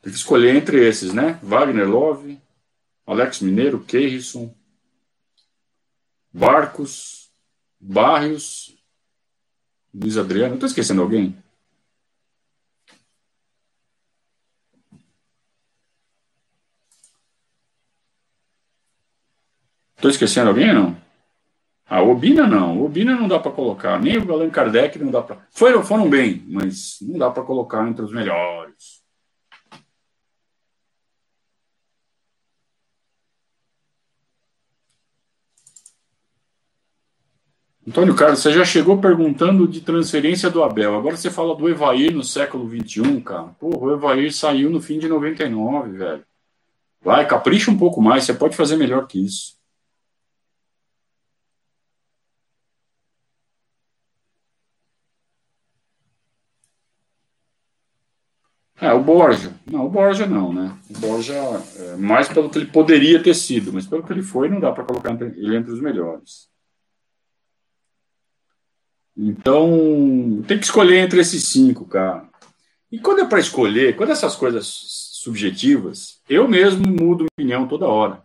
tem 0.02 0.12
que 0.12 0.18
escolher 0.18 0.56
entre 0.56 0.84
esses, 0.84 1.14
né? 1.14 1.40
Wagner 1.44 1.88
Love, 1.88 2.42
Alex 3.06 3.42
Mineiro, 3.42 3.86
Keirson, 3.86 4.52
Barcos, 6.34 7.30
Barrios, 7.80 8.76
Luiz 9.94 10.18
Adriano. 10.18 10.56
Estou 10.56 10.66
esquecendo 10.66 11.04
alguém? 11.04 11.38
Estou 20.00 20.10
esquecendo 20.10 20.48
alguém 20.48 20.74
não? 20.74 20.96
A 21.86 22.02
Obina 22.02 22.48
não. 22.48 22.82
Obina 22.82 23.18
não 23.18 23.28
dá 23.28 23.38
para 23.38 23.52
colocar. 23.52 24.00
Nem 24.00 24.18
o 24.18 24.32
Allan 24.32 24.50
Kardec 24.50 24.98
não 24.98 25.12
dá 25.12 25.22
para. 25.22 25.46
Foram, 25.52 25.84
foram 25.84 26.10
bem, 26.10 26.42
mas 26.48 27.00
não 27.02 27.20
dá 27.20 27.30
para 27.30 27.44
colocar 27.44 27.86
entre 27.86 28.06
os 28.06 28.14
melhores. 28.14 29.04
Antônio 37.86 38.16
Carlos, 38.16 38.40
você 38.40 38.54
já 38.54 38.64
chegou 38.64 39.02
perguntando 39.02 39.68
de 39.68 39.82
transferência 39.82 40.50
do 40.50 40.64
Abel. 40.64 40.96
Agora 40.96 41.18
você 41.18 41.30
fala 41.30 41.54
do 41.54 41.68
Evair 41.68 42.14
no 42.14 42.24
século 42.24 42.70
XXI, 42.70 43.20
cara. 43.20 43.48
Porra, 43.60 43.88
o 43.88 43.92
Evair 43.92 44.32
saiu 44.32 44.70
no 44.70 44.80
fim 44.80 44.98
de 44.98 45.10
99, 45.10 45.98
velho. 45.98 46.24
Vai, 47.02 47.28
capricha 47.28 47.70
um 47.70 47.78
pouco 47.78 48.02
mais. 48.02 48.24
Você 48.24 48.34
pode 48.34 48.56
fazer 48.56 48.78
melhor 48.78 49.06
que 49.08 49.26
isso. 49.26 49.59
É, 58.82 58.94
o 58.94 59.04
Borja. 59.04 59.54
Não, 59.70 59.86
o 59.86 59.90
Borja 59.90 60.26
não, 60.26 60.54
né? 60.54 60.78
O 60.90 61.00
Borja, 61.00 61.34
é, 61.34 61.96
mais 61.98 62.30
pelo 62.30 62.50
que 62.50 62.60
ele 62.60 62.72
poderia 62.72 63.22
ter 63.22 63.34
sido, 63.34 63.74
mas 63.74 63.86
pelo 63.86 64.04
que 64.04 64.14
ele 64.14 64.24
foi, 64.24 64.48
não 64.48 64.60
dá 64.60 64.72
para 64.72 64.86
colocar 64.86 65.12
ele 65.22 65.56
entre 65.56 65.72
os 65.72 65.82
melhores. 65.82 66.50
Então, 69.18 70.42
tem 70.48 70.58
que 70.58 70.64
escolher 70.64 71.00
entre 71.00 71.20
esses 71.20 71.44
cinco, 71.44 71.86
cara. 71.86 72.30
E 72.90 72.98
quando 72.98 73.20
é 73.20 73.26
para 73.26 73.40
escolher, 73.40 73.98
quando 73.98 74.12
essas 74.12 74.36
coisas 74.36 74.66
subjetivas, 74.66 76.22
eu 76.30 76.48
mesmo 76.48 76.88
mudo 76.88 77.26
opinião 77.34 77.68
toda 77.68 77.86
hora. 77.86 78.24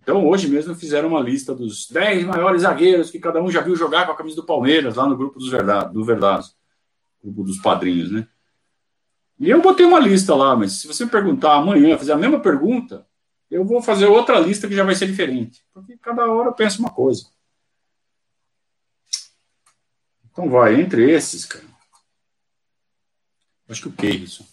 Então, 0.00 0.24
hoje 0.24 0.46
mesmo 0.46 0.72
fizeram 0.76 1.08
uma 1.08 1.20
lista 1.20 1.52
dos 1.52 1.90
10 1.90 2.26
maiores 2.26 2.62
zagueiros 2.62 3.10
que 3.10 3.18
cada 3.18 3.42
um 3.42 3.50
já 3.50 3.60
viu 3.60 3.74
jogar 3.74 4.06
com 4.06 4.12
a 4.12 4.16
camisa 4.16 4.36
do 4.36 4.46
Palmeiras, 4.46 4.94
lá 4.94 5.04
no 5.04 5.16
grupo 5.16 5.40
dos 5.40 5.50
verdade, 5.50 5.92
do 5.92 6.04
grupo 7.24 7.42
dos 7.42 7.58
padrinhos, 7.58 8.12
né? 8.12 8.28
E 9.38 9.50
eu 9.50 9.60
botei 9.60 9.84
uma 9.84 10.00
lista 10.00 10.34
lá, 10.34 10.56
mas 10.56 10.80
se 10.80 10.86
você 10.86 11.04
me 11.04 11.10
perguntar 11.10 11.54
amanhã, 11.54 11.98
fazer 11.98 12.12
a 12.12 12.16
mesma 12.16 12.40
pergunta, 12.40 13.06
eu 13.50 13.64
vou 13.64 13.82
fazer 13.82 14.06
outra 14.06 14.38
lista 14.38 14.66
que 14.66 14.74
já 14.74 14.82
vai 14.82 14.94
ser 14.94 15.06
diferente. 15.06 15.62
Porque 15.72 15.96
cada 15.98 16.30
hora 16.30 16.48
eu 16.48 16.54
penso 16.54 16.80
uma 16.80 16.90
coisa. 16.90 17.26
Então 20.30 20.48
vai, 20.48 20.80
entre 20.80 21.10
esses, 21.10 21.44
cara. 21.44 21.64
Acho 23.68 23.82
que 23.82 23.88
o 23.88 23.92
Keirson. 23.92 24.44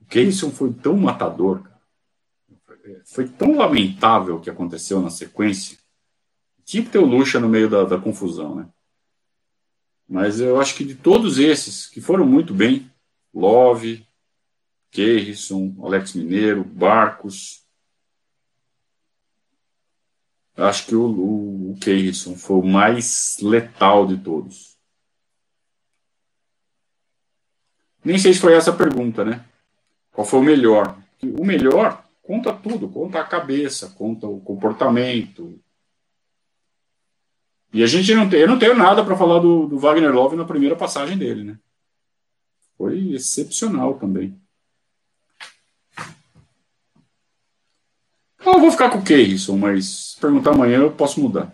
O 0.00 0.04
Keirson 0.06 0.50
foi 0.50 0.72
tão 0.72 0.96
matador, 0.96 1.62
cara. 1.62 1.76
Foi 3.04 3.28
tão 3.28 3.56
lamentável 3.56 4.36
o 4.36 4.40
que 4.40 4.50
aconteceu 4.50 5.00
na 5.00 5.10
sequência. 5.10 5.78
Tinha 6.64 6.84
que 6.84 6.90
ter 6.90 6.98
o 6.98 7.06
Lucha 7.06 7.40
no 7.40 7.48
meio 7.48 7.68
da, 7.68 7.84
da 7.84 7.98
confusão, 7.98 8.54
né? 8.54 8.68
Mas 10.08 10.40
eu 10.40 10.60
acho 10.60 10.74
que 10.76 10.84
de 10.84 10.94
todos 10.94 11.38
esses, 11.38 11.86
que 11.86 12.00
foram 12.00 12.24
muito 12.24 12.54
bem, 12.54 12.90
Love, 13.34 14.06
Keirson, 14.90 15.74
Alex 15.82 16.14
Mineiro, 16.14 16.64
Barcos, 16.64 17.64
acho 20.56 20.86
que 20.86 20.94
o, 20.94 21.04
o, 21.04 21.72
o 21.72 21.76
Keirson 21.78 22.36
foi 22.36 22.56
o 22.56 22.62
mais 22.62 23.36
letal 23.42 24.06
de 24.06 24.16
todos. 24.16 24.76
Nem 28.04 28.18
sei 28.18 28.32
se 28.32 28.40
foi 28.40 28.54
essa 28.54 28.70
a 28.70 28.76
pergunta, 28.76 29.24
né? 29.24 29.44
Qual 30.12 30.26
foi 30.26 30.40
o 30.40 30.44
melhor? 30.44 30.96
O 31.38 31.44
melhor 31.44 32.06
conta 32.22 32.52
tudo, 32.52 32.88
conta 32.88 33.20
a 33.20 33.24
cabeça, 33.24 33.90
conta 33.90 34.26
o 34.26 34.40
comportamento, 34.40 35.45
e 37.76 37.82
a 37.82 37.86
gente 37.86 38.14
não 38.14 38.26
tem, 38.26 38.40
eu 38.40 38.48
não 38.48 38.58
tenho 38.58 38.74
nada 38.74 39.04
para 39.04 39.14
falar 39.14 39.38
do, 39.38 39.66
do, 39.66 39.78
Wagner 39.78 40.10
Love 40.10 40.34
na 40.34 40.46
primeira 40.46 40.74
passagem 40.74 41.18
dele, 41.18 41.44
né? 41.44 41.58
Foi 42.78 43.12
excepcional 43.12 43.98
também. 43.98 44.34
Então, 48.40 48.54
eu 48.54 48.60
vou 48.60 48.70
ficar 48.70 48.88
com 48.88 48.96
o 48.96 49.04
Keirson, 49.04 49.58
mas 49.58 50.12
se 50.14 50.20
perguntar 50.20 50.52
amanhã 50.52 50.78
eu 50.78 50.90
posso 50.90 51.20
mudar. 51.20 51.52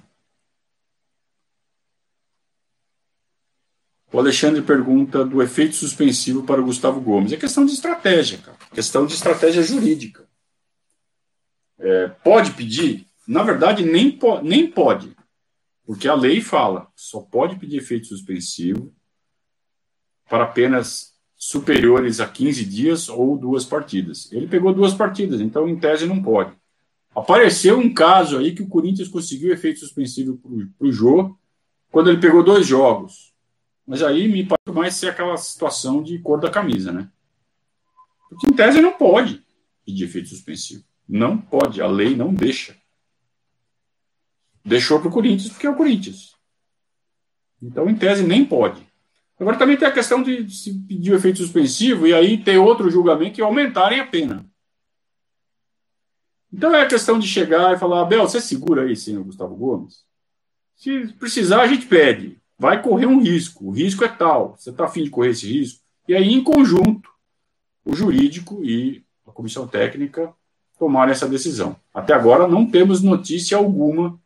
O 4.12 4.18
Alexandre 4.20 4.62
pergunta 4.62 5.25
do 5.25 5.43
efeito 5.43 5.75
suspensivo 5.75 6.45
para 6.45 6.61
o 6.61 6.64
Gustavo 6.64 7.01
Gomes. 7.01 7.33
É 7.33 7.37
questão 7.37 7.66
de 7.66 7.73
estratégia, 7.73 8.39
cara. 8.39 8.59
Questão 8.73 9.07
de 9.07 9.14
estratégia 9.14 9.61
jurídica. 9.61 10.25
É, 11.81 12.07
pode 12.23 12.53
pedir? 12.53 13.09
Na 13.27 13.43
verdade, 13.43 13.85
nem, 13.85 14.12
po 14.12 14.41
nem 14.41 14.70
pode. 14.70 15.16
Porque 15.93 16.09
a 16.09 16.14
lei 16.14 16.40
fala, 16.40 16.88
só 16.97 17.20
pode 17.20 17.57
pedir 17.57 17.76
efeito 17.76 18.07
suspensivo 18.07 18.95
para 20.26 20.45
apenas 20.45 21.12
superiores 21.36 22.18
a 22.18 22.26
15 22.26 22.64
dias 22.64 23.09
ou 23.11 23.36
duas 23.36 23.66
partidas. 23.66 24.32
Ele 24.32 24.47
pegou 24.47 24.72
duas 24.72 24.95
partidas, 24.95 25.38
então 25.38 25.68
em 25.68 25.78
tese 25.78 26.07
não 26.07 26.22
pode. 26.22 26.57
Apareceu 27.14 27.78
um 27.78 27.93
caso 27.93 28.38
aí 28.38 28.55
que 28.55 28.62
o 28.62 28.68
Corinthians 28.68 29.07
conseguiu 29.07 29.53
efeito 29.53 29.80
suspensivo 29.80 30.40
para 30.78 30.86
o 30.86 30.90
Jô 30.90 31.36
quando 31.90 32.09
ele 32.09 32.22
pegou 32.22 32.43
dois 32.43 32.66
jogos. 32.66 33.34
Mas 33.86 34.03
aí 34.03 34.26
me 34.26 34.47
parece 34.47 34.74
mais 34.74 34.95
ser 34.95 35.09
aquela 35.09 35.36
situação 35.36 36.03
de 36.03 36.18
cor 36.20 36.40
da 36.40 36.49
camisa, 36.49 36.90
né? 36.90 37.11
Porque 38.30 38.47
em 38.47 38.55
tese 38.55 38.80
não 38.80 38.93
pode 38.93 39.43
pedir 39.84 40.05
efeito 40.05 40.30
suspensivo. 40.30 40.84
Não 41.07 41.36
pode, 41.36 41.82
a 41.82 41.86
lei 41.86 42.16
não 42.16 42.32
deixa. 42.32 42.80
Deixou 44.65 45.01
para 45.01 45.09
o 45.09 45.13
Corinthians 45.13 45.51
porque 45.51 45.67
é 45.67 45.71
o 45.71 45.77
Corinthians. 45.77 46.37
Então, 47.61 47.89
em 47.89 47.95
tese, 47.95 48.23
nem 48.23 48.45
pode. 48.45 48.87
Agora 49.39 49.59
também 49.59 49.77
tem 49.77 49.89
a 49.89 49.93
questão 49.93 50.23
de 50.23 50.49
se 50.51 50.73
pedir 50.73 51.13
o 51.13 51.17
efeito 51.17 51.39
suspensivo 51.39 52.07
e 52.07 52.15
aí 52.15 52.39
ter 52.39 52.59
outro 52.59 52.91
julgamento 52.91 53.41
e 53.41 53.43
aumentarem 53.43 53.99
a 53.99 54.07
pena. 54.07 54.47
Então 56.53 56.75
é 56.75 56.83
a 56.83 56.87
questão 56.87 57.19
de 57.19 57.27
chegar 57.27 57.75
e 57.75 57.79
falar, 57.79 58.03
Abel, 58.03 58.23
você 58.23 58.41
segura 58.41 58.83
aí, 58.83 58.95
senhor 58.95 59.25
Gustavo 59.25 59.57
Gomes? 59.57 60.05
Se 60.77 61.09
precisar, 61.15 61.63
a 61.63 61.67
gente 61.67 61.87
pede. 61.87 62.39
Vai 62.59 62.83
correr 62.83 63.07
um 63.07 63.21
risco. 63.21 63.69
O 63.69 63.71
risco 63.71 64.05
é 64.05 64.09
tal. 64.09 64.57
Você 64.57 64.71
está 64.71 64.85
afim 64.85 65.03
de 65.03 65.11
correr 65.11 65.31
esse 65.31 65.51
risco? 65.51 65.81
E 66.07 66.15
aí, 66.15 66.33
em 66.33 66.45
conjunto, 66.45 67.11
o 67.85 67.95
jurídico 67.97 68.63
e 68.65 69.05
a 69.27 69.33
comissão 69.33 69.67
técnica 69.67 70.33
tomarem 70.79 71.13
essa 71.13 71.29
decisão. 71.29 71.75
Até 71.93 72.13
agora 72.13 72.47
não 72.47 72.69
temos 72.69 73.03
notícia 73.03 73.57
alguma 73.57 74.21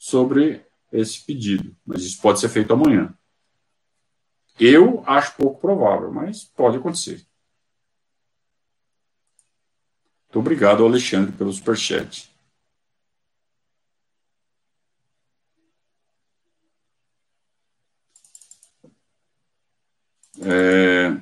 sobre 0.00 0.64
esse 0.90 1.22
pedido, 1.26 1.76
mas 1.84 2.02
isso 2.02 2.22
pode 2.22 2.40
ser 2.40 2.48
feito 2.48 2.72
amanhã. 2.72 3.14
Eu 4.58 5.04
acho 5.06 5.36
pouco 5.36 5.60
provável, 5.60 6.10
mas 6.10 6.42
pode 6.42 6.78
acontecer. 6.78 7.22
Muito 10.24 10.38
obrigado, 10.38 10.84
Alexandre, 10.84 11.32
pelo 11.32 11.52
superchat. 11.52 12.30
É... 20.42 21.20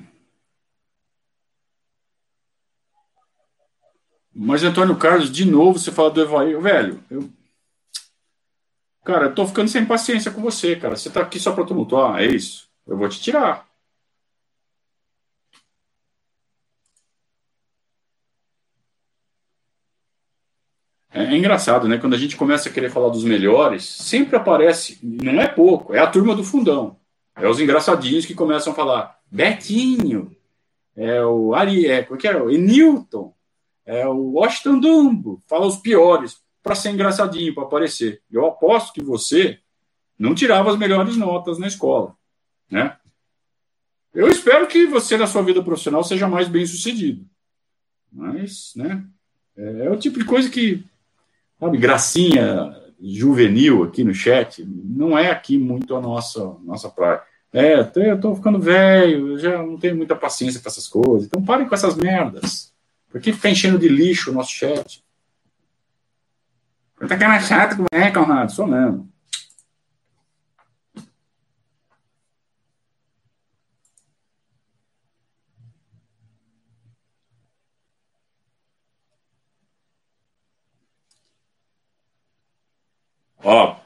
Mas, 4.33 4.63
Antônio 4.63 4.97
Carlos, 4.97 5.29
de 5.29 5.43
novo, 5.43 5.77
você 5.77 5.91
fala 5.91 6.11
do 6.11 6.21
Evair. 6.21 6.59
Velho, 6.61 7.03
eu 7.09 7.29
Cara, 9.09 9.25
eu 9.25 9.33
tô 9.33 9.47
ficando 9.47 9.67
sem 9.67 9.83
paciência 9.87 10.29
com 10.29 10.39
você, 10.39 10.75
cara. 10.75 10.95
Você 10.95 11.09
tá 11.09 11.21
aqui 11.21 11.39
só 11.39 11.51
pra 11.51 11.65
tumultuar, 11.65 12.21
é 12.21 12.27
isso? 12.27 12.69
Eu 12.85 12.95
vou 12.95 13.09
te 13.09 13.19
tirar. 13.19 13.67
É, 21.11 21.23
é 21.23 21.35
engraçado, 21.35 21.87
né? 21.87 21.97
Quando 21.97 22.13
a 22.13 22.19
gente 22.19 22.37
começa 22.37 22.69
a 22.69 22.71
querer 22.71 22.91
falar 22.91 23.09
dos 23.09 23.23
melhores, 23.23 23.83
sempre 23.83 24.35
aparece, 24.35 24.99
não 25.01 25.41
é 25.41 25.47
pouco, 25.47 25.95
é 25.95 25.99
a 25.99 26.05
turma 26.05 26.35
do 26.35 26.43
fundão. 26.43 26.95
É 27.35 27.47
os 27.47 27.59
engraçadinhos 27.59 28.27
que 28.27 28.35
começam 28.35 28.73
a 28.73 28.75
falar 28.75 29.19
Betinho, 29.31 30.35
é 30.95 31.23
o 31.25 31.55
Ari, 31.55 31.87
é, 31.87 32.03
como 32.03 32.19
é 32.19 32.21
que 32.21 32.27
é? 32.27 32.39
O 32.39 32.51
Enilton, 32.51 33.33
é 33.87 34.07
o 34.07 34.33
Washington 34.33 34.79
Dumbo, 34.79 35.41
fala 35.47 35.65
os 35.65 35.77
piores, 35.77 36.37
para 36.63 36.75
ser 36.75 36.91
engraçadinho, 36.91 37.53
para 37.53 37.63
aparecer. 37.63 38.21
Eu 38.31 38.45
aposto 38.45 38.93
que 38.93 39.03
você 39.03 39.59
não 40.17 40.35
tirava 40.35 40.69
as 40.69 40.77
melhores 40.77 41.15
notas 41.15 41.57
na 41.57 41.67
escola, 41.67 42.15
né? 42.69 42.97
Eu 44.13 44.27
espero 44.27 44.67
que 44.67 44.87
você, 44.87 45.17
na 45.17 45.27
sua 45.27 45.43
vida 45.43 45.63
profissional, 45.63 46.03
seja 46.03 46.27
mais 46.27 46.47
bem 46.47 46.65
sucedido. 46.65 47.25
Mas, 48.11 48.73
né? 48.75 49.05
É, 49.55 49.85
é 49.85 49.89
o 49.89 49.97
tipo 49.97 50.19
de 50.19 50.25
coisa 50.25 50.49
que, 50.49 50.83
sabe, 51.59 51.77
gracinha 51.77 52.75
juvenil 53.01 53.83
aqui 53.83 54.03
no 54.03 54.13
chat, 54.13 54.65
não 54.65 55.17
é 55.17 55.31
aqui 55.31 55.57
muito 55.57 55.95
a 55.95 56.01
nossa, 56.01 56.55
nossa 56.63 56.89
praia. 56.89 57.21
É, 57.51 57.79
eu 57.95 58.19
tô 58.19 58.35
ficando 58.35 58.59
velho, 58.59 59.29
eu 59.29 59.39
já 59.39 59.57
não 59.63 59.77
tenho 59.77 59.95
muita 59.95 60.15
paciência 60.15 60.59
para 60.59 60.69
essas 60.69 60.87
coisas. 60.87 61.25
Então 61.25 61.41
parem 61.41 61.67
com 61.67 61.73
essas 61.73 61.95
merdas. 61.95 62.73
Por 63.09 63.19
que 63.19 63.33
fica 63.33 63.49
enchendo 63.49 63.79
de 63.79 63.87
lixo 63.87 64.29
o 64.29 64.33
nosso 64.33 64.51
chat? 64.51 65.03
Tá 67.07 67.17
cara 67.17 67.39
chato 67.39 67.77
como 67.77 67.87
é, 67.91 68.11
Conrado? 68.11 68.51
Sou 68.51 68.67
mesmo. 68.67 69.09
Ó, 83.41 83.79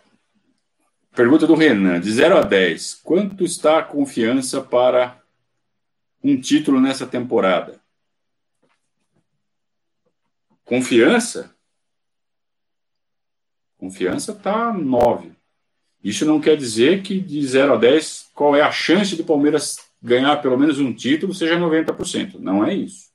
pergunta 1.15 1.45
do 1.45 1.53
Renan, 1.53 1.99
de 1.99 2.11
0 2.11 2.37
a 2.39 2.41
10, 2.41 2.95
quanto 3.03 3.43
está 3.43 3.77
a 3.79 3.83
confiança 3.83 4.59
para 4.61 5.21
um 6.23 6.39
título 6.41 6.81
nessa 6.81 7.05
temporada? 7.05 7.79
Confiança? 10.65 11.52
Confiança 13.83 14.31
está 14.31 14.71
9. 14.71 15.33
Isso 16.01 16.25
não 16.25 16.39
quer 16.39 16.55
dizer 16.55 17.03
que 17.03 17.19
de 17.19 17.45
0 17.45 17.73
a 17.73 17.75
10, 17.75 18.29
qual 18.33 18.55
é 18.55 18.61
a 18.61 18.71
chance 18.71 19.13
do 19.17 19.25
Palmeiras 19.25 19.75
ganhar 20.01 20.37
pelo 20.37 20.57
menos 20.57 20.79
um 20.79 20.93
título 20.93 21.33
seja 21.33 21.59
90%. 21.59 22.39
Não 22.39 22.63
é 22.63 22.73
isso. 22.73 23.09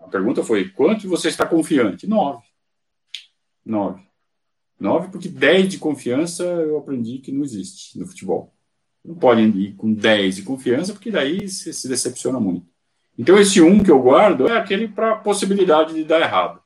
A 0.00 0.08
pergunta 0.08 0.42
foi: 0.42 0.70
quanto 0.70 1.08
você 1.08 1.28
está 1.28 1.46
confiante? 1.46 2.04
9. 2.04 2.42
9. 3.64 4.02
9, 4.80 5.08
porque 5.12 5.28
10 5.28 5.68
de 5.68 5.78
confiança 5.78 6.42
eu 6.42 6.76
aprendi 6.76 7.18
que 7.18 7.30
não 7.30 7.44
existe 7.44 7.96
no 7.96 8.08
futebol. 8.08 8.52
Não 9.04 9.14
pode 9.14 9.42
ir 9.42 9.74
com 9.76 9.92
10 9.94 10.34
de 10.34 10.42
confiança, 10.42 10.92
porque 10.92 11.12
daí 11.12 11.48
você 11.48 11.72
se 11.72 11.88
decepciona 11.88 12.40
muito. 12.40 12.66
Então, 13.16 13.38
esse 13.38 13.60
1 13.60 13.84
que 13.84 13.90
eu 13.92 14.02
guardo 14.02 14.48
é 14.48 14.58
aquele 14.58 14.88
para 14.88 15.14
possibilidade 15.14 15.94
de 15.94 16.02
dar 16.02 16.20
errado. 16.20 16.60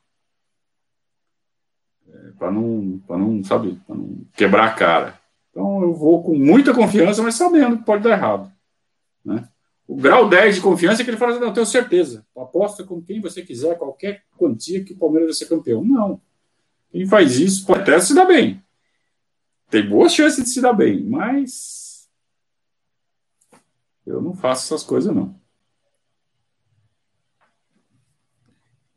Para 2.43 2.51
não, 2.51 3.01
não, 3.07 3.41
sabe, 3.41 3.79
para 3.87 3.95
não 3.95 4.17
quebrar 4.35 4.65
a 4.65 4.73
cara. 4.73 5.17
Então, 5.49 5.81
eu 5.81 5.93
vou 5.93 6.21
com 6.21 6.37
muita 6.37 6.73
confiança, 6.73 7.23
mas 7.23 7.35
sabendo 7.35 7.77
que 7.77 7.85
pode 7.85 8.03
dar 8.03 8.09
errado. 8.09 8.51
Né? 9.23 9.47
O 9.87 9.95
grau 9.95 10.27
10 10.27 10.55
de 10.55 10.61
confiança 10.61 11.01
é 11.01 11.05
que 11.05 11.11
ele 11.11 11.15
fala 11.15 11.31
assim, 11.31 11.39
não, 11.39 11.53
tenho 11.53 11.65
certeza. 11.65 12.25
Aposta 12.35 12.83
com 12.83 13.01
quem 13.01 13.21
você 13.21 13.43
quiser, 13.43 13.77
qualquer 13.77 14.25
quantia 14.37 14.83
que 14.83 14.91
o 14.91 14.97
Palmeiras 14.97 15.27
vai 15.27 15.33
ser 15.35 15.45
campeão. 15.45 15.85
Não. 15.85 16.19
Quem 16.91 17.07
faz 17.07 17.39
isso 17.39 17.65
pode 17.65 17.83
até 17.83 17.97
se 18.01 18.13
dar 18.13 18.25
bem. 18.25 18.61
Tem 19.69 19.87
boa 19.87 20.09
chance 20.09 20.43
de 20.43 20.49
se 20.49 20.59
dar 20.59 20.73
bem, 20.73 21.01
mas 21.01 22.09
eu 24.05 24.21
não 24.21 24.33
faço 24.33 24.65
essas 24.73 24.85
coisas, 24.85 25.15
não. 25.15 25.33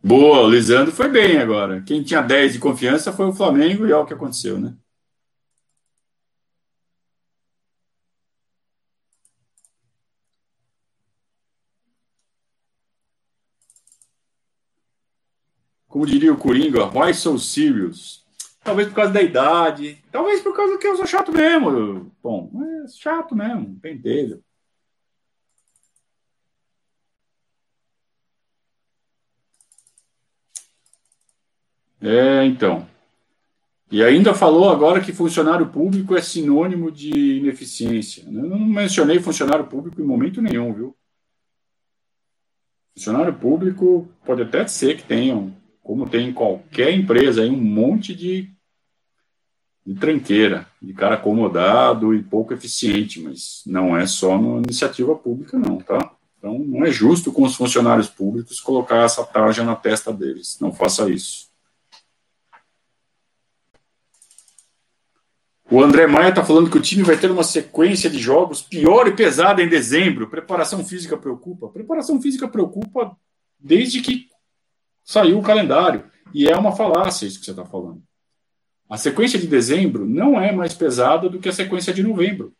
Boa, 0.07 0.43
o 0.43 0.49
Lisandro 0.49 0.93
foi 0.93 1.09
bem 1.09 1.39
agora. 1.39 1.83
Quem 1.83 2.03
tinha 2.03 2.23
10 2.23 2.53
de 2.53 2.59
confiança 2.61 3.13
foi 3.13 3.27
o 3.27 3.33
Flamengo 3.33 3.85
e 3.85 3.93
olha 3.93 4.05
o 4.05 4.07
que 4.07 4.15
aconteceu, 4.15 4.57
né? 4.59 4.73
como 15.97 16.05
diria 16.05 16.31
o 16.31 16.37
Coringa, 16.37 16.85
why 16.95 17.15
so 17.15 17.39
serious? 17.39 18.23
Talvez 18.63 18.87
por 18.89 18.97
causa 18.97 19.13
da 19.13 19.23
idade, 19.23 19.99
talvez 20.13 20.43
por 20.43 20.55
causa 20.55 20.77
que 20.77 20.87
eu 20.87 20.95
sou 20.95 21.07
chato 21.07 21.33
mesmo. 21.33 22.13
Bom, 22.23 22.51
é 22.85 22.89
chato 22.89 23.35
mesmo, 23.35 23.79
pentelho. 23.81 24.45
É, 32.01 32.45
então. 32.45 32.87
E 33.91 34.03
ainda 34.03 34.35
falou 34.35 34.69
agora 34.69 35.01
que 35.01 35.13
funcionário 35.13 35.67
público 35.69 36.17
é 36.17 36.21
sinônimo 36.21 36.91
de 36.91 37.39
ineficiência. 37.39 38.25
Eu 38.27 38.33
não 38.33 38.59
mencionei 38.59 39.21
funcionário 39.21 39.67
público 39.67 40.01
em 40.01 40.05
momento 40.05 40.43
nenhum, 40.43 40.73
viu? 40.73 40.97
Funcionário 42.95 43.35
público 43.35 44.09
pode 44.25 44.43
até 44.43 44.67
ser 44.67 44.97
que 44.97 45.05
tenham 45.05 45.55
como 45.87 46.09
tem 46.09 46.31
em 46.31 46.33
qualquer 46.33 46.93
empresa, 46.93 47.43
um 47.43 47.57
monte 47.57 48.13
de, 48.13 48.51
de 49.87 49.95
tranqueira, 49.95 50.67
de 50.83 50.93
cara 50.93 51.15
acomodado 51.15 52.13
e 52.13 52.21
pouco 52.21 52.53
eficiente, 52.53 53.21
mas 53.21 53.63
não 53.65 53.97
é 53.97 54.05
só 54.05 54.37
na 54.37 54.59
iniciativa 54.59 55.15
pública, 55.15 55.57
não, 55.57 55.79
tá? 55.79 56.13
Então, 56.39 56.59
não 56.59 56.85
é 56.85 56.91
justo 56.91 57.33
com 57.33 57.45
os 57.45 57.55
funcionários 57.55 58.09
públicos 58.09 58.61
colocar 58.61 59.05
essa 59.05 59.25
tarja 59.25 59.63
na 59.63 59.77
testa 59.77 60.13
deles. 60.13 60.59
Não 60.61 60.73
faça 60.73 61.09
isso. 61.09 61.46
O 65.69 65.83
André 65.83 66.07
Maia 66.07 66.29
está 66.29 66.45
falando 66.45 66.71
que 66.71 66.79
o 66.79 66.83
time 66.83 67.03
vai 67.03 67.19
ter 67.19 67.29
uma 67.31 67.43
sequência 67.43 68.09
de 68.09 68.19
jogos 68.19 68.63
pior 68.63 69.09
e 69.09 69.17
pesada 69.17 69.61
em 69.61 69.69
dezembro. 69.69 70.29
Preparação 70.29 70.85
física 70.85 71.17
preocupa? 71.17 71.69
Preparação 71.69 72.23
física 72.23 72.47
preocupa 72.47 73.17
desde 73.59 74.01
que 74.01 74.29
saiu 75.03 75.39
o 75.39 75.43
calendário. 75.43 76.09
E 76.33 76.49
é 76.49 76.57
uma 76.57 76.71
falácia 76.71 77.27
isso 77.27 77.41
que 77.41 77.45
você 77.45 77.51
está 77.51 77.65
falando. 77.65 78.01
A 78.89 78.97
sequência 78.97 79.41
de 79.41 79.49
dezembro 79.49 80.07
não 80.07 80.41
é 80.41 80.53
mais 80.53 80.73
pesada 80.73 81.29
do 81.29 81.41
que 81.41 81.49
a 81.49 81.53
sequência 81.53 81.93
de 81.93 82.03
novembro. 82.03 82.55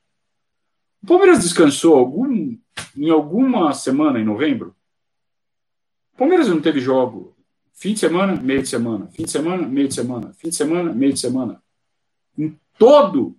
O 1.01 1.07
Palmeiras 1.07 1.39
descansou 1.39 1.95
algum, 1.95 2.57
em 2.97 3.11
alguma 3.11 3.73
semana 3.73 4.19
em 4.19 4.25
novembro? 4.25 4.75
O 6.15 6.19
Palmeiras 6.19 6.49
não 6.49 6.61
teve 6.61 6.81
jogo 6.81 7.37
fim 7.73 7.93
de 7.93 8.01
semana, 8.01 8.35
meio 8.35 8.63
de 8.63 8.69
semana, 8.69 9.07
fim 9.09 9.23
de 9.23 9.31
semana, 9.31 9.69
meio 9.69 9.87
de 9.87 9.95
semana, 9.95 10.33
fim 10.33 10.49
de 10.49 10.57
semana, 10.57 10.93
meio 10.93 11.13
de 11.13 11.21
semana. 11.21 11.63
Em 12.37 12.59
todo 12.79 13.37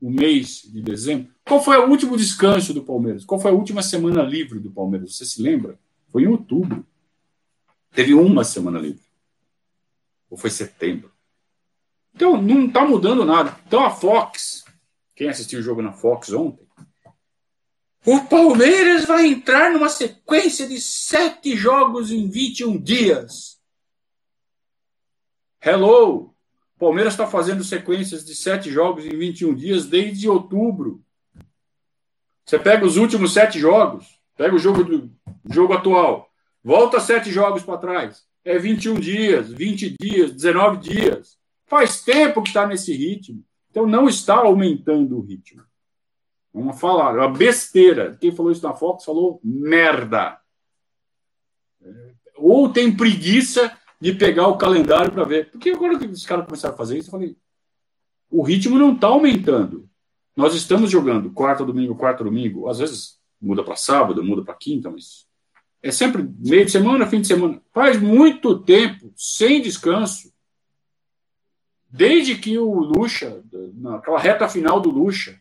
o 0.00 0.10
mês 0.10 0.62
de 0.62 0.82
dezembro. 0.82 1.32
Qual 1.44 1.62
foi 1.62 1.76
o 1.78 1.88
último 1.88 2.16
descanso 2.16 2.74
do 2.74 2.82
Palmeiras? 2.82 3.24
Qual 3.24 3.40
foi 3.40 3.50
a 3.50 3.54
última 3.54 3.82
semana 3.82 4.22
livre 4.22 4.58
do 4.58 4.70
Palmeiras? 4.70 5.16
Você 5.16 5.24
se 5.24 5.42
lembra? 5.42 5.78
Foi 6.08 6.22
em 6.22 6.26
outubro. 6.26 6.86
Teve 7.92 8.14
uma 8.14 8.44
semana 8.44 8.78
livre. 8.78 9.04
Ou 10.28 10.36
foi 10.36 10.50
setembro. 10.50 11.12
Então, 12.14 12.40
não 12.40 12.66
está 12.66 12.84
mudando 12.84 13.24
nada. 13.24 13.58
Então, 13.66 13.84
a 13.84 13.90
Fox, 13.90 14.64
quem 15.14 15.28
assistiu 15.28 15.60
o 15.60 15.62
jogo 15.62 15.82
na 15.82 15.92
Fox 15.92 16.32
ontem, 16.32 16.64
o 18.06 18.20
Palmeiras 18.26 19.06
vai 19.06 19.26
entrar 19.26 19.72
numa 19.72 19.88
sequência 19.88 20.68
de 20.68 20.78
sete 20.80 21.56
jogos 21.56 22.12
em 22.12 22.28
21 22.28 22.78
dias. 22.78 23.58
Hello! 25.62 26.33
O 26.76 26.78
Palmeiras 26.78 27.14
está 27.14 27.26
fazendo 27.26 27.62
sequências 27.62 28.24
de 28.24 28.34
sete 28.34 28.70
jogos 28.70 29.04
em 29.04 29.16
21 29.16 29.54
dias 29.54 29.86
desde 29.86 30.28
outubro. 30.28 31.02
Você 32.44 32.58
pega 32.58 32.84
os 32.84 32.96
últimos 32.96 33.32
sete 33.32 33.58
jogos, 33.58 34.18
pega 34.36 34.54
o 34.54 34.58
jogo 34.58 34.84
do 34.84 35.10
jogo 35.50 35.72
atual, 35.72 36.30
Volta 36.64 36.98
sete 36.98 37.30
jogos 37.30 37.62
para 37.62 37.76
trás. 37.76 38.24
É 38.42 38.58
21 38.58 38.94
dias, 38.94 39.52
20 39.52 39.96
dias, 40.00 40.32
19 40.32 40.78
dias. 40.78 41.36
Faz 41.66 42.02
tempo 42.02 42.42
que 42.42 42.48
está 42.48 42.66
nesse 42.66 42.94
ritmo. 42.94 43.44
Então 43.70 43.86
não 43.86 44.08
está 44.08 44.36
aumentando 44.36 45.18
o 45.18 45.20
ritmo. 45.20 45.62
Vamos 46.54 46.80
falar, 46.80 47.14
uma 47.16 47.28
besteira. 47.28 48.16
Quem 48.18 48.34
falou 48.34 48.50
isso 48.50 48.66
na 48.66 48.72
Fox 48.72 49.04
falou 49.04 49.40
merda. 49.44 50.38
Ou 52.36 52.72
tem 52.72 52.96
preguiça 52.96 53.76
de 54.00 54.12
pegar 54.12 54.48
o 54.48 54.58
calendário 54.58 55.12
para 55.12 55.24
ver. 55.24 55.50
Porque 55.50 55.70
agora 55.70 55.98
que 55.98 56.06
os 56.06 56.26
caras 56.26 56.44
começaram 56.44 56.74
a 56.74 56.78
fazer 56.78 56.98
isso, 56.98 57.08
eu 57.08 57.12
falei: 57.12 57.36
o 58.30 58.42
ritmo 58.42 58.78
não 58.78 58.94
está 58.94 59.08
aumentando. 59.08 59.88
Nós 60.36 60.54
estamos 60.54 60.90
jogando 60.90 61.30
quarta, 61.30 61.64
domingo, 61.64 61.94
quarta, 61.94 62.24
domingo. 62.24 62.68
Às 62.68 62.78
vezes 62.78 63.18
muda 63.40 63.62
para 63.62 63.76
sábado, 63.76 64.24
muda 64.24 64.42
para 64.42 64.54
quinta, 64.54 64.90
mas 64.90 65.26
é 65.82 65.90
sempre 65.90 66.22
meio 66.38 66.64
de 66.64 66.72
semana, 66.72 67.06
fim 67.06 67.20
de 67.20 67.26
semana. 67.26 67.62
Faz 67.72 68.00
muito 68.00 68.58
tempo, 68.58 69.12
sem 69.16 69.60
descanso. 69.60 70.32
Desde 71.88 72.36
que 72.36 72.58
o 72.58 72.72
Lucha, 72.72 73.44
naquela 73.74 74.18
reta 74.18 74.48
final 74.48 74.80
do 74.80 74.90
Lucha, 74.90 75.40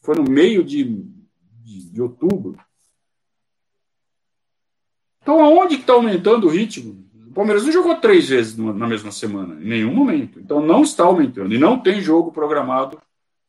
foi 0.00 0.16
no 0.16 0.24
meio 0.24 0.64
de, 0.64 0.84
de, 1.62 1.90
de 1.90 2.02
outubro. 2.02 2.58
Então, 5.22 5.44
aonde 5.44 5.76
que 5.76 5.82
está 5.82 5.92
aumentando 5.92 6.46
o 6.46 6.50
ritmo? 6.50 7.07
O 7.28 7.34
Palmeiras 7.34 7.64
não 7.64 7.72
jogou 7.72 7.94
três 7.96 8.28
vezes 8.28 8.56
na 8.56 8.86
mesma 8.86 9.12
semana, 9.12 9.60
em 9.60 9.68
nenhum 9.68 9.94
momento. 9.94 10.40
Então 10.40 10.64
não 10.64 10.82
está 10.82 11.04
aumentando. 11.04 11.54
E 11.54 11.58
não 11.58 11.78
tem 11.78 12.00
jogo 12.00 12.32
programado 12.32 13.00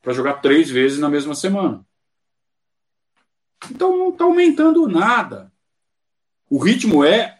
para 0.01 0.13
jogar 0.13 0.41
três 0.41 0.69
vezes 0.69 0.99
na 0.99 1.09
mesma 1.09 1.33
semana. 1.33 1.85
Então 3.71 3.97
não 3.97 4.09
está 4.09 4.25
aumentando 4.25 4.87
nada. 4.87 5.51
O 6.49 6.57
ritmo 6.57 7.05
é 7.05 7.39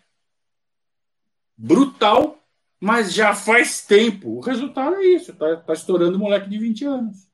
brutal, 1.57 2.41
mas 2.79 3.13
já 3.13 3.35
faz 3.35 3.85
tempo. 3.85 4.37
O 4.37 4.39
resultado 4.39 4.95
é 4.95 5.05
isso: 5.05 5.31
está 5.31 5.57
tá 5.57 5.73
estourando 5.73 6.15
o 6.15 6.19
moleque 6.19 6.49
de 6.49 6.57
20 6.57 6.85
anos. 6.85 7.29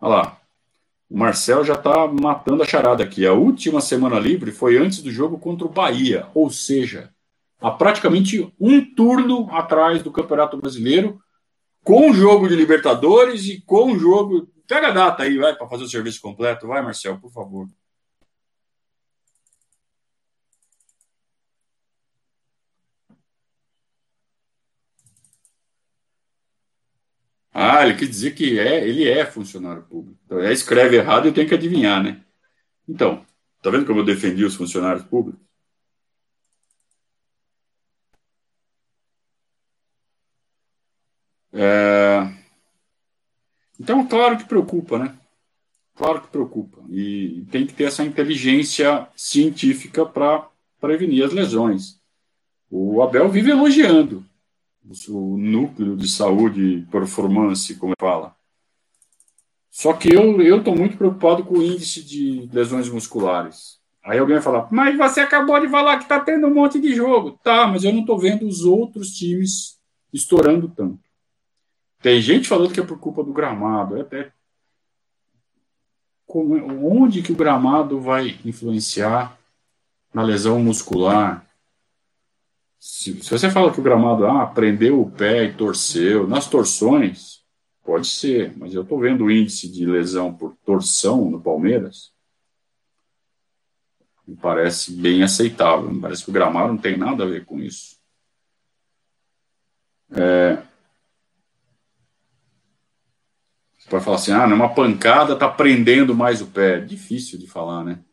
Olha 0.00 0.16
lá. 0.16 0.43
O 1.08 1.18
Marcel 1.18 1.64
já 1.64 1.74
está 1.74 2.06
matando 2.08 2.62
a 2.62 2.66
charada 2.66 3.04
aqui. 3.04 3.26
A 3.26 3.32
última 3.32 3.80
semana 3.80 4.18
livre 4.18 4.50
foi 4.50 4.78
antes 4.78 5.02
do 5.02 5.10
jogo 5.10 5.38
contra 5.38 5.66
o 5.66 5.70
Bahia, 5.70 6.26
ou 6.34 6.50
seja, 6.50 7.10
há 7.60 7.70
praticamente 7.70 8.52
um 8.58 8.94
turno 8.94 9.48
atrás 9.50 10.02
do 10.02 10.10
Campeonato 10.10 10.56
Brasileiro, 10.56 11.18
com 11.84 12.10
o 12.10 12.14
jogo 12.14 12.48
de 12.48 12.56
Libertadores 12.56 13.44
e 13.44 13.60
com 13.60 13.92
o 13.92 13.98
jogo. 13.98 14.48
Pega 14.66 14.88
a 14.88 14.92
data 14.92 15.22
aí, 15.22 15.36
vai, 15.36 15.54
para 15.54 15.68
fazer 15.68 15.84
o 15.84 15.88
serviço 15.88 16.20
completo. 16.20 16.66
Vai, 16.66 16.82
Marcel, 16.82 17.18
por 17.18 17.30
favor. 17.30 17.68
Ah, 27.54 27.86
ele 27.86 27.96
quer 27.96 28.06
dizer 28.06 28.34
que 28.34 28.58
é, 28.58 28.86
ele 28.86 29.08
é 29.08 29.24
funcionário 29.24 29.84
público. 29.84 30.18
Então, 30.26 30.40
é, 30.40 30.52
escreve 30.52 30.96
errado 30.96 31.26
e 31.26 31.28
eu 31.28 31.34
tenho 31.34 31.48
que 31.48 31.54
adivinhar, 31.54 32.02
né? 32.02 32.20
Então, 32.88 33.24
tá 33.62 33.70
vendo 33.70 33.86
como 33.86 34.00
eu 34.00 34.04
defendi 34.04 34.44
os 34.44 34.56
funcionários 34.56 35.04
públicos? 35.04 35.40
É... 41.52 42.28
Então, 43.78 44.06
claro 44.06 44.36
que 44.36 44.44
preocupa, 44.44 44.98
né? 44.98 45.16
Claro 45.94 46.22
que 46.22 46.28
preocupa. 46.28 46.82
E 46.90 47.46
tem 47.52 47.66
que 47.66 47.74
ter 47.74 47.84
essa 47.84 48.04
inteligência 48.04 49.08
científica 49.14 50.04
para 50.04 50.48
prevenir 50.80 51.24
as 51.24 51.32
lesões. 51.32 52.00
O 52.68 53.00
Abel 53.00 53.28
vive 53.28 53.52
elogiando 53.52 54.26
o 55.08 55.36
núcleo 55.38 55.96
de 55.96 56.08
saúde 56.08 56.86
performance, 56.90 57.74
como 57.76 57.94
fala. 57.98 58.34
Só 59.70 59.92
que 59.92 60.12
eu 60.14 60.58
estou 60.58 60.76
muito 60.76 60.96
preocupado 60.96 61.44
com 61.44 61.54
o 61.54 61.62
índice 61.62 62.02
de 62.02 62.48
lesões 62.52 62.88
musculares. 62.88 63.80
Aí 64.04 64.18
alguém 64.18 64.36
vai 64.36 64.42
falar, 64.42 64.68
mas 64.70 64.96
você 64.96 65.20
acabou 65.20 65.58
de 65.58 65.68
falar 65.68 65.96
que 65.96 66.04
está 66.04 66.20
tendo 66.20 66.46
um 66.46 66.54
monte 66.54 66.78
de 66.78 66.94
jogo. 66.94 67.38
Tá, 67.42 67.66
mas 67.66 67.84
eu 67.84 67.92
não 67.92 68.00
estou 68.00 68.18
vendo 68.18 68.46
os 68.46 68.64
outros 68.64 69.10
times 69.10 69.78
estourando 70.12 70.68
tanto. 70.68 71.00
Tem 72.00 72.20
gente 72.20 72.46
falando 72.46 72.72
que 72.72 72.78
é 72.78 72.84
por 72.84 72.98
culpa 72.98 73.24
do 73.24 73.32
gramado. 73.32 73.96
É 73.96 74.02
até 74.02 74.30
como, 76.26 76.54
onde 76.86 77.22
que 77.22 77.32
o 77.32 77.36
gramado 77.36 77.98
vai 77.98 78.38
influenciar 78.44 79.38
na 80.12 80.22
lesão 80.22 80.60
muscular? 80.60 81.46
Se, 82.86 83.22
se, 83.22 83.30
você 83.30 83.50
fala 83.50 83.72
que 83.72 83.80
o 83.80 83.82
gramado 83.82 84.26
ah, 84.26 84.44
prendeu 84.44 85.00
o 85.00 85.10
pé 85.10 85.44
e 85.44 85.54
torceu, 85.54 86.28
nas 86.28 86.46
torções, 86.46 87.42
pode 87.82 88.06
ser, 88.06 88.54
mas 88.58 88.74
eu 88.74 88.82
estou 88.82 89.00
vendo 89.00 89.24
o 89.24 89.30
índice 89.30 89.72
de 89.72 89.86
lesão 89.86 90.34
por 90.34 90.54
torção 90.66 91.30
no 91.30 91.40
Palmeiras, 91.40 92.12
me 94.28 94.36
parece 94.36 94.92
bem 94.92 95.22
aceitável. 95.22 95.90
Me 95.90 95.98
parece 95.98 96.24
que 96.24 96.30
o 96.30 96.32
gramado 96.32 96.74
não 96.74 96.78
tem 96.78 96.94
nada 96.94 97.24
a 97.24 97.26
ver 97.26 97.46
com 97.46 97.58
isso. 97.58 97.96
É, 100.10 100.62
você 103.78 103.88
pode 103.88 104.04
falar 104.04 104.16
assim, 104.16 104.32
ah, 104.32 104.46
numa 104.46 104.74
pancada 104.74 105.32
está 105.32 105.48
prendendo 105.48 106.14
mais 106.14 106.42
o 106.42 106.48
pé. 106.48 106.80
Difícil 106.80 107.38
de 107.38 107.46
falar, 107.46 107.82
né? 107.82 108.04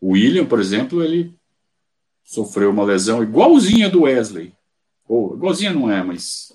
O 0.00 0.14
William, 0.14 0.44
por 0.44 0.58
exemplo, 0.58 1.04
ele 1.04 1.37
sofreu 2.28 2.70
uma 2.70 2.84
lesão 2.84 3.22
igualzinha 3.22 3.88
do 3.88 4.02
Wesley. 4.02 4.52
Ou 5.08 5.34
igualzinha 5.34 5.72
não 5.72 5.90
é, 5.90 6.02
mas 6.02 6.52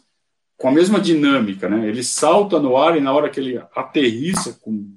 com 0.55 0.67
a 0.67 0.71
mesma 0.71 0.99
dinâmica, 1.01 1.67
né? 1.67 1.87
Ele 1.89 2.03
salta 2.03 2.59
no 2.59 2.77
ar 2.77 2.95
e 2.95 3.01
na 3.01 3.11
hora 3.11 3.27
que 3.27 3.39
ele 3.39 3.57
aterrissa 3.75 4.53
com 4.61 4.87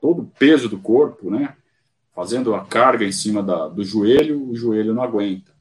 todo 0.00 0.22
o 0.22 0.26
peso 0.38 0.70
do 0.70 0.78
corpo, 0.78 1.30
né? 1.30 1.54
Fazendo 2.14 2.54
a 2.54 2.64
carga 2.64 3.04
em 3.04 3.12
cima 3.12 3.42
da, 3.42 3.68
do 3.68 3.84
joelho, 3.84 4.48
o 4.48 4.56
joelho 4.56 4.94
não 4.94 5.02
aguenta. 5.02 5.52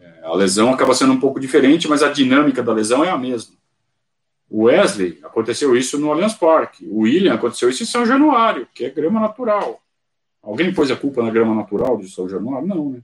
É, 0.00 0.22
a 0.24 0.34
lesão 0.34 0.74
acaba 0.74 0.94
sendo 0.94 1.12
um 1.12 1.20
pouco 1.20 1.38
diferente, 1.38 1.86
mas 1.86 2.02
a 2.02 2.10
dinâmica 2.10 2.60
da 2.60 2.72
lesão 2.72 3.04
é 3.04 3.10
a 3.10 3.16
mesma. 3.16 3.54
O 4.50 4.64
Wesley 4.64 5.20
aconteceu 5.22 5.76
isso 5.76 5.96
no 5.96 6.10
Allianz 6.10 6.34
Parque. 6.34 6.84
O 6.86 7.02
William 7.02 7.34
aconteceu 7.34 7.68
isso 7.68 7.84
em 7.84 7.86
São 7.86 8.04
Januário, 8.04 8.66
que 8.74 8.84
é 8.84 8.90
grama 8.90 9.20
natural. 9.20 9.80
Alguém 10.44 10.74
pôs 10.74 10.90
a 10.90 10.96
culpa 10.96 11.22
na 11.22 11.30
grama 11.30 11.54
natural 11.54 11.96
de 11.96 12.10
São 12.10 12.28
Januário? 12.28 12.68
Não, 12.68 12.90
né? 12.90 13.02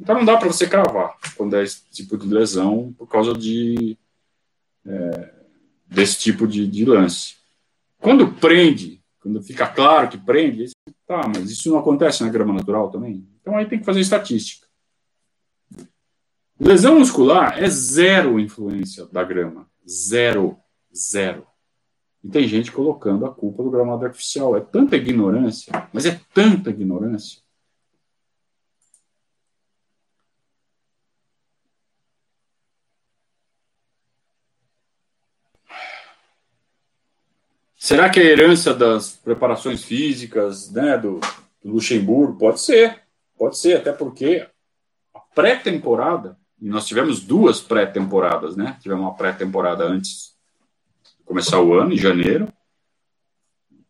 Então 0.00 0.16
não 0.16 0.24
dá 0.24 0.36
para 0.36 0.48
você 0.48 0.66
cravar 0.66 1.16
quando 1.36 1.56
é 1.56 1.62
esse 1.62 1.82
tipo 1.90 2.16
de 2.16 2.26
lesão 2.26 2.94
por 2.98 3.06
causa 3.06 3.32
de 3.34 3.96
é, 4.84 5.34
desse 5.86 6.18
tipo 6.18 6.46
de, 6.46 6.66
de, 6.66 6.84
lance. 6.84 7.36
Quando 7.98 8.32
prende, 8.32 9.02
quando 9.20 9.42
fica 9.42 9.66
claro 9.66 10.08
que 10.08 10.18
prende, 10.18 10.70
tá, 11.06 11.22
mas 11.26 11.50
isso 11.50 11.70
não 11.70 11.78
acontece 11.78 12.22
na 12.22 12.30
grama 12.30 12.52
natural 12.52 12.90
também? 12.90 13.26
Então 13.40 13.56
aí 13.56 13.66
tem 13.66 13.78
que 13.78 13.84
fazer 13.84 14.00
estatística. 14.00 14.66
Lesão 16.58 16.98
muscular 16.98 17.62
é 17.62 17.68
zero 17.68 18.40
influência 18.40 19.06
da 19.06 19.22
grama. 19.22 19.68
Zero. 19.86 20.58
Zero. 20.94 21.46
E 22.26 22.28
tem 22.28 22.48
gente 22.48 22.72
colocando 22.72 23.24
a 23.24 23.32
culpa 23.32 23.62
do 23.62 23.70
gramado 23.70 24.04
artificial. 24.04 24.56
É 24.56 24.60
tanta 24.60 24.96
ignorância, 24.96 25.88
mas 25.92 26.04
é 26.04 26.20
tanta 26.34 26.70
ignorância. 26.70 27.40
Será 37.76 38.10
que 38.10 38.18
a 38.18 38.24
herança 38.24 38.74
das 38.74 39.12
preparações 39.12 39.84
físicas 39.84 40.72
né, 40.72 40.98
do, 40.98 41.20
do 41.62 41.74
Luxemburgo? 41.74 42.36
Pode 42.36 42.60
ser, 42.60 43.04
pode 43.38 43.56
ser, 43.56 43.76
até 43.76 43.92
porque 43.92 44.44
a 45.14 45.20
pré-temporada, 45.20 46.36
e 46.60 46.68
nós 46.68 46.88
tivemos 46.88 47.20
duas 47.20 47.60
pré-temporadas, 47.60 48.56
né? 48.56 48.76
Tivemos 48.80 49.04
uma 49.04 49.14
pré-temporada 49.14 49.84
antes 49.84 50.35
começar 51.26 51.60
o 51.60 51.74
ano, 51.74 51.92
em 51.92 51.98
janeiro, 51.98 52.48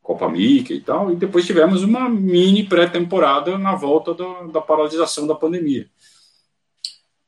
Copa 0.03 0.29
Mickey 0.29 0.75
e 0.75 0.81
tal, 0.81 1.13
e 1.13 1.17
depois 1.17 1.47
tivemos 1.47 1.83
uma 1.83 2.09
mini 2.09 2.65
pré-temporada 2.65 3.57
na 3.59 3.75
volta 3.77 4.15
da, 4.15 4.43
da 4.45 4.61
paralisação 4.61 5.27
da 5.27 5.35
pandemia. 5.35 5.89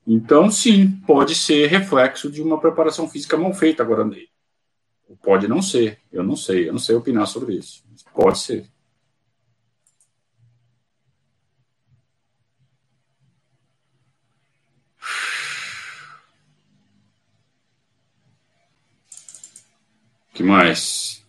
Então, 0.06 0.50
sim, 0.50 0.90
pode 1.06 1.34
ser 1.34 1.66
reflexo 1.66 2.30
de 2.30 2.40
uma 2.40 2.58
preparação 2.58 3.08
física 3.08 3.36
mal 3.36 3.52
feita. 3.52 3.82
Agora, 3.82 4.10
pode 5.22 5.46
não 5.46 5.60
ser, 5.60 5.98
eu 6.10 6.22
não 6.22 6.34
sei, 6.34 6.68
eu 6.68 6.72
não 6.72 6.80
sei 6.80 6.96
opinar 6.96 7.26
sobre 7.26 7.54
isso. 7.56 7.84
Pode 8.14 8.38
ser. 8.38 8.66
Que 20.38 20.42
mais? 20.44 21.26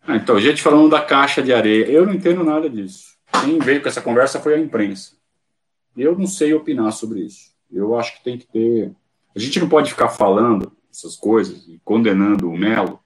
Ah, 0.00 0.16
então, 0.16 0.40
gente 0.40 0.62
falando 0.62 0.88
da 0.88 1.02
caixa 1.02 1.42
de 1.42 1.52
areia. 1.52 1.84
Eu 1.84 2.06
não 2.06 2.14
entendo 2.14 2.42
nada 2.42 2.68
disso. 2.70 3.18
Quem 3.44 3.58
veio 3.58 3.82
com 3.82 3.88
essa 3.88 4.00
conversa 4.00 4.40
foi 4.40 4.54
a 4.54 4.58
imprensa. 4.58 5.18
Eu 5.94 6.18
não 6.18 6.26
sei 6.26 6.54
opinar 6.54 6.90
sobre 6.92 7.20
isso. 7.20 7.52
Eu 7.70 7.94
acho 7.98 8.16
que 8.16 8.24
tem 8.24 8.38
que 8.38 8.46
ter. 8.46 8.96
A 9.36 9.38
gente 9.38 9.60
não 9.60 9.68
pode 9.68 9.90
ficar 9.90 10.08
falando 10.08 10.74
essas 10.90 11.14
coisas 11.14 11.68
e 11.68 11.78
condenando 11.84 12.48
o 12.48 12.56
Melo 12.56 12.98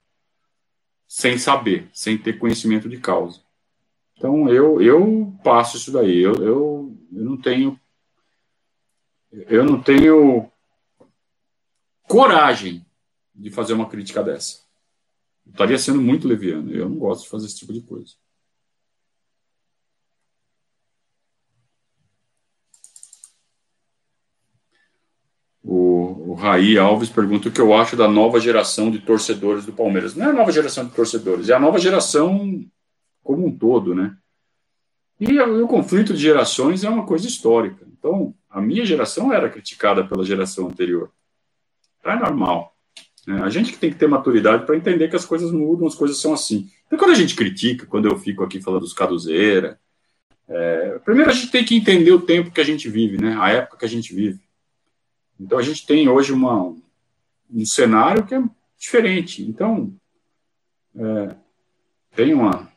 sem 1.09 1.37
saber, 1.37 1.89
sem 1.91 2.17
ter 2.17 2.39
conhecimento 2.39 2.87
de 2.87 2.99
causa. 2.99 3.46
Então 4.17 4.49
eu, 4.49 4.81
eu 4.81 5.33
passo 5.43 5.77
isso 5.77 5.91
daí. 5.91 6.17
Eu, 6.17 6.33
eu, 6.35 6.97
eu 7.13 7.23
não 7.23 7.37
tenho 7.37 7.79
eu 9.31 9.63
não 9.63 9.81
tenho 9.81 10.49
coragem 12.03 12.85
de 13.35 13.51
fazer 13.51 13.73
uma 13.73 13.87
crítica 13.87 14.23
dessa. 14.23 14.59
Eu 15.45 15.51
estaria 15.51 15.77
sendo 15.77 16.01
muito 16.01 16.27
leviano. 16.27 16.71
Eu 16.71 16.89
não 16.89 16.97
gosto 16.97 17.23
de 17.23 17.29
fazer 17.29 17.45
esse 17.45 17.57
tipo 17.57 17.73
de 17.73 17.81
coisa. 17.81 18.15
O, 25.61 26.31
o 26.31 26.33
Raí 26.33 26.77
Alves 26.77 27.09
pergunta 27.09 27.49
o 27.49 27.51
que 27.51 27.59
eu 27.59 27.73
acho 27.73 27.97
da 27.97 28.07
nova 28.07 28.39
geração 28.39 28.89
de 28.89 28.99
torcedores 28.99 29.65
do 29.65 29.73
Palmeiras. 29.73 30.15
Não 30.15 30.27
é 30.27 30.29
a 30.29 30.33
nova 30.33 30.51
geração 30.51 30.85
de 30.85 30.95
torcedores, 30.95 31.49
é 31.49 31.53
a 31.53 31.59
nova 31.59 31.77
geração 31.77 32.65
como 33.27 33.45
um 33.45 33.51
todo, 33.51 33.93
né? 33.93 34.15
E 35.19 35.37
o 35.37 35.67
conflito 35.67 36.13
de 36.13 36.21
gerações 36.21 36.85
é 36.85 36.89
uma 36.89 37.05
coisa 37.05 37.27
histórica. 37.27 37.85
Então, 37.99 38.33
a 38.49 38.61
minha 38.61 38.85
geração 38.85 39.33
era 39.33 39.49
criticada 39.49 40.05
pela 40.07 40.23
geração 40.23 40.67
anterior. 40.67 41.11
Então, 41.99 42.13
é 42.13 42.19
normal. 42.19 42.73
Né? 43.25 43.41
A 43.43 43.49
gente 43.49 43.73
que 43.73 43.77
tem 43.77 43.91
que 43.91 43.97
ter 43.97 44.07
maturidade 44.07 44.65
para 44.65 44.77
entender 44.77 45.09
que 45.09 45.15
as 45.17 45.25
coisas 45.25 45.51
mudam, 45.51 45.85
as 45.85 45.95
coisas 45.95 46.17
são 46.21 46.33
assim. 46.33 46.69
Então, 46.85 46.97
quando 46.97 47.11
a 47.11 47.15
gente 47.15 47.35
critica, 47.35 47.85
quando 47.85 48.07
eu 48.07 48.17
fico 48.17 48.45
aqui 48.45 48.61
falando 48.61 48.83
dos 48.83 48.93
caduzeira, 48.93 49.77
é, 50.47 50.97
primeiro 51.03 51.29
a 51.29 51.33
gente 51.33 51.51
tem 51.51 51.65
que 51.65 51.75
entender 51.75 52.11
o 52.11 52.21
tempo 52.21 52.51
que 52.51 52.61
a 52.61 52.63
gente 52.63 52.87
vive, 52.87 53.21
né? 53.21 53.35
A 53.37 53.49
época 53.49 53.79
que 53.79 53.85
a 53.85 53.89
gente 53.89 54.15
vive. 54.15 54.39
Então, 55.37 55.57
a 55.57 55.63
gente 55.63 55.85
tem 55.85 56.07
hoje 56.07 56.31
uma, 56.31 56.73
um 57.51 57.65
cenário 57.65 58.25
que 58.25 58.35
é 58.35 58.41
diferente. 58.79 59.43
Então, 59.43 59.93
é, 60.95 61.35
tem 62.15 62.33
uma, 62.33 62.71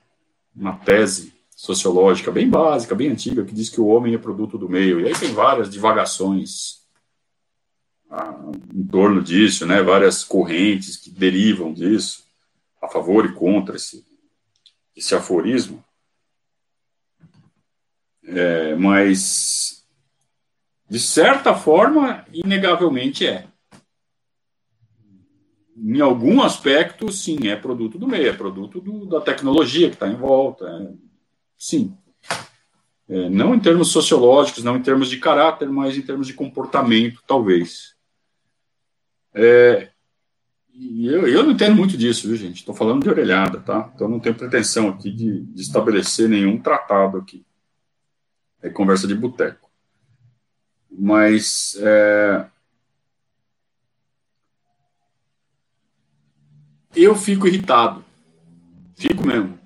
uma 0.60 0.76
tese 0.76 1.32
sociológica 1.56 2.30
bem 2.30 2.48
básica, 2.48 2.94
bem 2.94 3.08
antiga, 3.08 3.44
que 3.44 3.54
diz 3.54 3.70
que 3.70 3.80
o 3.80 3.86
homem 3.86 4.14
é 4.14 4.18
produto 4.18 4.58
do 4.58 4.68
meio. 4.68 5.00
E 5.00 5.06
aí 5.06 5.18
tem 5.18 5.32
várias 5.32 5.70
divagações 5.70 6.80
ah, 8.10 8.34
em 8.74 8.86
torno 8.86 9.22
disso, 9.22 9.66
né? 9.66 9.82
várias 9.82 10.22
correntes 10.22 10.96
que 10.96 11.10
derivam 11.10 11.72
disso, 11.72 12.24
a 12.80 12.88
favor 12.88 13.24
e 13.24 13.32
contra 13.32 13.76
esse, 13.76 14.04
esse 14.94 15.14
aforismo. 15.14 15.82
É, 18.22 18.74
mas, 18.74 19.84
de 20.88 21.00
certa 21.00 21.54
forma, 21.54 22.24
inegavelmente 22.32 23.26
é. 23.26 23.49
Em 25.82 26.00
algum 26.00 26.42
aspecto, 26.42 27.10
sim, 27.10 27.48
é 27.48 27.56
produto 27.56 27.98
do 27.98 28.06
meio, 28.06 28.28
é 28.28 28.32
produto 28.32 28.80
do, 28.80 29.06
da 29.06 29.20
tecnologia 29.20 29.88
que 29.88 29.94
está 29.94 30.08
em 30.08 30.16
volta. 30.16 30.66
É, 30.66 31.10
Sim. 31.60 31.94
É, 33.06 33.28
não 33.28 33.54
em 33.54 33.60
termos 33.60 33.88
sociológicos, 33.88 34.64
não 34.64 34.76
em 34.76 34.82
termos 34.82 35.10
de 35.10 35.18
caráter, 35.18 35.68
mas 35.68 35.94
em 35.94 36.00
termos 36.00 36.26
de 36.26 36.32
comportamento, 36.32 37.22
talvez. 37.26 37.94
É, 39.34 39.90
eu, 40.72 41.28
eu 41.28 41.42
não 41.42 41.50
entendo 41.50 41.76
muito 41.76 41.98
disso, 41.98 42.26
viu, 42.26 42.36
gente? 42.36 42.60
Estou 42.60 42.74
falando 42.74 43.02
de 43.02 43.10
orelhada, 43.10 43.60
tá? 43.60 43.92
Então 43.94 44.08
não 44.08 44.18
tenho 44.18 44.34
pretensão 44.34 44.88
aqui 44.88 45.10
de, 45.10 45.42
de 45.42 45.60
estabelecer 45.60 46.30
nenhum 46.30 46.58
tratado 46.58 47.18
aqui. 47.18 47.44
É 48.62 48.70
conversa 48.70 49.06
de 49.06 49.14
boteco. 49.14 49.70
Mas 50.90 51.76
é, 51.80 52.46
eu 56.94 57.14
fico 57.14 57.46
irritado. 57.46 58.04
Fico 58.96 59.26
mesmo 59.26 59.60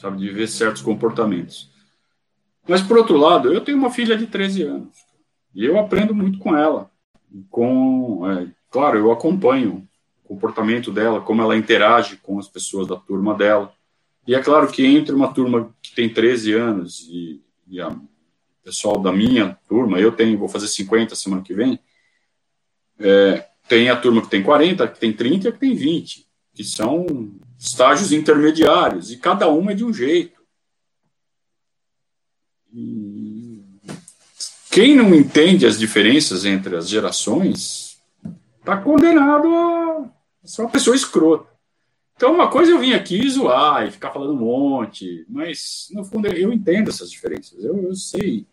sabe, 0.00 0.18
de 0.18 0.30
ver 0.30 0.48
certos 0.48 0.80
comportamentos. 0.80 1.70
Mas, 2.66 2.82
por 2.82 2.96
outro 2.96 3.16
lado, 3.16 3.52
eu 3.52 3.60
tenho 3.60 3.76
uma 3.76 3.90
filha 3.90 4.16
de 4.16 4.26
13 4.26 4.62
anos 4.62 4.96
e 5.54 5.64
eu 5.64 5.78
aprendo 5.78 6.14
muito 6.14 6.38
com 6.38 6.56
ela. 6.56 6.90
Com, 7.50 8.28
é, 8.30 8.48
claro, 8.70 8.98
eu 8.98 9.12
acompanho 9.12 9.86
o 10.24 10.28
comportamento 10.28 10.90
dela, 10.90 11.20
como 11.20 11.42
ela 11.42 11.56
interage 11.56 12.16
com 12.16 12.38
as 12.38 12.48
pessoas 12.48 12.86
da 12.86 12.96
turma 12.96 13.34
dela. 13.34 13.72
E 14.26 14.34
é 14.34 14.40
claro 14.40 14.68
que 14.68 14.84
entre 14.86 15.14
uma 15.14 15.32
turma 15.32 15.74
que 15.82 15.94
tem 15.94 16.08
13 16.08 16.54
anos 16.54 17.06
e, 17.10 17.42
e 17.68 17.80
a 17.80 17.94
pessoal 18.64 18.98
da 18.98 19.12
minha 19.12 19.58
turma, 19.68 19.98
eu 19.98 20.12
tenho, 20.12 20.38
vou 20.38 20.48
fazer 20.48 20.68
50 20.68 21.14
semana 21.14 21.42
que 21.42 21.54
vem, 21.54 21.78
é, 22.98 23.46
tem 23.68 23.88
a 23.88 23.96
turma 23.96 24.22
que 24.22 24.28
tem 24.28 24.42
40, 24.42 24.86
que 24.88 25.00
tem 25.00 25.12
30 25.12 25.48
e 25.48 25.52
que 25.52 25.58
tem 25.58 25.74
20, 25.74 26.26
que 26.60 26.64
são 26.64 27.32
estágios 27.58 28.12
intermediários, 28.12 29.10
e 29.10 29.16
cada 29.16 29.48
uma 29.48 29.72
é 29.72 29.74
de 29.74 29.82
um 29.82 29.94
jeito. 29.94 30.42
E 32.70 33.64
quem 34.70 34.94
não 34.94 35.14
entende 35.14 35.64
as 35.64 35.78
diferenças 35.78 36.44
entre 36.44 36.76
as 36.76 36.86
gerações 36.86 37.98
está 38.58 38.76
condenado 38.76 39.48
a 39.48 40.46
ser 40.46 40.60
uma 40.60 40.70
pessoa 40.70 40.94
escrota. 40.94 41.48
Então, 42.14 42.34
uma 42.34 42.50
coisa 42.50 42.72
eu 42.72 42.78
vim 42.78 42.92
aqui 42.92 43.26
zoar 43.30 43.86
e 43.86 43.90
ficar 43.90 44.10
falando 44.10 44.34
um 44.34 44.44
monte, 44.44 45.24
mas, 45.26 45.88
no 45.92 46.04
fundo, 46.04 46.28
eu 46.28 46.52
entendo 46.52 46.90
essas 46.90 47.10
diferenças. 47.10 47.64
Eu, 47.64 47.82
eu 47.82 47.94
sei. 47.94 48.46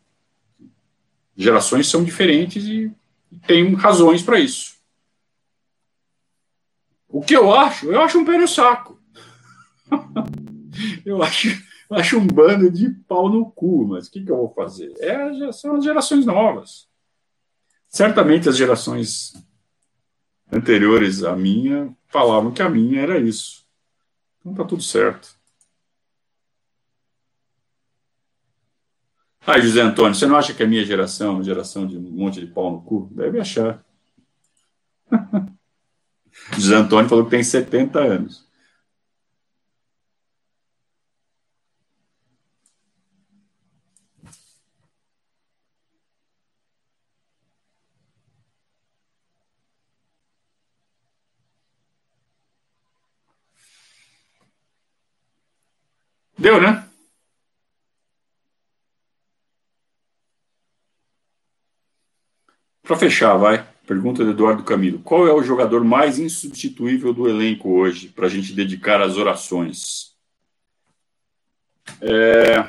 Gerações 1.35 1.87
são 1.87 2.05
diferentes 2.05 2.63
e, 2.63 2.89
e 3.29 3.37
tem 3.45 3.73
razões 3.73 4.23
para 4.23 4.39
isso. 4.39 4.76
O 7.17 7.21
que 7.21 7.35
eu 7.35 7.51
acho? 7.51 7.91
Eu 7.91 7.99
acho 7.99 8.19
um 8.19 8.23
pé 8.23 8.37
no 8.37 8.47
saco. 8.47 9.01
eu, 11.03 11.23
acho, 11.23 11.47
eu 11.89 11.97
acho 11.97 12.19
um 12.19 12.27
bando 12.27 12.69
de 12.69 12.91
pau 13.07 13.27
no 13.27 13.49
cu, 13.49 13.87
mas 13.87 14.07
o 14.07 14.11
que, 14.11 14.23
que 14.23 14.31
eu 14.31 14.37
vou 14.37 14.53
fazer? 14.53 14.93
É, 14.99 15.51
são 15.51 15.77
as 15.77 15.83
gerações 15.83 16.27
novas. 16.27 16.87
Certamente 17.87 18.47
as 18.47 18.55
gerações 18.55 19.33
anteriores 20.51 21.23
à 21.23 21.35
minha 21.35 21.91
falavam 22.05 22.51
que 22.51 22.61
a 22.61 22.69
minha 22.69 23.01
era 23.01 23.17
isso. 23.17 23.65
Então 24.39 24.53
tá 24.53 24.63
tudo 24.63 24.83
certo. 24.83 25.35
Ah, 29.41 29.59
José 29.59 29.81
Antônio, 29.81 30.13
você 30.13 30.27
não 30.27 30.35
acha 30.35 30.53
que 30.53 30.61
a 30.61 30.67
minha 30.67 30.85
geração 30.85 31.29
é 31.29 31.33
uma 31.37 31.43
geração 31.43 31.87
de 31.87 31.97
um 31.97 32.01
monte 32.11 32.39
de 32.39 32.45
pau 32.45 32.69
no 32.69 32.83
cu? 32.83 33.09
Deve 33.11 33.39
achar. 33.39 33.83
José 36.55 36.75
Antônio 36.75 37.09
falou 37.09 37.25
que 37.25 37.31
tem 37.31 37.43
70 37.43 37.99
anos. 37.99 38.47
Deu, 56.37 56.61
né? 56.61 56.87
Para 62.83 62.97
fechar, 62.97 63.35
vai. 63.37 63.76
Pergunta 63.87 64.21
do 64.25 64.31
Eduardo 64.31 64.65
Camilo. 64.65 64.99
Qual 64.99 65.25
é 65.25 65.33
o 65.33 65.41
jogador 65.41 65.81
mais 65.81 66.19
insubstituível 66.19 67.13
do 67.13 67.29
elenco 67.29 67.69
hoje 67.69 68.09
para 68.09 68.25
a 68.25 68.29
gente 68.29 68.51
dedicar 68.51 69.01
às 69.01 69.15
orações? 69.15 70.13
É... 72.01 72.63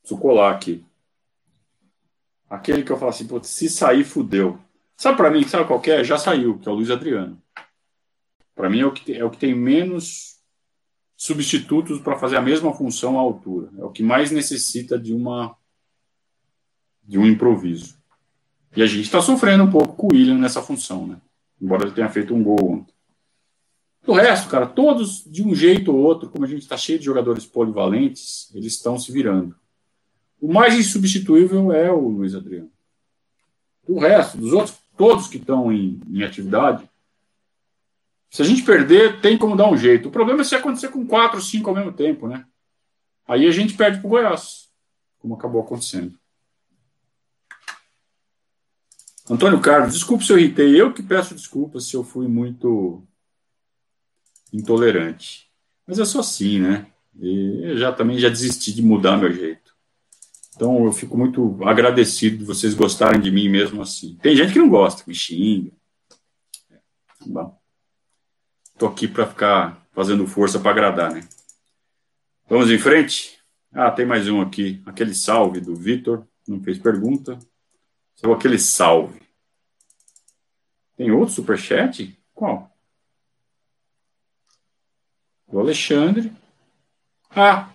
Preciso 0.00 0.18
colar 0.18 0.54
aqui. 0.54 0.82
Aquele 2.48 2.82
que 2.82 2.90
eu 2.90 2.96
falo 2.96 3.10
assim, 3.10 3.28
se 3.42 3.68
sair, 3.68 4.04
fudeu. 4.04 4.58
Sabe 4.96 5.18
para 5.18 5.30
mim, 5.30 5.46
sabe 5.46 5.66
qual 5.66 5.82
é? 5.84 6.02
Já 6.02 6.16
saiu, 6.16 6.58
que 6.58 6.66
é 6.66 6.72
o 6.72 6.74
Luiz 6.74 6.90
Adriano. 6.90 7.38
Para 8.54 8.70
mim 8.70 8.80
é 8.80 8.86
o, 8.86 8.92
que, 8.92 9.12
é 9.12 9.22
o 9.22 9.30
que 9.30 9.36
tem 9.36 9.54
menos 9.54 10.38
substitutos 11.14 12.00
para 12.00 12.18
fazer 12.18 12.38
a 12.38 12.42
mesma 12.42 12.72
função 12.72 13.18
à 13.18 13.20
altura. 13.20 13.70
É 13.76 13.84
o 13.84 13.90
que 13.90 14.02
mais 14.02 14.30
necessita 14.30 14.98
de 14.98 15.12
uma 15.12 15.54
de 17.04 17.18
um 17.18 17.26
improviso. 17.26 17.97
E 18.76 18.82
a 18.82 18.86
gente 18.86 19.02
está 19.02 19.20
sofrendo 19.20 19.64
um 19.64 19.70
pouco 19.70 19.94
com 19.96 20.06
o 20.08 20.10
William 20.12 20.38
nessa 20.38 20.62
função, 20.62 21.06
né? 21.06 21.16
Embora 21.60 21.84
ele 21.84 21.94
tenha 21.94 22.08
feito 22.08 22.34
um 22.34 22.42
gol 22.42 22.72
ontem. 22.72 22.94
Do 24.04 24.12
resto, 24.12 24.48
cara, 24.48 24.66
todos 24.66 25.24
de 25.24 25.42
um 25.42 25.54
jeito 25.54 25.92
ou 25.92 25.98
outro, 25.98 26.30
como 26.30 26.44
a 26.44 26.48
gente 26.48 26.62
está 26.62 26.76
cheio 26.76 26.98
de 26.98 27.04
jogadores 27.04 27.44
polivalentes, 27.44 28.50
eles 28.54 28.74
estão 28.74 28.98
se 28.98 29.12
virando. 29.12 29.54
O 30.40 30.52
mais 30.52 30.74
insubstituível 30.74 31.72
é 31.72 31.90
o 31.90 32.08
Luiz 32.08 32.34
Adriano. 32.34 32.70
Do 33.86 33.98
resto, 33.98 34.38
dos 34.38 34.52
outros, 34.52 34.78
todos 34.96 35.26
que 35.26 35.36
estão 35.36 35.72
em, 35.72 36.00
em 36.08 36.22
atividade, 36.22 36.88
se 38.30 38.42
a 38.42 38.44
gente 38.44 38.62
perder, 38.62 39.20
tem 39.20 39.38
como 39.38 39.56
dar 39.56 39.70
um 39.70 39.76
jeito. 39.76 40.08
O 40.08 40.12
problema 40.12 40.42
é 40.42 40.44
se 40.44 40.54
acontecer 40.54 40.88
com 40.88 41.06
quatro, 41.06 41.40
cinco 41.40 41.70
ao 41.70 41.76
mesmo 41.76 41.92
tempo, 41.92 42.28
né? 42.28 42.46
Aí 43.26 43.46
a 43.46 43.50
gente 43.50 43.74
perde 43.74 43.98
para 43.98 44.06
o 44.06 44.10
Goiás, 44.10 44.68
como 45.18 45.34
acabou 45.34 45.60
acontecendo. 45.60 46.18
Antônio 49.30 49.60
Carlos, 49.60 49.92
desculpe 49.92 50.24
se 50.24 50.32
eu 50.32 50.38
irritei. 50.38 50.80
Eu 50.80 50.92
que 50.92 51.02
peço 51.02 51.34
desculpas 51.34 51.84
se 51.84 51.94
eu 51.94 52.02
fui 52.02 52.26
muito 52.26 53.06
intolerante. 54.52 55.50
Mas 55.86 55.98
eu 55.98 56.06
sou 56.06 56.20
assim, 56.20 56.58
né? 56.58 56.86
E 57.20 57.60
eu 57.62 57.76
já 57.76 57.92
também 57.92 58.18
já 58.18 58.28
desisti 58.28 58.72
de 58.72 58.82
mudar 58.82 59.16
meu 59.16 59.30
jeito. 59.32 59.74
Então 60.54 60.84
eu 60.84 60.92
fico 60.92 61.16
muito 61.16 61.58
agradecido 61.64 62.38
de 62.38 62.44
vocês 62.44 62.74
gostarem 62.74 63.20
de 63.20 63.30
mim 63.30 63.48
mesmo 63.48 63.82
assim. 63.82 64.16
Tem 64.22 64.34
gente 64.34 64.52
que 64.52 64.58
não 64.58 64.68
gosta, 64.68 65.02
que 65.02 65.08
me 65.08 65.14
xinga. 65.14 65.72
É, 66.70 66.78
bom. 67.26 67.58
Tô 68.78 68.86
aqui 68.86 69.06
para 69.06 69.26
ficar 69.26 69.86
fazendo 69.92 70.26
força 70.26 70.58
para 70.58 70.70
agradar, 70.70 71.12
né? 71.12 71.26
Vamos 72.48 72.70
em 72.70 72.78
frente? 72.78 73.38
Ah, 73.72 73.90
tem 73.90 74.06
mais 74.06 74.28
um 74.28 74.40
aqui. 74.40 74.82
Aquele 74.86 75.14
salve 75.14 75.60
do 75.60 75.76
Vitor, 75.76 76.26
não 76.46 76.62
fez 76.62 76.78
pergunta. 76.78 77.38
Só 78.18 78.32
aquele 78.32 78.58
salve. 78.58 79.20
Tem 80.96 81.12
outro 81.12 81.34
superchat? 81.34 82.18
Qual? 82.34 82.68
Do 85.46 85.60
Alexandre. 85.60 86.32
Ah, 87.30 87.70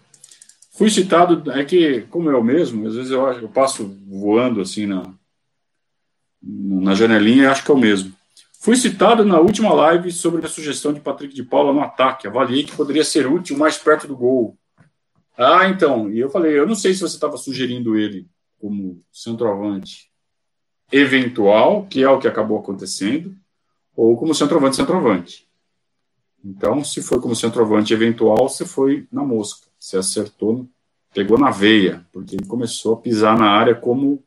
fui 0.74 0.90
citado, 0.90 1.50
é 1.50 1.64
que, 1.64 2.02
como 2.10 2.30
é 2.30 2.36
o 2.36 2.44
mesmo, 2.44 2.86
às 2.86 2.96
vezes 2.96 3.12
eu, 3.12 3.26
eu 3.26 3.48
passo 3.48 3.98
voando 4.06 4.60
assim 4.60 4.86
na, 4.86 5.14
na 6.42 6.94
janelinha 6.94 7.44
e 7.44 7.48
acho 7.48 7.64
que 7.64 7.72
é 7.72 7.74
o 7.74 7.78
mesmo. 7.78 8.14
Fui 8.60 8.76
citado 8.76 9.24
na 9.24 9.40
última 9.40 9.74
live 9.74 10.12
sobre 10.12 10.46
a 10.46 10.50
sugestão 10.50 10.92
de 10.92 11.00
Patrick 11.00 11.34
de 11.34 11.44
Paula 11.44 11.72
no 11.72 11.82
ataque. 11.82 12.28
Avaliei 12.28 12.66
que 12.66 12.76
poderia 12.76 13.06
ser 13.06 13.28
útil 13.28 13.58
mais 13.58 13.78
perto 13.78 14.08
do 14.08 14.18
gol. 14.18 14.58
Ah, 15.38 15.70
então. 15.70 16.12
E 16.12 16.20
eu 16.20 16.30
falei, 16.30 16.58
eu 16.58 16.68
não 16.68 16.76
sei 16.76 16.94
se 16.94 17.00
você 17.00 17.16
estava 17.16 17.38
sugerindo 17.38 17.98
ele 17.98 18.28
como 18.60 19.02
centroavante 19.12 20.13
eventual, 20.94 21.88
que 21.88 22.04
é 22.04 22.10
o 22.10 22.20
que 22.20 22.28
acabou 22.28 22.60
acontecendo, 22.60 23.36
ou 23.96 24.16
como 24.16 24.36
centroavante 24.36 24.76
centroavante. 24.76 25.48
Então, 26.46 26.84
se 26.84 27.02
foi 27.02 27.20
como 27.20 27.36
centroavante 27.36 27.94
eventual, 27.94 28.48
você 28.48 28.64
foi 28.64 29.08
na 29.12 29.24
mosca. 29.24 29.68
Você 29.80 29.98
acertou, 29.98 30.68
pegou 31.12 31.38
na 31.38 31.50
veia, 31.50 32.06
porque 32.12 32.36
ele 32.36 32.46
começou 32.46 32.94
a 32.94 32.98
pisar 32.98 33.38
na 33.38 33.50
área 33.50 33.74
como 33.74 34.24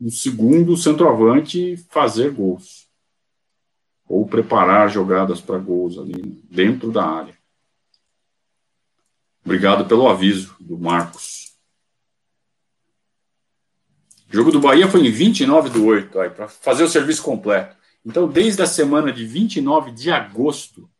um 0.00 0.08
segundo 0.08 0.76
centroavante 0.76 1.76
fazer 1.90 2.30
gols. 2.30 2.86
Ou 4.06 4.24
preparar 4.26 4.90
jogadas 4.90 5.40
para 5.40 5.58
gols 5.58 5.98
ali 5.98 6.42
dentro 6.48 6.92
da 6.92 7.04
área. 7.04 7.34
Obrigado 9.44 9.86
pelo 9.86 10.08
aviso 10.08 10.54
do 10.60 10.78
Marcos. 10.78 11.43
O 14.34 14.36
jogo 14.36 14.50
do 14.50 14.58
Bahia 14.58 14.88
foi 14.88 15.06
em 15.06 15.12
29 15.12 15.70
do 15.70 15.86
8, 15.86 16.10
para 16.34 16.48
fazer 16.48 16.82
o 16.82 16.88
serviço 16.88 17.22
completo. 17.22 17.76
Então, 18.04 18.26
desde 18.26 18.60
a 18.62 18.66
semana 18.66 19.12
de 19.12 19.24
29 19.24 19.92
de 19.92 20.10
agosto, 20.10 20.90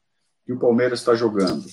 que 0.47 0.53
o 0.53 0.57
Palmeiras 0.57 1.01
está 1.01 1.17
jogando. 1.17 1.65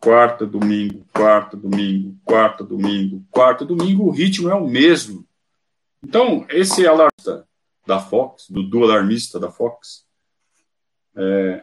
Quarta, 0.00 0.46
domingo, 0.46 1.04
quarta, 1.12 1.54
domingo, 1.54 2.16
quarta, 2.24 2.64
domingo, 2.64 3.22
quarta, 3.30 3.62
domingo, 3.62 4.04
o 4.04 4.10
ritmo 4.10 4.48
é 4.48 4.54
o 4.54 4.66
mesmo. 4.66 5.26
Então, 6.02 6.46
esse 6.48 6.86
alarmista 6.86 7.46
da 7.86 8.00
Fox, 8.00 8.46
do, 8.48 8.62
do 8.62 8.82
alarmista 8.82 9.38
da 9.38 9.50
Fox, 9.50 10.06
é, 11.14 11.62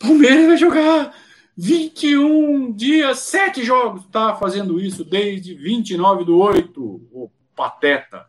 Palmeiras 0.00 0.46
vai 0.48 0.56
jogar 0.56 1.16
21 1.56 2.72
dias, 2.72 3.20
7 3.20 3.62
jogos, 3.62 4.04
tá 4.06 4.34
fazendo 4.34 4.80
isso 4.80 5.04
desde 5.04 5.54
29 5.54 6.24
do 6.24 6.36
8, 6.36 6.82
o 6.82 7.30
pateta. 7.54 8.28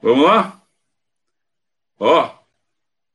Vamos 0.00 0.24
lá? 0.24 0.62
Ó, 1.98 2.38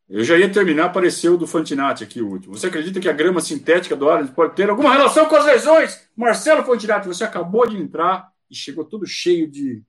eu 0.08 0.24
já 0.24 0.38
ia 0.38 0.52
terminar, 0.52 0.86
apareceu 0.86 1.34
o 1.34 1.38
do 1.38 1.46
Fantinati 1.46 2.04
aqui 2.04 2.22
o 2.22 2.30
último. 2.30 2.58
Você 2.58 2.68
acredita 2.68 3.00
que 3.00 3.10
a 3.10 3.14
grama 3.14 3.42
sintética 3.42 3.96
do 3.96 4.10
Allianz 4.10 4.30
pode 4.32 4.56
ter 4.56 4.70
alguma 4.70 4.94
relação 4.94 5.28
com 5.28 5.36
as 5.36 5.46
lesões? 5.46 6.10
Marcelo 6.16 6.64
Fantinati, 6.64 7.08
você 7.08 7.26
acabou 7.26 7.68
de 7.68 7.78
entrar 7.78 8.32
e 8.50 8.56
chegou 8.56 8.86
todo 8.86 9.06
cheio 9.06 9.50
de 9.50 9.84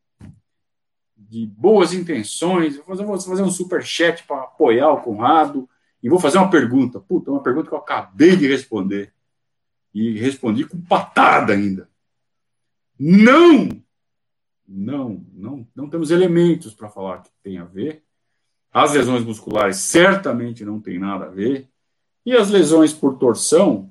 de 1.29 1.47
boas 1.47 1.93
intenções, 1.93 2.77
fazer, 2.79 3.05
vou 3.05 3.21
fazer 3.21 3.43
um 3.43 3.51
super 3.51 3.85
chat 3.85 4.25
para 4.25 4.45
apoiar 4.45 4.91
o 4.93 5.03
Conrado 5.03 5.69
e 6.03 6.09
vou 6.09 6.19
fazer 6.19 6.39
uma 6.39 6.49
pergunta. 6.49 7.01
Puta, 7.01 7.31
uma 7.31 7.43
pergunta 7.43 7.69
que 7.69 7.75
eu 7.75 7.79
acabei 7.79 8.37
de 8.37 8.47
responder. 8.47 9.13
E 9.99 10.17
respondi 10.17 10.65
com 10.65 10.81
patada 10.81 11.53
ainda. 11.53 11.89
Não! 12.97 13.69
Não, 14.65 15.25
não, 15.35 15.67
não 15.75 15.91
temos 15.91 16.13
elementos 16.13 16.73
para 16.73 16.89
falar 16.89 17.23
que 17.23 17.31
tem 17.43 17.59
a 17.59 17.65
ver. 17.65 18.05
As 18.73 18.93
lesões 18.93 19.25
musculares 19.25 19.79
certamente 19.79 20.65
não 20.65 20.79
tem 20.79 21.01
nada 21.01 21.25
a 21.25 21.31
ver. 21.31 21.69
E 22.25 22.33
as 22.33 22.49
lesões 22.49 22.93
por 22.93 23.19
torção 23.19 23.91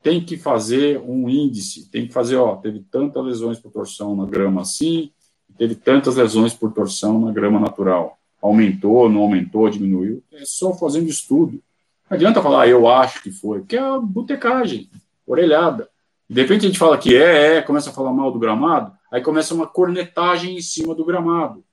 tem 0.00 0.24
que 0.24 0.36
fazer 0.36 1.00
um 1.00 1.28
índice, 1.28 1.90
tem 1.90 2.06
que 2.06 2.12
fazer, 2.12 2.36
ó, 2.36 2.54
teve 2.54 2.80
tantas 2.88 3.24
lesões 3.24 3.58
por 3.58 3.72
torção 3.72 4.14
na 4.14 4.26
grama 4.26 4.60
assim, 4.60 5.10
teve 5.58 5.74
tantas 5.74 6.16
lesões 6.16 6.54
por 6.54 6.72
torção 6.72 7.18
na 7.18 7.32
grama 7.32 7.58
natural. 7.58 8.16
Aumentou, 8.40 9.08
não 9.08 9.22
aumentou, 9.22 9.68
diminuiu. 9.68 10.22
É 10.30 10.44
só 10.44 10.72
fazendo 10.72 11.08
estudo. 11.08 11.60
Não 12.08 12.16
adianta 12.16 12.42
falar, 12.42 12.62
ah, 12.62 12.68
eu 12.68 12.86
acho 12.86 13.22
que 13.22 13.32
foi, 13.32 13.64
que 13.64 13.74
é 13.74 13.80
a 13.80 13.98
botecagem, 13.98 14.88
orelhada. 15.26 15.88
De 16.28 16.40
repente 16.40 16.64
a 16.64 16.68
gente 16.68 16.78
fala 16.78 16.98
que 16.98 17.14
é, 17.16 17.56
é, 17.56 17.62
começa 17.62 17.90
a 17.90 17.92
falar 17.92 18.12
mal 18.12 18.32
do 18.32 18.38
gramado, 18.38 18.92
aí 19.10 19.20
começa 19.20 19.54
uma 19.54 19.66
cornetagem 19.66 20.56
em 20.56 20.62
cima 20.62 20.94
do 20.94 21.04
gramado. 21.04 21.64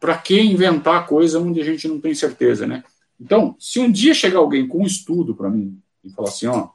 Para 0.00 0.16
que 0.16 0.40
inventar 0.40 1.06
coisa 1.06 1.38
onde 1.38 1.60
a 1.60 1.64
gente 1.64 1.86
não 1.86 2.00
tem 2.00 2.14
certeza, 2.14 2.66
né? 2.66 2.82
Então, 3.20 3.54
se 3.58 3.78
um 3.78 3.90
dia 3.90 4.14
chegar 4.14 4.38
alguém 4.38 4.66
com 4.66 4.82
um 4.82 4.86
estudo 4.86 5.34
para 5.34 5.50
mim 5.50 5.78
e 6.02 6.10
falar 6.10 6.28
assim, 6.28 6.46
ó, 6.46 6.70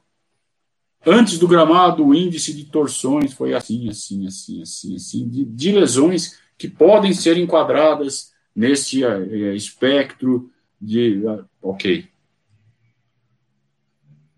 Antes 1.05 1.39
do 1.39 1.47
gramado, 1.47 2.05
o 2.05 2.13
índice 2.13 2.53
de 2.53 2.65
torções 2.65 3.33
foi 3.33 3.55
assim, 3.55 3.89
assim, 3.89 4.27
assim, 4.27 4.61
assim, 4.61 4.95
assim, 4.95 5.27
de, 5.27 5.45
de 5.45 5.71
lesões 5.71 6.39
que 6.57 6.67
podem 6.67 7.11
ser 7.11 7.37
enquadradas 7.37 8.31
nesse 8.55 9.03
é, 9.03 9.55
espectro 9.55 10.51
de. 10.79 11.23
Uh, 11.25 11.45
ok. 11.61 12.07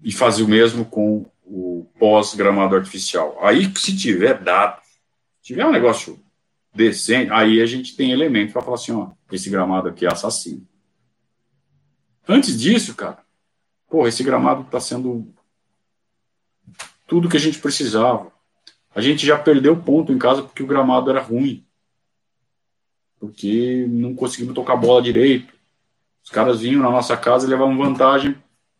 E 0.01 0.11
fazer 0.11 0.43
o 0.43 0.47
mesmo 0.47 0.85
com 0.85 1.25
o 1.55 1.87
pós-gramado 1.99 2.75
artificial. 2.75 3.37
Aí, 3.39 3.71
se 3.77 3.95
tiver 3.95 4.41
dados, 4.41 4.83
tiver 5.39 5.63
um 5.63 5.71
negócio 5.71 6.19
decente, 6.73 7.31
aí 7.31 7.61
a 7.61 7.65
gente 7.67 7.95
tem 7.95 8.11
elemento 8.11 8.53
para 8.53 8.63
falar 8.63 8.75
assim: 8.75 8.91
ó, 8.91 9.11
esse 9.31 9.51
gramado 9.51 9.87
aqui 9.87 10.03
é 10.03 10.11
assassino. 10.11 10.67
Antes 12.27 12.59
disso, 12.59 12.95
cara, 12.95 13.19
pô, 13.87 14.07
esse 14.07 14.23
gramado 14.23 14.63
está 14.63 14.79
sendo 14.79 15.31
tudo 17.05 17.29
que 17.29 17.37
a 17.37 17.39
gente 17.39 17.59
precisava. 17.59 18.31
A 18.95 18.99
gente 18.99 19.23
já 19.23 19.37
perdeu 19.37 19.79
ponto 19.79 20.11
em 20.11 20.17
casa 20.17 20.41
porque 20.41 20.63
o 20.63 20.67
gramado 20.67 21.11
era 21.11 21.21
ruim. 21.21 21.63
Porque 23.19 23.85
não 23.87 24.15
conseguimos 24.15 24.55
tocar 24.55 24.75
bola 24.75 25.03
direito. 25.03 25.53
Os 26.23 26.31
caras 26.31 26.61
vinham 26.61 26.81
na 26.81 26.89
nossa 26.89 27.15
casa 27.15 27.45
e 27.45 27.49
levavam 27.49 27.77
vantagem 27.77 28.35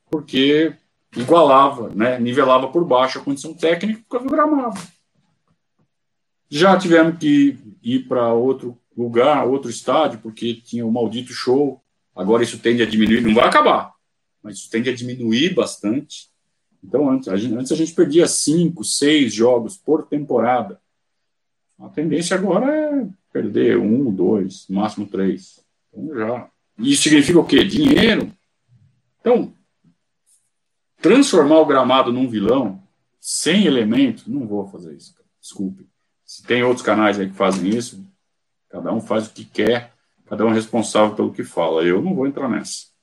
porque 0.10 0.76
igualava, 1.16 1.90
né, 1.90 2.20
nivelava 2.20 2.68
por 2.68 2.84
baixo 2.86 3.20
a 3.20 3.22
condição 3.24 3.54
técnica 3.54 4.20
do 4.20 4.26
gramado. 4.26 4.80
Já 6.50 6.78
tivemos 6.78 7.18
que 7.18 7.58
ir 7.82 8.08
para 8.08 8.34
outro 8.34 8.78
lugar, 8.96 9.48
outro 9.48 9.70
estádio, 9.70 10.20
porque 10.20 10.54
tinha 10.54 10.86
o 10.86 10.92
maldito 10.92 11.34
show. 11.34 11.82
Agora 12.16 12.44
isso 12.44 12.60
tende 12.60 12.84
a 12.84 12.86
diminuir, 12.86 13.22
não 13.22 13.34
vai 13.34 13.48
acabar, 13.48 13.92
mas 14.42 14.58
isso 14.58 14.70
tende 14.70 14.90
a 14.90 14.96
diminuir 14.96 15.56
bastante. 15.56 16.32
Então, 16.84 17.10
antes 17.10 17.28
a 17.28 17.38
gente, 17.38 17.56
antes 17.56 17.72
a 17.72 17.76
gente 17.76 17.94
perdia 17.94 18.28
cinco, 18.28 18.84
seis 18.84 19.34
jogos 19.34 19.78
por 19.78 20.06
temporada. 20.06 20.80
A 21.80 21.90
tendência 21.90 22.38
agora 22.38 22.72
é 22.72 23.08
perder 23.32 23.78
um, 23.78 24.14
dois, 24.14 24.68
máximo 24.70 25.08
três. 25.08 25.60
Então, 25.92 26.16
já. 26.16 26.50
Isso 26.78 27.04
significa 27.04 27.40
o 27.40 27.46
quê? 27.46 27.64
Dinheiro. 27.64 28.32
Então, 29.22 29.54
transformar 31.04 31.60
o 31.60 31.66
gramado 31.66 32.14
num 32.14 32.30
vilão, 32.30 32.82
sem 33.20 33.66
elementos, 33.66 34.26
não 34.26 34.48
vou 34.48 34.66
fazer 34.70 34.96
isso. 34.96 35.14
Desculpe. 35.40 35.86
Se 36.26 36.42
tem 36.42 36.64
outros 36.64 36.84
canais 36.84 37.20
aí 37.20 37.30
que 37.30 37.36
fazem 37.36 37.70
isso, 37.70 38.04
cada 38.70 38.92
um 38.92 39.02
faz 39.02 39.28
o 39.28 39.32
que 39.32 39.44
quer, 39.44 39.94
cada 40.26 40.46
um 40.46 40.52
é 40.52 40.54
responsável 40.54 41.14
pelo 41.14 41.34
que 41.34 41.44
fala. 41.44 41.84
Eu 41.84 42.02
não 42.02 42.16
vou 42.16 42.26
entrar 42.26 42.48
nessa. 42.48 42.94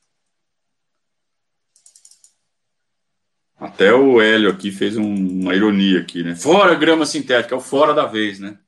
Até 3.57 3.93
o 3.93 4.23
Hélio 4.23 4.51
aqui 4.51 4.73
fez 4.73 4.97
um, 4.97 5.43
uma 5.43 5.55
ironia 5.55 6.01
aqui, 6.01 6.23
né? 6.23 6.35
Fora 6.35 6.75
grama 6.75 7.05
sintética, 7.05 7.55
é 7.55 7.59
o 7.59 7.61
fora 7.61 7.93
da 7.93 8.07
vez, 8.07 8.41
né? 8.41 8.59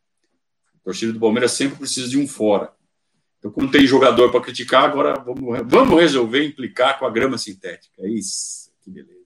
A 0.74 0.84
torcida 0.84 1.14
do 1.14 1.20
Palmeiras 1.20 1.52
sempre 1.52 1.78
precisa 1.78 2.06
de 2.06 2.18
um 2.18 2.28
fora. 2.28 2.70
Então, 3.38 3.50
como 3.50 3.70
tem 3.70 3.86
jogador 3.86 4.30
para 4.30 4.42
criticar, 4.42 4.84
agora 4.84 5.14
vamos, 5.14 5.62
vamos 5.66 5.98
resolver 5.98 6.44
implicar 6.46 6.98
com 6.98 7.06
a 7.06 7.10
grama 7.10 7.38
sintética. 7.38 7.94
É 8.00 8.08
isso, 8.08 8.70
que 8.82 8.90
beleza. 8.90 9.21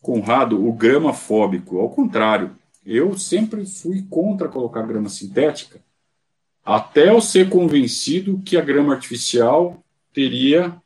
Conrado, 0.00 0.66
o 0.66 0.72
grama 0.72 1.12
fóbico, 1.12 1.78
ao 1.78 1.90
contrário, 1.90 2.56
eu 2.84 3.16
sempre 3.18 3.66
fui 3.66 4.02
contra 4.08 4.48
colocar 4.48 4.82
grama 4.82 5.08
sintética, 5.08 5.80
até 6.64 7.10
eu 7.10 7.20
ser 7.20 7.48
convencido 7.48 8.40
que 8.44 8.56
a 8.56 8.62
grama 8.62 8.94
artificial 8.94 9.82
teria 10.12 10.80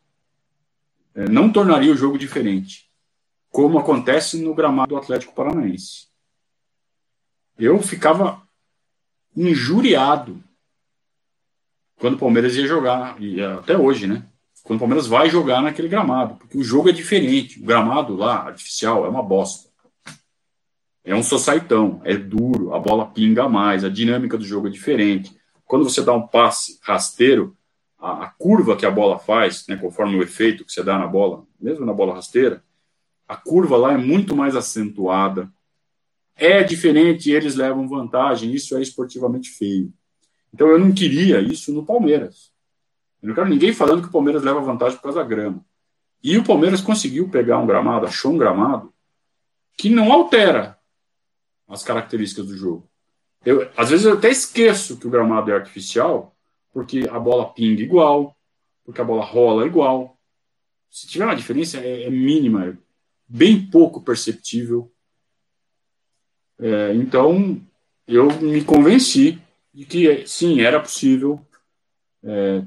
é, 1.14 1.28
não 1.28 1.52
tornaria 1.52 1.92
o 1.92 1.96
jogo 1.96 2.18
diferente, 2.18 2.90
como 3.50 3.78
acontece 3.78 4.42
no 4.42 4.54
gramado 4.54 4.90
do 4.90 4.96
Atlético 4.96 5.34
Paranaense. 5.34 6.08
Eu 7.56 7.80
ficava 7.80 8.42
injuriado 9.36 10.42
quando 11.96 12.14
o 12.14 12.18
Palmeiras 12.18 12.56
ia 12.56 12.66
jogar, 12.66 13.20
e 13.22 13.40
até 13.40 13.78
hoje, 13.78 14.06
né? 14.06 14.26
Quando 14.64 14.78
o 14.78 14.80
Palmeiras 14.80 15.06
vai 15.06 15.28
jogar 15.28 15.60
naquele 15.60 15.88
gramado, 15.88 16.36
porque 16.36 16.56
o 16.56 16.64
jogo 16.64 16.88
é 16.88 16.92
diferente. 16.92 17.60
O 17.60 17.66
gramado 17.66 18.16
lá, 18.16 18.46
artificial, 18.46 19.04
é 19.04 19.08
uma 19.10 19.22
bosta. 19.22 19.68
É 21.04 21.14
um 21.14 21.22
societão, 21.22 22.00
é 22.02 22.16
duro, 22.16 22.72
a 22.72 22.80
bola 22.80 23.04
pinga 23.04 23.46
mais, 23.46 23.84
a 23.84 23.90
dinâmica 23.90 24.38
do 24.38 24.44
jogo 24.44 24.66
é 24.66 24.70
diferente. 24.70 25.36
Quando 25.66 25.84
você 25.84 26.02
dá 26.02 26.14
um 26.14 26.26
passe 26.26 26.78
rasteiro, 26.82 27.54
a, 27.98 28.24
a 28.24 28.30
curva 28.30 28.74
que 28.74 28.86
a 28.86 28.90
bola 28.90 29.18
faz, 29.18 29.66
né, 29.68 29.76
conforme 29.76 30.16
o 30.16 30.22
efeito 30.22 30.64
que 30.64 30.72
você 30.72 30.82
dá 30.82 30.98
na 30.98 31.06
bola, 31.06 31.44
mesmo 31.60 31.84
na 31.84 31.92
bola 31.92 32.14
rasteira, 32.14 32.64
a 33.28 33.36
curva 33.36 33.76
lá 33.76 33.92
é 33.92 33.98
muito 33.98 34.34
mais 34.34 34.56
acentuada. 34.56 35.52
É 36.34 36.62
diferente, 36.62 37.30
eles 37.30 37.54
levam 37.54 37.86
vantagem, 37.86 38.54
isso 38.54 38.74
é 38.78 38.80
esportivamente 38.80 39.50
feio. 39.50 39.92
Então 40.54 40.68
eu 40.68 40.78
não 40.78 40.90
queria 40.90 41.38
isso 41.40 41.70
no 41.70 41.84
Palmeiras. 41.84 42.53
Eu 43.24 43.28
não 43.28 43.34
quero 43.34 43.48
ninguém 43.48 43.72
falando 43.72 44.02
que 44.02 44.08
o 44.08 44.12
Palmeiras 44.12 44.42
leva 44.42 44.60
vantagem 44.60 44.98
por 44.98 45.04
causa 45.04 45.20
da 45.22 45.26
grama. 45.26 45.64
E 46.22 46.36
o 46.36 46.44
Palmeiras 46.44 46.82
conseguiu 46.82 47.26
pegar 47.26 47.58
um 47.58 47.66
gramado, 47.66 48.04
achou 48.04 48.30
um 48.30 48.36
gramado 48.36 48.92
que 49.78 49.88
não 49.88 50.12
altera 50.12 50.78
as 51.66 51.82
características 51.82 52.48
do 52.48 52.54
jogo. 52.54 52.86
Eu, 53.42 53.70
às 53.78 53.88
vezes 53.88 54.04
eu 54.04 54.12
até 54.12 54.28
esqueço 54.28 54.98
que 54.98 55.06
o 55.06 55.10
gramado 55.10 55.50
é 55.50 55.54
artificial, 55.54 56.36
porque 56.70 57.08
a 57.10 57.18
bola 57.18 57.50
pinga 57.50 57.82
igual, 57.82 58.36
porque 58.84 59.00
a 59.00 59.04
bola 59.04 59.24
rola 59.24 59.64
igual. 59.64 60.18
Se 60.90 61.06
tiver 61.06 61.24
uma 61.24 61.34
diferença, 61.34 61.78
é, 61.78 62.02
é 62.02 62.10
mínima, 62.10 62.66
é 62.66 62.76
bem 63.26 63.70
pouco 63.70 64.02
perceptível. 64.02 64.92
É, 66.58 66.92
então, 66.94 67.58
eu 68.06 68.26
me 68.42 68.62
convenci 68.62 69.40
de 69.72 69.86
que, 69.86 70.26
sim, 70.26 70.60
era 70.60 70.78
possível 70.78 71.40
é, 72.22 72.62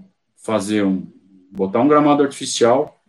fazer 0.47 0.85
um, 0.85 1.05
botar 1.51 1.81
um 1.81 1.89
gramado 1.89 2.23
artificial, 2.23 3.03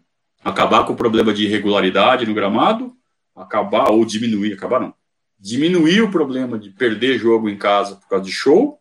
acabar 0.44 0.85
com 0.85 0.93
o 0.93 0.97
problema 0.97 1.32
de 1.32 1.44
irregularidade 1.44 2.27
no 2.27 2.35
gramado, 2.35 2.93
acabar, 3.35 3.93
ou 3.93 4.05
diminuir, 4.05 4.55
acabar 4.55 4.81
não, 4.81 4.93
diminuir 5.39 6.02
o 6.02 6.10
problema 6.10 6.59
de 6.59 6.70
perder 6.70 7.16
jogo 7.16 7.48
em 7.48 7.56
casa 7.56 7.94
por 7.94 8.09
causa 8.09 8.24
de 8.24 8.32
show, 8.32 8.81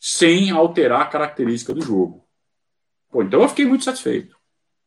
sem 0.00 0.50
alterar 0.50 1.02
a 1.02 1.06
característica 1.06 1.72
do 1.72 1.80
jogo. 1.80 2.24
Pô, 3.08 3.22
então 3.22 3.40
eu 3.40 3.48
fiquei 3.48 3.66
muito 3.66 3.84
satisfeito. 3.84 4.36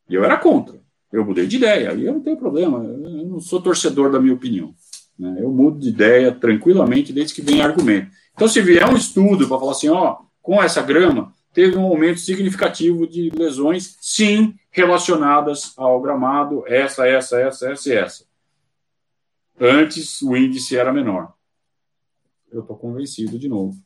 E 0.09 0.15
eu 0.15 0.25
era 0.25 0.37
contra. 0.37 0.81
Eu 1.11 1.23
mudei 1.23 1.47
de 1.47 1.55
ideia. 1.55 1.93
E 1.93 2.05
eu 2.05 2.13
não 2.13 2.21
tenho 2.21 2.35
problema. 2.35 2.83
Eu 2.83 3.27
não 3.27 3.39
sou 3.39 3.61
torcedor 3.61 4.11
da 4.11 4.19
minha 4.19 4.33
opinião. 4.33 4.73
Né? 5.17 5.37
Eu 5.39 5.51
mudo 5.51 5.79
de 5.79 5.89
ideia 5.89 6.31
tranquilamente 6.31 7.13
desde 7.13 7.35
que 7.35 7.41
venha 7.41 7.63
argumento. 7.63 8.11
Então, 8.33 8.47
se 8.47 8.59
vier 8.61 8.89
um 8.89 8.95
estudo 8.95 9.47
para 9.47 9.59
falar 9.59 9.71
assim, 9.71 9.89
ó, 9.89 10.17
com 10.41 10.61
essa 10.61 10.81
grama, 10.81 11.31
teve 11.53 11.77
um 11.77 11.83
aumento 11.83 12.19
significativo 12.19 13.07
de 13.07 13.29
lesões, 13.29 13.97
sim, 14.01 14.57
relacionadas 14.71 15.73
ao 15.77 16.01
gramado, 16.01 16.63
essa, 16.67 17.07
essa, 17.07 17.39
essa, 17.39 17.71
essa 17.71 17.93
essa. 17.93 18.25
Antes 19.59 20.21
o 20.21 20.35
índice 20.35 20.75
era 20.75 20.91
menor. 20.91 21.33
Eu 22.51 22.61
estou 22.61 22.75
convencido 22.75 23.37
de 23.37 23.47
novo. 23.47 23.77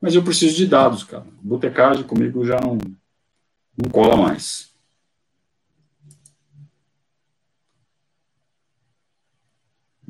Mas 0.00 0.14
eu 0.14 0.22
preciso 0.22 0.56
de 0.56 0.66
dados, 0.66 1.04
cara. 1.04 1.26
Botecagem 1.40 2.04
comigo 2.04 2.44
já 2.44 2.60
não, 2.60 2.76
não 2.76 3.90
cola 3.90 4.16
mais. 4.16 4.74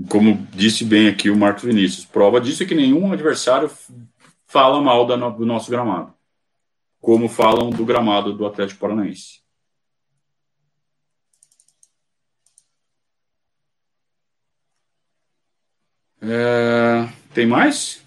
Como 0.09 0.47
disse 0.53 0.85
bem 0.85 1.07
aqui 1.09 1.31
o 1.31 1.37
Marcos 1.37 1.63
Vinícius, 1.63 2.05
prova 2.05 2.41
disso 2.41 2.63
é 2.63 2.67
que 2.67 2.75
nenhum 2.75 3.13
adversário 3.13 3.71
fala 4.47 4.81
mal 4.83 5.07
do 5.07 5.47
nosso 5.47 5.71
gramado, 5.71 6.13
como 7.05 7.29
falam 7.29 7.69
do 7.69 7.85
gramado 7.85 8.33
do 8.33 8.47
Atlético 8.47 8.81
Paranaense. 8.81 9.43
É, 16.23 17.07
tem 17.35 17.47
mais? 17.47 18.03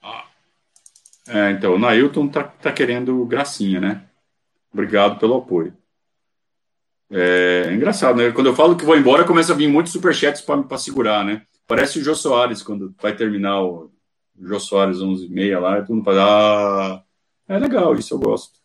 Ah, 0.00 0.28
é, 1.26 1.50
então, 1.50 1.74
o 1.74 1.78
Nailton 1.80 2.28
tá, 2.28 2.44
tá 2.44 2.72
querendo 2.72 3.26
gracinha, 3.26 3.80
né? 3.80 4.08
Obrigado 4.72 5.18
pelo 5.18 5.34
apoio. 5.38 5.76
É, 7.10 7.64
é, 7.66 7.74
engraçado, 7.74 8.18
né? 8.18 8.30
Quando 8.30 8.46
eu 8.46 8.54
falo 8.54 8.76
que 8.76 8.84
vou 8.84 8.96
embora, 8.96 9.26
começa 9.26 9.52
a 9.52 9.56
vir 9.56 9.68
muitos 9.68 9.92
superchats 9.92 10.42
para 10.42 10.78
segurar, 10.78 11.24
né? 11.24 11.44
Parece 11.66 11.98
o 11.98 12.04
Jô 12.04 12.14
Soares, 12.14 12.62
quando 12.62 12.94
vai 13.00 13.16
terminar 13.16 13.60
o 13.62 13.93
Jô 14.38 14.60
Soares 14.60 15.00
11 15.00 15.26
e 15.26 15.28
meia 15.28 15.58
lá, 15.60 15.78
e 15.78 15.82
todo 15.82 15.96
mundo 15.96 16.04
fala, 16.04 16.96
ah, 16.96 17.04
é 17.48 17.58
legal, 17.58 17.94
isso 17.94 18.14
eu 18.14 18.18
gosto. 18.18 18.64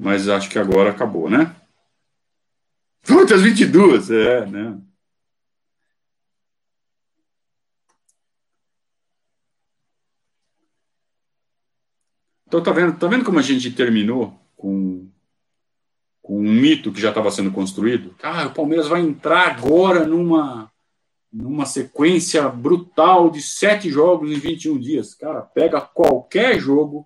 mas 0.00 0.28
acho 0.28 0.48
que 0.48 0.58
agora 0.58 0.90
acabou, 0.90 1.28
né? 1.28 1.54
Às 3.32 3.42
22, 3.42 4.10
é, 4.10 4.46
né? 4.46 4.80
Então, 12.46 12.62
tá 12.62 12.72
vendo, 12.72 12.98
tá 12.98 13.06
vendo 13.06 13.24
como 13.24 13.38
a 13.38 13.42
gente 13.42 13.70
terminou 13.70 14.34
com, 14.56 14.89
com 16.30 16.38
um 16.38 16.52
mito 16.52 16.92
que 16.92 17.00
já 17.00 17.08
estava 17.08 17.28
sendo 17.32 17.50
construído? 17.50 18.14
Ah, 18.22 18.46
o 18.46 18.54
Palmeiras 18.54 18.86
vai 18.86 19.00
entrar 19.00 19.48
agora 19.48 20.06
numa, 20.06 20.70
numa 21.32 21.66
sequência 21.66 22.48
brutal 22.48 23.28
de 23.30 23.42
sete 23.42 23.90
jogos 23.90 24.30
em 24.30 24.38
21 24.38 24.78
dias. 24.78 25.12
Cara, 25.12 25.40
pega 25.40 25.80
qualquer 25.80 26.60
jogo 26.60 27.04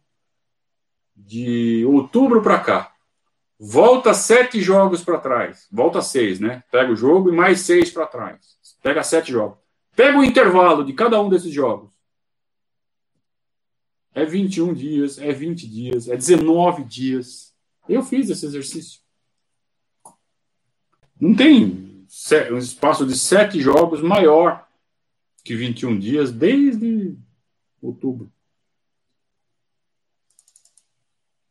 de 1.16 1.86
outubro 1.86 2.42
para 2.42 2.60
cá, 2.60 2.92
volta 3.58 4.12
sete 4.12 4.60
jogos 4.60 5.02
para 5.02 5.18
trás, 5.18 5.66
volta 5.72 6.02
seis, 6.02 6.38
né? 6.38 6.62
Pega 6.70 6.92
o 6.92 6.96
jogo 6.96 7.30
e 7.30 7.32
mais 7.34 7.60
seis 7.60 7.90
para 7.90 8.06
trás, 8.06 8.58
pega 8.82 9.02
sete 9.02 9.32
jogos. 9.32 9.56
Pega 9.96 10.18
o 10.18 10.24
intervalo 10.24 10.84
de 10.84 10.92
cada 10.92 11.18
um 11.18 11.30
desses 11.30 11.50
jogos. 11.50 11.94
É 14.12 14.26
21 14.26 14.74
dias, 14.74 15.16
é 15.16 15.32
20 15.32 15.66
dias, 15.66 16.08
é 16.08 16.14
19 16.14 16.84
dias. 16.84 17.54
Eu 17.88 18.02
fiz 18.02 18.28
esse 18.28 18.44
exercício. 18.44 19.03
Não 21.24 21.34
tem 21.34 22.06
um 22.52 22.58
espaço 22.58 23.06
de 23.06 23.16
sete 23.16 23.58
jogos 23.58 24.02
maior 24.02 24.68
que 25.42 25.56
21 25.56 25.98
dias 25.98 26.30
desde 26.30 27.16
outubro. 27.80 28.30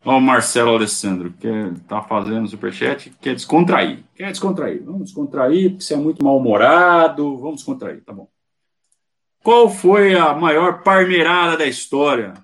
Ó, 0.06 0.16
o 0.16 0.22
Marcelo 0.22 0.76
Alessandro, 0.76 1.34
que 1.34 1.50
tá 1.88 2.04
fazendo 2.04 2.48
superchat, 2.48 3.10
quer 3.20 3.34
descontrair. 3.34 4.04
Quer 4.14 4.30
descontrair. 4.30 4.84
Vamos 4.84 5.06
descontrair, 5.06 5.72
porque 5.72 5.84
você 5.84 5.96
é 5.96 5.98
muito 5.98 6.24
mal-humorado. 6.24 7.36
Vamos 7.38 7.56
descontrair, 7.56 8.04
tá 8.04 8.14
bom. 8.14 8.30
Qual 9.42 9.72
foi 9.72 10.14
a 10.16 10.36
maior 10.36 10.84
parmeirada 10.84 11.58
da 11.58 11.66
história? 11.66 12.36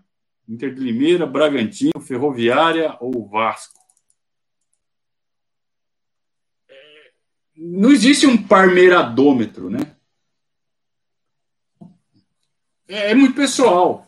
Inter 0.48 0.74
de 0.74 0.82
Limeira, 0.82 1.28
Bragantino, 1.28 2.02
Ferroviária 2.02 2.98
ou 3.00 3.30
Vasco? 3.30 3.79
Não 7.62 7.92
existe 7.92 8.26
um 8.26 8.42
parmeiradômetro, 8.42 9.70
né? 9.70 9.96
É, 12.88 13.12
é 13.12 13.16
muito 13.16 13.36
pessoal. 13.36 14.08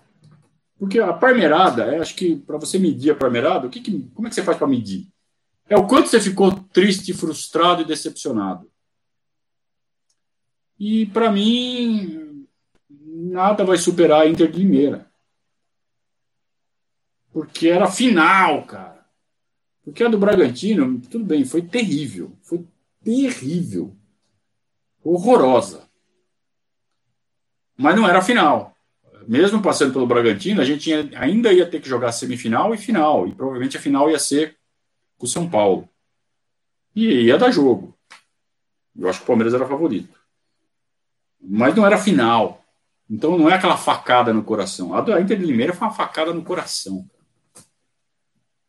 Porque 0.79 0.97
a 0.99 1.11
parmeirada, 1.11 1.83
é, 1.83 1.99
acho 1.99 2.15
que 2.15 2.37
para 2.37 2.57
você 2.57 2.79
medir 2.79 3.11
a 3.11 3.15
parmeirada, 3.15 3.67
o 3.67 3.69
que, 3.69 3.81
que 3.81 4.09
como 4.15 4.27
é 4.27 4.29
que 4.29 4.35
você 4.35 4.41
faz 4.41 4.57
para 4.57 4.67
medir? 4.67 5.07
É 5.67 5.75
o 5.75 5.85
quanto 5.85 6.07
você 6.07 6.19
ficou 6.19 6.51
triste, 6.51 7.13
frustrado 7.13 7.81
e 7.81 7.85
decepcionado. 7.85 8.71
E 10.79 11.05
para 11.07 11.31
mim, 11.31 12.47
nada 12.89 13.63
vai 13.65 13.77
superar 13.77 14.21
a 14.21 14.27
Inter 14.27 14.49
de 14.49 14.59
Limeira. 14.59 15.11
Porque 17.31 17.67
era 17.67 17.91
final, 17.91 18.65
cara. 18.65 19.05
Porque 19.83 20.03
a 20.03 20.07
do 20.07 20.17
Bragantino, 20.17 20.99
tudo 21.01 21.25
bem, 21.25 21.45
foi 21.45 21.61
terrível. 21.61 22.35
Foi 22.41 22.65
terrível. 23.03 23.95
Horrorosa. 25.03 25.89
Mas 27.77 27.95
não 27.95 28.07
era 28.07 28.21
final 28.21 28.71
mesmo 29.27 29.61
passando 29.61 29.93
pelo 29.93 30.07
Bragantino, 30.07 30.61
a 30.61 30.65
gente 30.65 30.81
tinha, 30.81 31.09
ainda 31.15 31.53
ia 31.53 31.65
ter 31.65 31.79
que 31.79 31.89
jogar 31.89 32.11
semifinal 32.11 32.73
e 32.73 32.77
final, 32.77 33.27
e 33.27 33.33
provavelmente 33.33 33.77
a 33.77 33.81
final 33.81 34.09
ia 34.09 34.19
ser 34.19 34.57
com 35.17 35.25
o 35.25 35.29
São 35.29 35.49
Paulo. 35.49 35.87
E 36.95 37.05
ia 37.05 37.37
dar 37.37 37.51
jogo. 37.51 37.97
Eu 38.97 39.09
acho 39.09 39.19
que 39.19 39.23
o 39.23 39.27
Palmeiras 39.27 39.53
era 39.53 39.65
favorito. 39.65 40.19
Mas 41.41 41.75
não 41.75 41.85
era 41.85 41.97
final. 41.97 42.63
Então 43.09 43.37
não 43.37 43.49
é 43.49 43.53
aquela 43.53 43.77
facada 43.77 44.33
no 44.33 44.43
coração. 44.43 44.93
A 44.93 45.01
do 45.01 45.17
Inter 45.17 45.37
de 45.37 45.45
Limeira 45.45 45.73
foi 45.73 45.87
uma 45.87 45.93
facada 45.93 46.33
no 46.33 46.43
coração. 46.43 47.09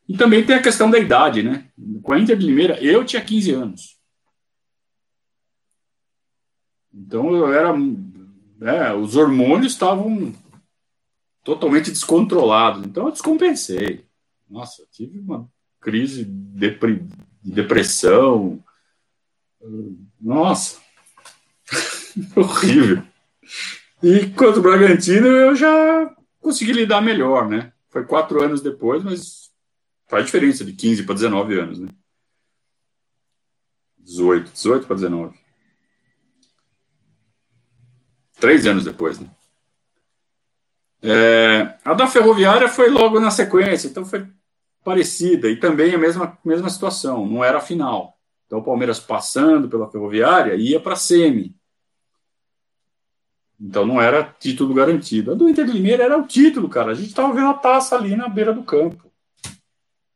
E 0.08 0.16
também 0.16 0.44
tem 0.44 0.56
a 0.56 0.62
questão 0.62 0.90
da 0.90 0.98
idade, 0.98 1.42
né? 1.42 1.66
Com 2.02 2.12
a 2.12 2.18
Inter 2.18 2.36
de 2.36 2.46
Limeira, 2.46 2.78
eu 2.80 3.04
tinha 3.04 3.24
15 3.24 3.52
anos. 3.52 4.01
Então 6.92 7.34
eu 7.34 7.52
era. 7.52 7.74
É, 8.60 8.92
os 8.94 9.16
hormônios 9.16 9.72
estavam 9.72 10.32
totalmente 11.42 11.90
descontrolado. 11.90 12.86
Então 12.86 13.06
eu 13.06 13.12
descompensei. 13.12 14.04
Nossa, 14.48 14.86
tive 14.90 15.18
uma 15.18 15.48
crise 15.80 16.24
de 16.24 16.78
depressão. 17.42 18.62
Nossa, 20.20 20.80
horrível. 22.36 23.02
E 24.02 24.28
quanto 24.30 24.58
o 24.58 24.62
Bragantino, 24.62 25.26
eu 25.26 25.54
já 25.54 26.14
consegui 26.40 26.72
lidar 26.72 27.00
melhor, 27.00 27.48
né? 27.48 27.72
Foi 27.88 28.04
quatro 28.04 28.42
anos 28.42 28.60
depois, 28.60 29.02
mas 29.02 29.50
faz 30.08 30.26
diferença 30.26 30.64
de 30.64 30.72
15 30.72 31.04
para 31.04 31.14
19 31.14 31.58
anos, 31.58 31.78
né? 31.78 31.88
18, 33.98 34.52
18 34.52 34.86
para 34.86 34.96
19. 34.96 35.41
Três 38.42 38.66
anos 38.66 38.84
depois, 38.84 39.20
né? 39.20 39.28
É, 41.00 41.76
a 41.84 41.94
da 41.94 42.08
Ferroviária 42.08 42.68
foi 42.68 42.90
logo 42.90 43.20
na 43.20 43.30
sequência, 43.30 43.86
então 43.86 44.04
foi 44.04 44.26
parecida 44.82 45.48
e 45.48 45.54
também 45.54 45.94
a 45.94 45.98
mesma, 45.98 46.36
mesma 46.44 46.68
situação, 46.68 47.24
não 47.24 47.44
era 47.44 47.58
a 47.58 47.60
final. 47.60 48.18
Então 48.44 48.58
o 48.58 48.64
Palmeiras 48.64 48.98
passando 48.98 49.68
pela 49.68 49.88
Ferroviária 49.88 50.56
ia 50.56 50.80
para 50.80 50.94
a 50.94 50.96
semi. 50.96 51.54
Então 53.60 53.86
não 53.86 54.02
era 54.02 54.24
título 54.24 54.74
garantido. 54.74 55.30
A 55.30 55.34
do 55.36 55.48
Inter 55.48 55.64
de 55.64 55.70
Limeira 55.70 56.02
era 56.02 56.18
o 56.18 56.26
título, 56.26 56.68
cara. 56.68 56.90
A 56.90 56.94
gente 56.94 57.10
estava 57.10 57.32
vendo 57.32 57.46
a 57.46 57.54
taça 57.54 57.94
ali 57.94 58.16
na 58.16 58.28
beira 58.28 58.52
do 58.52 58.64
campo. 58.64 59.08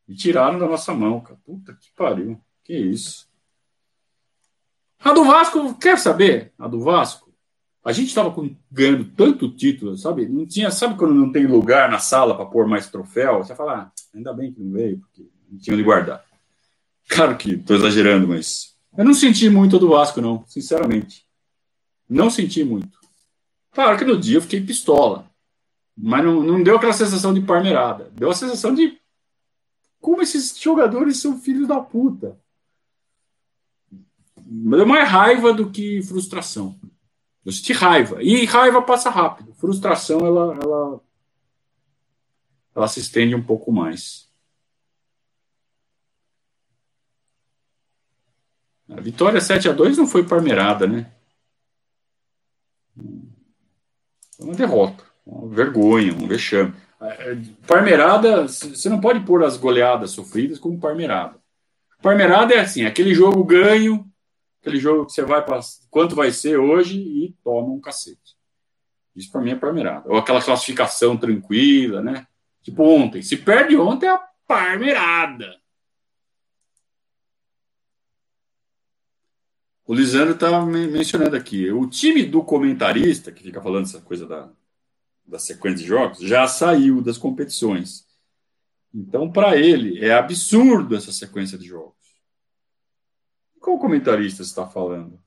E 0.09 0.17
tiraram 0.17 0.59
da 0.59 0.67
nossa 0.67 0.93
mão, 0.93 1.21
cara. 1.21 1.39
Puta 1.45 1.73
que 1.75 1.93
pariu. 1.95 2.41
Que 2.65 2.77
isso. 2.77 3.29
A 4.99 5.13
do 5.13 5.23
Vasco, 5.23 5.79
quer 5.79 5.97
saber? 5.97 6.53
A 6.59 6.67
do 6.67 6.81
Vasco? 6.81 7.26
A 7.87 7.93
gente 7.93 8.09
estava 8.09 8.35
ganhando 8.69 9.05
tanto 9.05 9.49
título, 9.49 9.97
sabe? 9.97 10.27
Não 10.29 10.45
tinha, 10.45 10.73
sabe 10.73 10.99
quando 10.99 11.15
não 11.15 11.31
tem 11.31 11.47
lugar 11.47 11.89
na 11.89 12.01
sala 12.01 12.35
para 12.35 12.45
pôr 12.45 12.67
mais 12.67 12.91
troféu? 12.91 13.39
Você 13.39 13.55
fala, 13.55 13.75
ah, 13.75 13.93
ainda 14.13 14.35
bem 14.35 14.53
que 14.53 14.61
não 14.61 14.73
veio, 14.73 14.99
porque 14.99 15.31
não 15.49 15.57
tinha 15.57 15.73
onde 15.73 15.85
guardar. 15.85 16.25
Claro 17.09 17.37
que 17.37 17.53
estou 17.53 17.77
exagerando, 17.77 18.27
mas 18.27 18.75
eu 18.99 19.05
não 19.05 19.15
senti 19.15 19.49
muito 19.49 19.79
do 19.79 19.91
Vasco, 19.91 20.21
não, 20.21 20.45
sinceramente. 20.49 21.25
Não 22.09 22.29
senti 22.29 22.65
muito. 22.65 22.99
Claro 23.71 23.97
que 23.97 24.05
no 24.05 24.19
dia 24.19 24.39
eu 24.39 24.43
fiquei 24.43 24.61
pistola, 24.61 25.31
mas 25.97 26.25
não, 26.25 26.43
não 26.43 26.61
deu 26.65 26.79
aquela 26.79 26.93
sensação 26.93 27.33
de 27.33 27.41
parmeirada. 27.41 28.11
Deu 28.15 28.29
a 28.29 28.35
sensação 28.35 28.75
de 28.75 28.99
como 30.01 30.23
esses 30.23 30.59
jogadores 30.59 31.19
são 31.19 31.39
filhos 31.39 31.69
da 31.69 31.79
puta. 31.79 32.37
Deu 34.37 34.85
mais 34.85 35.09
raiva 35.09 35.55
do 35.55 35.71
que 35.71 36.03
frustração. 36.03 36.77
Eu 37.47 37.53
senti 37.53 37.73
raiva. 37.73 38.21
E 38.21 38.45
raiva 38.45 38.83
passa 38.83 39.09
rápido. 39.09 39.55
Frustração, 39.55 40.19
ela, 40.27 40.59
ela, 40.61 41.01
ela 42.75 42.89
se 42.89 42.99
estende 42.99 43.37
um 43.37 43.43
pouco 43.43 43.71
mais. 43.71 44.29
A 48.91 49.01
vitória 49.01 49.41
7 49.41 49.69
a 49.69 49.73
2 49.73 49.97
não 49.97 50.09
foi 50.09 50.27
parmeirada, 50.27 50.89
né? 50.89 51.13
Foi 52.97 54.47
uma 54.47 54.55
derrota, 54.55 55.05
uma 55.25 55.49
vergonha, 55.49 56.13
um 56.15 56.27
vexame. 56.27 56.75
É, 57.01 57.33
é, 57.33 57.39
parmeirada, 57.65 58.49
você 58.49 58.89
não 58.89 59.01
pode 59.01 59.21
pôr 59.21 59.45
as 59.45 59.57
goleadas 59.57 60.11
sofridas 60.11 60.59
como 60.59 60.81
parmeirada. 60.81 61.39
Parmeirada 62.03 62.55
é 62.55 62.61
assim, 62.61 62.85
aquele 62.85 63.15
jogo 63.15 63.45
ganho, 63.45 64.05
aquele 64.67 64.81
jogo 64.81 65.07
que 65.07 65.13
você 65.13 65.23
vai 65.23 65.45
para 65.45 65.61
quanto 65.89 66.17
vai 66.17 66.33
ser 66.33 66.59
hoje 66.59 66.99
e 66.99 67.33
toma 67.45 67.73
um 67.73 67.81
cacete. 67.81 68.37
Isso 69.15 69.31
para 69.31 69.41
mim 69.41 69.51
é 69.51 69.57
parmeirada. 69.57 70.11
Ou 70.11 70.19
aquela 70.19 70.43
classificação 70.43 71.17
tranquila, 71.17 72.03
né? 72.03 72.27
Tipo 72.63 72.83
ontem. 72.83 73.23
Se 73.23 73.37
perde 73.37 73.77
ontem 73.77 74.07
é 74.07 74.11
a 74.11 74.29
parmeirada. 74.47 75.57
O 79.87 79.95
Lisandro 79.95 80.35
está 80.35 80.61
mencionando 80.67 81.37
aqui. 81.37 81.71
O 81.71 81.89
time 81.89 82.25
do 82.25 82.43
comentarista, 82.43 83.31
que 83.31 83.45
fica 83.45 83.63
falando 83.63 83.85
essa 83.85 84.01
coisa 84.01 84.27
da, 84.27 84.51
da 85.25 85.39
sequência 85.39 85.79
de 85.79 85.87
jogos, 85.87 86.19
já 86.19 86.47
saiu 86.49 87.01
das 87.01 87.17
competições. 87.17 88.05
Então, 88.93 89.31
para 89.31 89.57
ele, 89.57 90.05
é 90.05 90.13
absurdo 90.13 90.97
essa 90.97 91.13
sequência 91.13 91.57
de 91.57 91.67
jogos. 91.67 91.96
Qual 93.67 93.81
comentarista 93.81 94.43
está 94.43 94.65
falando? 94.65 95.21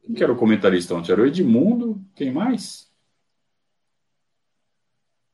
Quem 0.00 0.14
que 0.14 0.24
era 0.24 0.32
o 0.32 0.38
comentarista 0.38 0.94
ontem? 0.94 1.12
Era 1.12 1.20
o 1.20 1.26
Edmundo? 1.26 2.02
Quem 2.14 2.32
mais? 2.32 2.90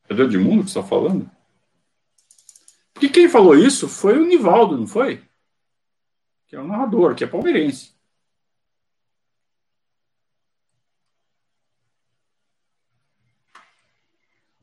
É 0.09 0.15
do 0.15 0.24
Edmundo 0.24 0.65
que 0.65 0.70
está 0.70 0.82
falando? 0.82 1.31
Porque 2.93 3.09
quem 3.09 3.28
falou 3.28 3.55
isso 3.55 3.89
foi 3.89 4.19
o 4.19 4.27
Nivaldo, 4.27 4.77
não 4.77 4.86
foi? 4.89 5.23
que 6.48 6.56
é 6.56 6.60
o 6.60 6.66
narrador, 6.66 7.15
que 7.15 7.23
é 7.23 7.27
palmeirense. 7.28 7.94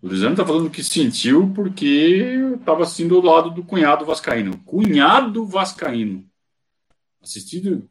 O 0.02 0.10
Luciano 0.10 0.34
está 0.34 0.46
falando 0.46 0.70
que 0.70 0.84
sentiu 0.84 1.54
porque 1.54 2.36
estava 2.60 2.84
assistindo 2.84 3.22
do 3.22 3.26
lado 3.26 3.52
do 3.52 3.64
cunhado 3.64 4.04
vascaíno. 4.04 4.58
Cunhado 4.66 5.46
vascaíno. 5.46 6.30
Assistido, 7.26 7.90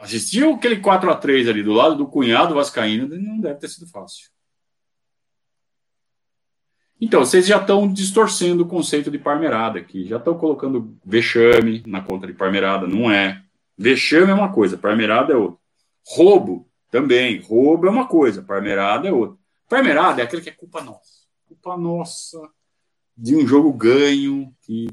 assistiu 0.00 0.54
aquele 0.54 0.80
4 0.80 1.10
a 1.10 1.14
3 1.14 1.48
ali 1.48 1.62
do 1.62 1.74
lado 1.74 1.96
do 1.96 2.06
cunhado 2.06 2.54
vascaíno, 2.54 3.06
não 3.06 3.38
deve 3.38 3.60
ter 3.60 3.68
sido 3.68 3.86
fácil. 3.86 4.30
Então, 6.98 7.20
vocês 7.22 7.46
já 7.46 7.58
estão 7.58 7.92
distorcendo 7.92 8.62
o 8.62 8.66
conceito 8.66 9.10
de 9.10 9.18
parmerada 9.18 9.78
aqui, 9.78 10.06
já 10.06 10.16
estão 10.16 10.36
colocando 10.36 10.98
vexame 11.04 11.82
na 11.86 12.00
conta 12.00 12.26
de 12.26 12.32
parmerada, 12.32 12.86
não 12.86 13.10
é. 13.10 13.42
Vexame 13.76 14.30
é 14.30 14.34
uma 14.34 14.52
coisa, 14.52 14.78
parmerada 14.78 15.34
é 15.34 15.36
outra. 15.36 15.60
Roubo 16.06 16.66
também, 16.90 17.38
roubo 17.40 17.86
é 17.86 17.90
uma 17.90 18.06
coisa, 18.06 18.42
parmerada 18.42 19.08
é 19.08 19.12
outra. 19.12 19.38
Parmerada 19.68 20.22
é 20.22 20.24
aquele 20.24 20.42
que 20.42 20.48
é 20.48 20.52
culpa 20.52 20.82
nossa. 20.82 21.26
Culpa 21.46 21.76
nossa 21.76 22.50
de 23.14 23.36
um 23.36 23.46
jogo 23.46 23.72
ganho 23.74 24.54
que 24.62 24.88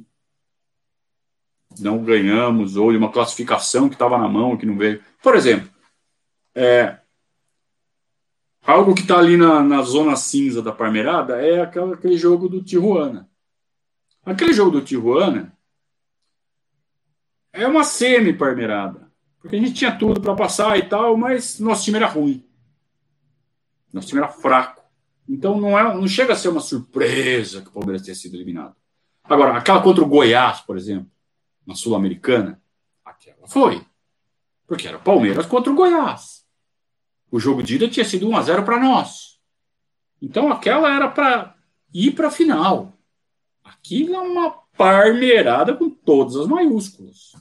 não 1.79 2.03
ganhamos, 2.03 2.77
ou 2.77 2.91
de 2.91 2.97
uma 2.97 3.11
classificação 3.11 3.89
que 3.89 3.95
estava 3.95 4.17
na 4.17 4.27
mão 4.27 4.57
que 4.57 4.65
não 4.65 4.77
veio. 4.77 5.01
Por 5.21 5.35
exemplo, 5.35 5.69
é, 6.55 6.97
Algo 8.67 8.93
que 8.93 8.99
está 8.99 9.17
ali 9.17 9.37
na, 9.37 9.63
na 9.63 9.81
zona 9.81 10.17
cinza 10.17 10.61
da 10.61 10.73
Parmeirada 10.73 11.41
é 11.41 11.61
aquela, 11.61 11.93
aquele 11.93 12.17
jogo 12.17 12.49
do 12.49 12.61
Tijuana. 12.61 13.29
Aquele 14.25 14.51
jogo 14.51 14.71
do 14.71 14.81
Tijuana 14.81 15.57
é 17.53 17.65
uma 17.65 17.85
semi-Parmeirada. 17.85 19.09
Porque 19.39 19.55
a 19.55 19.59
gente 19.59 19.73
tinha 19.73 19.97
tudo 19.97 20.19
para 20.19 20.35
passar 20.35 20.77
e 20.77 20.81
tal, 20.81 21.15
mas 21.15 21.61
nosso 21.61 21.85
time 21.85 21.95
era 21.95 22.07
ruim. 22.07 22.45
Nosso 23.93 24.09
time 24.09 24.19
era 24.19 24.27
fraco. 24.27 24.83
Então 25.29 25.57
não, 25.57 25.79
é, 25.79 25.83
não 25.95 26.05
chega 26.05 26.33
a 26.33 26.35
ser 26.35 26.49
uma 26.49 26.59
surpresa 26.59 27.61
que 27.61 27.69
o 27.69 27.71
Palmeiras 27.71 28.01
tenha 28.01 28.15
sido 28.15 28.35
eliminado. 28.35 28.75
Agora, 29.23 29.55
aquela 29.55 29.81
contra 29.81 30.03
o 30.03 30.07
Goiás, 30.07 30.59
por 30.59 30.75
exemplo, 30.75 31.09
na 31.68 31.76
Sul-Americana, 31.76 32.61
aquela 33.03 33.45
foi. 33.45 33.85
Porque 34.65 34.88
era 34.88 34.98
Palmeiras 34.98 35.45
contra 35.45 35.72
o 35.72 35.76
Goiás. 35.76 36.45
O 37.30 37.39
jogo 37.39 37.61
de 37.61 37.76
ida 37.76 37.89
tinha 37.89 38.06
sido 38.06 38.27
1 38.30 38.38
a 38.38 38.41
0 38.41 38.64
para 38.64 38.80
nós. 38.80 39.39
Então 40.22 40.52
aquela 40.52 40.94
era 40.95 41.10
para 41.10 41.56
ir 41.94 42.14
para 42.14 42.30
a 42.30 42.31
final. 42.31 42.98
Aquilo 43.64 44.15
é 44.15 44.19
uma 44.19 44.52
parmeirada 44.77 45.76
com 45.76 45.89
todas 45.89 46.38
as 46.38 46.48
maiúsculas. 46.48 47.34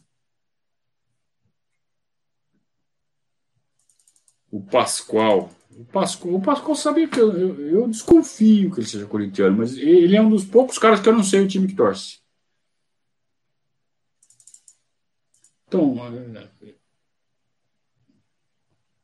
O 4.50 4.60
Pascoal. 4.60 5.50
O 5.70 5.84
Pascoal, 5.84 6.34
o 6.34 6.40
Pascoal 6.40 6.74
sabia 6.74 7.06
que 7.06 7.20
eu, 7.20 7.32
eu, 7.36 7.68
eu, 7.68 7.88
desconfio 7.88 8.72
que 8.72 8.80
ele 8.80 8.86
seja 8.86 9.06
corintiano, 9.06 9.58
mas 9.58 9.76
ele 9.76 10.16
é 10.16 10.20
um 10.20 10.30
dos 10.30 10.44
poucos 10.44 10.78
caras 10.78 11.00
que 11.00 11.08
eu 11.08 11.12
não 11.12 11.22
sei 11.22 11.40
o 11.40 11.48
time 11.48 11.68
que 11.68 11.74
torce. 11.74 12.18
Então, 15.76 16.86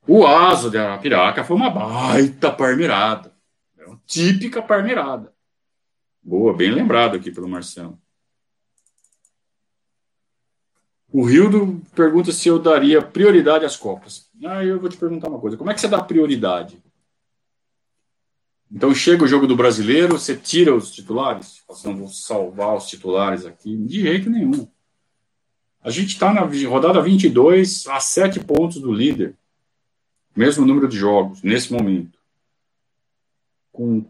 o 0.06 0.26
Asa 0.26 0.68
de 0.68 0.78
Arapiraca 0.78 1.44
foi 1.44 1.56
uma 1.56 1.70
baita 1.70 2.50
parmeirada. 2.50 3.32
É 3.78 3.86
uma 3.86 4.00
típica 4.06 4.60
parmeirada. 4.60 5.32
Boa, 6.22 6.54
bem 6.54 6.70
lembrado 6.70 7.16
aqui 7.16 7.30
pelo 7.30 7.48
Marcelo. 7.48 7.98
O 11.12 11.24
Rildo 11.24 11.82
pergunta 11.94 12.32
se 12.32 12.48
eu 12.48 12.58
daria 12.58 13.02
prioridade 13.02 13.64
às 13.64 13.76
Copas. 13.76 14.30
Ah, 14.44 14.64
eu 14.64 14.80
vou 14.80 14.88
te 14.88 14.96
perguntar 14.96 15.28
uma 15.28 15.38
coisa. 15.38 15.56
Como 15.56 15.70
é 15.70 15.74
que 15.74 15.80
você 15.80 15.88
dá 15.88 16.02
prioridade? 16.02 16.82
Então 18.70 18.94
chega 18.94 19.22
o 19.22 19.28
jogo 19.28 19.46
do 19.46 19.54
brasileiro, 19.54 20.18
você 20.18 20.34
tira 20.34 20.74
os 20.74 20.90
titulares? 20.90 21.62
Você 21.68 21.86
não 21.88 21.98
vou 21.98 22.08
salvar 22.08 22.74
os 22.74 22.86
titulares 22.86 23.44
aqui? 23.44 23.76
De 23.76 24.00
jeito 24.00 24.30
nenhum. 24.30 24.66
A 25.82 25.90
gente 25.90 26.10
está 26.10 26.32
na 26.32 26.42
rodada 26.68 27.00
22, 27.00 27.86
a 27.88 27.98
sete 27.98 28.38
pontos 28.38 28.78
do 28.80 28.92
líder 28.92 29.34
mesmo 30.34 30.64
número 30.64 30.88
de 30.88 30.96
jogos 30.96 31.42
nesse 31.42 31.72
momento, 31.72 32.18
com 33.70 34.04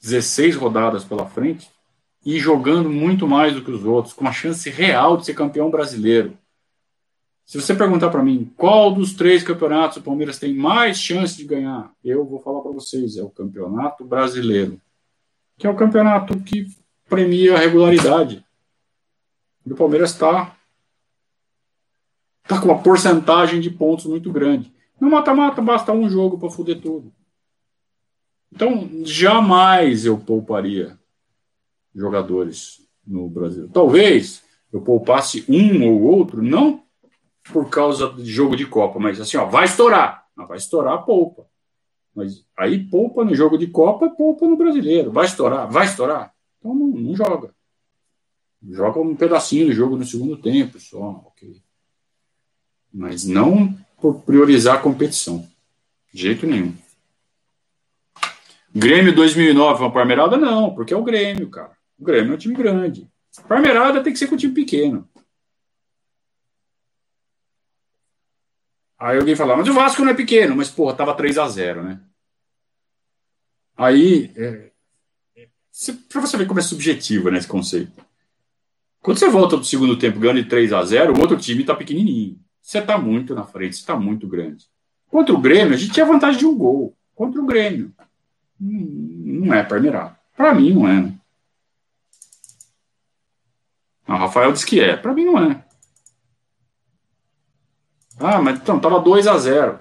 16 0.00 0.56
rodadas 0.56 1.04
pela 1.04 1.26
frente, 1.26 1.70
e 2.24 2.38
jogando 2.38 2.88
muito 2.88 3.26
mais 3.26 3.54
do 3.54 3.64
que 3.64 3.70
os 3.70 3.84
outros, 3.84 4.14
com 4.14 4.20
uma 4.20 4.32
chance 4.32 4.70
real 4.70 5.16
de 5.16 5.26
ser 5.26 5.34
campeão 5.34 5.70
brasileiro. 5.70 6.38
Se 7.44 7.60
você 7.60 7.74
perguntar 7.74 8.10
para 8.10 8.22
mim 8.22 8.52
qual 8.56 8.94
dos 8.94 9.12
três 9.14 9.42
campeonatos 9.42 9.96
o 9.96 10.02
Palmeiras 10.02 10.38
tem 10.38 10.54
mais 10.54 10.98
chance 10.98 11.36
de 11.36 11.44
ganhar, 11.44 11.92
eu 12.04 12.24
vou 12.24 12.38
falar 12.38 12.60
para 12.60 12.70
vocês: 12.70 13.16
é 13.16 13.22
o 13.22 13.28
Campeonato 13.28 14.04
Brasileiro, 14.04 14.80
que 15.58 15.66
é 15.66 15.70
o 15.70 15.76
campeonato 15.76 16.38
que 16.40 16.68
premia 17.08 17.56
a 17.56 17.58
regularidade. 17.58 18.44
E 19.66 19.72
o 19.72 19.76
Palmeiras 19.76 20.12
está 20.12 20.56
tá 22.54 22.60
com 22.60 22.68
uma 22.68 22.82
porcentagem 22.82 23.60
de 23.60 23.70
pontos 23.70 24.06
muito 24.06 24.30
grande. 24.32 24.72
No 25.00 25.10
mata-mata 25.10 25.60
basta 25.60 25.92
um 25.92 26.08
jogo 26.08 26.38
para 26.38 26.50
foder 26.50 26.80
tudo. 26.80 27.12
Então, 28.52 28.88
jamais 29.04 30.04
eu 30.04 30.18
pouparia 30.18 30.98
jogadores 31.94 32.86
no 33.06 33.28
Brasil. 33.28 33.68
Talvez 33.72 34.42
eu 34.72 34.80
poupasse 34.80 35.44
um 35.48 35.86
ou 35.88 36.02
outro, 36.02 36.42
não 36.42 36.82
por 37.52 37.68
causa 37.68 38.12
de 38.12 38.30
jogo 38.30 38.54
de 38.54 38.66
Copa, 38.66 38.98
mas 38.98 39.20
assim, 39.20 39.36
ó, 39.36 39.46
vai 39.46 39.64
estourar. 39.64 40.26
Não, 40.36 40.46
vai 40.46 40.58
estourar, 40.58 41.04
poupa. 41.04 41.46
Mas 42.14 42.46
aí 42.56 42.78
poupa 42.88 43.24
no 43.24 43.34
jogo 43.34 43.58
de 43.58 43.66
Copa, 43.66 44.08
poupa 44.10 44.46
no 44.46 44.56
brasileiro. 44.56 45.10
Vai 45.10 45.26
estourar, 45.26 45.70
vai 45.70 45.86
estourar. 45.86 46.32
Então 46.58 46.74
não, 46.74 46.88
não 46.88 47.16
joga. 47.16 47.54
Joga 48.70 49.00
um 49.00 49.16
pedacinho 49.16 49.66
do 49.66 49.72
jogo 49.72 49.96
no 49.96 50.04
segundo 50.04 50.36
tempo, 50.36 50.78
só, 50.78 51.24
ok. 51.26 51.60
Mas 52.92 53.24
não 53.24 53.74
por 54.00 54.20
priorizar 54.22 54.76
a 54.76 54.80
competição. 54.80 55.48
De 56.12 56.22
jeito 56.22 56.46
nenhum. 56.46 56.74
Grêmio 58.74 59.14
2009, 59.14 59.82
uma 59.82 59.92
parmerada? 59.92 60.36
Não, 60.36 60.74
porque 60.74 60.92
é 60.92 60.96
o 60.96 61.04
Grêmio, 61.04 61.48
cara. 61.50 61.76
O 61.98 62.04
Grêmio 62.04 62.32
é 62.32 62.34
um 62.34 62.38
time 62.38 62.54
grande. 62.54 63.08
Parmerada 63.48 64.02
tem 64.02 64.12
que 64.12 64.18
ser 64.18 64.26
com 64.26 64.34
um 64.34 64.38
time 64.38 64.52
pequeno. 64.52 65.08
Aí 68.98 69.18
alguém 69.18 69.34
fala, 69.34 69.56
mas 69.56 69.68
o 69.68 69.74
Vasco 69.74 70.02
não 70.02 70.12
é 70.12 70.14
pequeno, 70.14 70.54
mas 70.54 70.70
porra, 70.70 70.94
tava 70.94 71.14
3 71.14 71.36
a 71.38 71.48
0 71.48 71.82
né? 71.82 72.00
Aí, 73.76 74.30
é, 74.36 74.70
para 76.08 76.20
você 76.20 76.36
ver 76.36 76.46
como 76.46 76.60
é 76.60 76.62
subjetivo 76.62 77.30
né, 77.30 77.38
esse 77.38 77.48
conceito. 77.48 77.92
Quando 79.00 79.18
você 79.18 79.28
volta 79.28 79.56
do 79.56 79.64
segundo 79.64 79.98
tempo 79.98 80.20
ganhando 80.20 80.42
de 80.42 80.48
3 80.48 80.72
a 80.72 80.84
0 80.84 81.14
o 81.14 81.20
outro 81.20 81.36
time 81.36 81.64
tá 81.64 81.74
pequenininho. 81.74 82.38
Você 82.72 82.80
tá 82.80 82.96
muito 82.96 83.34
na 83.34 83.44
frente, 83.44 83.76
você 83.76 83.84
tá 83.84 83.94
muito 83.96 84.26
grande. 84.26 84.66
Contra 85.10 85.34
o 85.34 85.38
Grêmio, 85.38 85.74
a 85.74 85.76
gente 85.76 85.92
tinha 85.92 86.06
vantagem 86.06 86.38
de 86.38 86.46
um 86.46 86.56
gol. 86.56 86.96
Contra 87.14 87.38
o 87.38 87.44
Grêmio. 87.44 87.92
Não 88.58 89.52
é 89.52 89.62
Parmeirado. 89.62 90.16
Para 90.34 90.54
mim, 90.54 90.72
não 90.72 90.88
é. 90.88 91.02
Né? 91.02 91.14
O 94.08 94.12
Rafael 94.12 94.50
disse 94.52 94.64
que 94.64 94.80
é. 94.80 94.96
Para 94.96 95.12
mim, 95.12 95.26
não 95.26 95.38
é. 95.38 95.62
Ah, 98.18 98.40
mas 98.40 98.58
então, 98.58 98.80
tava 98.80 99.00
2 99.00 99.26
a 99.26 99.36
0 99.36 99.78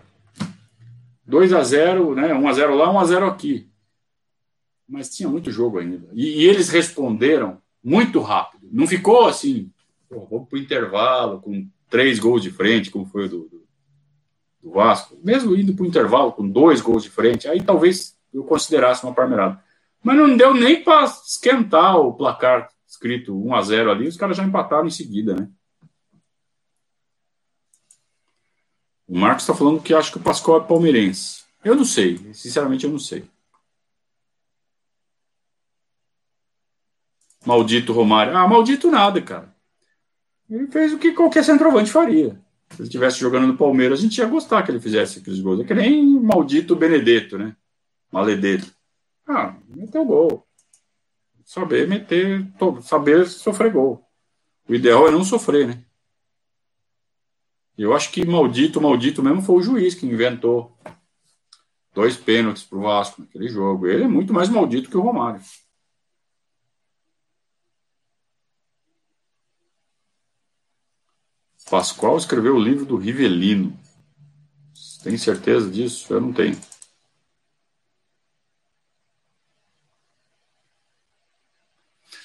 2 1.26 1.54
a 1.54 1.64
0 1.64 2.14
né? 2.14 2.34
1 2.34 2.46
a 2.50 2.52
0 2.52 2.76
lá, 2.76 2.92
1 2.92 3.00
a 3.00 3.06
0 3.06 3.26
aqui. 3.26 3.70
Mas 4.86 5.16
tinha 5.16 5.30
muito 5.30 5.50
jogo 5.50 5.80
ainda. 5.80 6.10
E, 6.12 6.42
e 6.42 6.46
eles 6.46 6.68
responderam 6.68 7.62
muito 7.82 8.20
rápido. 8.20 8.68
Não 8.70 8.86
ficou 8.86 9.28
assim, 9.28 9.72
pô, 10.10 10.28
vamos 10.30 10.50
pro 10.50 10.60
intervalo 10.60 11.40
com 11.40 11.70
três 11.92 12.18
gols 12.18 12.42
de 12.42 12.50
frente, 12.50 12.90
como 12.90 13.06
foi 13.06 13.26
o 13.26 13.30
do, 13.30 13.38
do, 13.50 13.68
do 14.64 14.72
Vasco. 14.72 15.20
Mesmo 15.22 15.56
indo 15.56 15.76
pro 15.76 15.86
intervalo 15.86 16.32
com 16.32 16.48
dois 16.48 16.82
gols 16.82 17.04
de 17.04 17.10
frente, 17.10 17.48
aí 17.48 17.62
talvez 17.62 18.18
eu 18.34 18.44
considerasse 18.46 19.04
uma 19.04 19.14
parmeirada. 19.14 19.62
Mas 20.02 20.18
não 20.18 20.36
deu 20.36 20.54
nem 20.54 20.84
para 20.84 21.04
esquentar 21.04 21.98
o 21.98 22.14
placar 22.14 22.70
escrito 22.88 23.38
1 23.38 23.56
a 23.56 23.62
0 23.62 23.92
ali, 23.92 24.08
os 24.08 24.18
caras 24.18 24.38
já 24.38 24.44
empataram 24.44 24.88
em 24.88 24.92
seguida, 24.92 25.36
né? 25.36 25.50
O 29.08 29.18
Marcos 29.18 29.44
está 29.44 29.54
falando 29.54 29.82
que 29.82 29.94
acha 29.94 30.12
que 30.12 30.18
o 30.18 30.22
Pascoal 30.22 30.62
é 30.62 30.68
palmeirense. 30.68 31.44
Eu 31.64 31.76
não 31.76 31.84
sei, 31.84 32.18
sinceramente 32.34 32.86
eu 32.86 32.92
não 32.92 33.00
sei. 33.00 33.26
Maldito 37.46 37.92
Romário. 37.92 38.36
Ah, 38.36 38.48
maldito 38.48 38.90
nada, 38.90 39.22
cara. 39.22 39.54
Ele 40.52 40.68
fez 40.68 40.92
o 40.92 41.00
que 41.00 41.14
qualquer 41.14 41.46
centroavante 41.46 41.90
faria. 41.90 42.38
Se 42.72 42.82
ele 42.82 42.84
estivesse 42.84 43.20
jogando 43.20 43.48
no 43.48 43.58
Palmeiras, 43.58 44.00
a 44.00 44.02
gente 44.02 44.18
ia 44.18 44.26
gostar 44.26 44.62
que 44.64 44.72
ele 44.72 44.82
fizesse 44.82 45.20
aqueles 45.20 45.40
gols. 45.40 45.62
É 45.62 45.64
que 45.64 45.74
nem 45.74 46.06
maldito 46.20 46.76
Benedetto, 46.76 47.38
né? 47.38 47.56
Maledeto. 48.12 48.70
Ah, 49.26 49.56
meteu 49.70 50.04
gol. 50.04 50.46
Saber 51.46 51.88
meter, 51.88 52.46
saber 52.82 53.28
sofrer 53.28 53.72
gol. 53.72 54.06
O 54.68 54.76
ideal 54.76 55.08
é 55.08 55.12
não 55.12 55.24
sofrer, 55.24 55.68
né? 55.68 55.84
Eu 57.78 57.94
acho 57.96 58.12
que 58.12 58.26
maldito, 58.26 58.82
maldito 58.82 59.24
mesmo 59.24 59.42
foi 59.42 59.56
o 59.56 59.62
juiz 59.62 59.96
que 59.96 60.06
inventou 60.06 60.78
dois 61.94 62.18
pênaltis 62.18 62.64
para 62.64 62.78
o 62.78 62.82
Vasco 62.82 63.22
naquele 63.22 63.48
jogo. 63.48 63.88
Ele 63.88 64.04
é 64.04 64.08
muito 64.08 64.34
mais 64.34 64.50
maldito 64.50 64.90
que 64.90 64.98
o 64.98 65.02
Romário. 65.02 65.42
Pascoal 71.72 72.18
escreveu 72.18 72.58
o 72.58 72.60
livro 72.60 72.84
do 72.84 72.98
Rivelino. 72.98 73.80
Tem 75.02 75.18
certeza 75.18 75.72
disso? 75.72 76.14
Eu 76.14 76.20
não 76.20 76.34
tenho. 76.34 76.60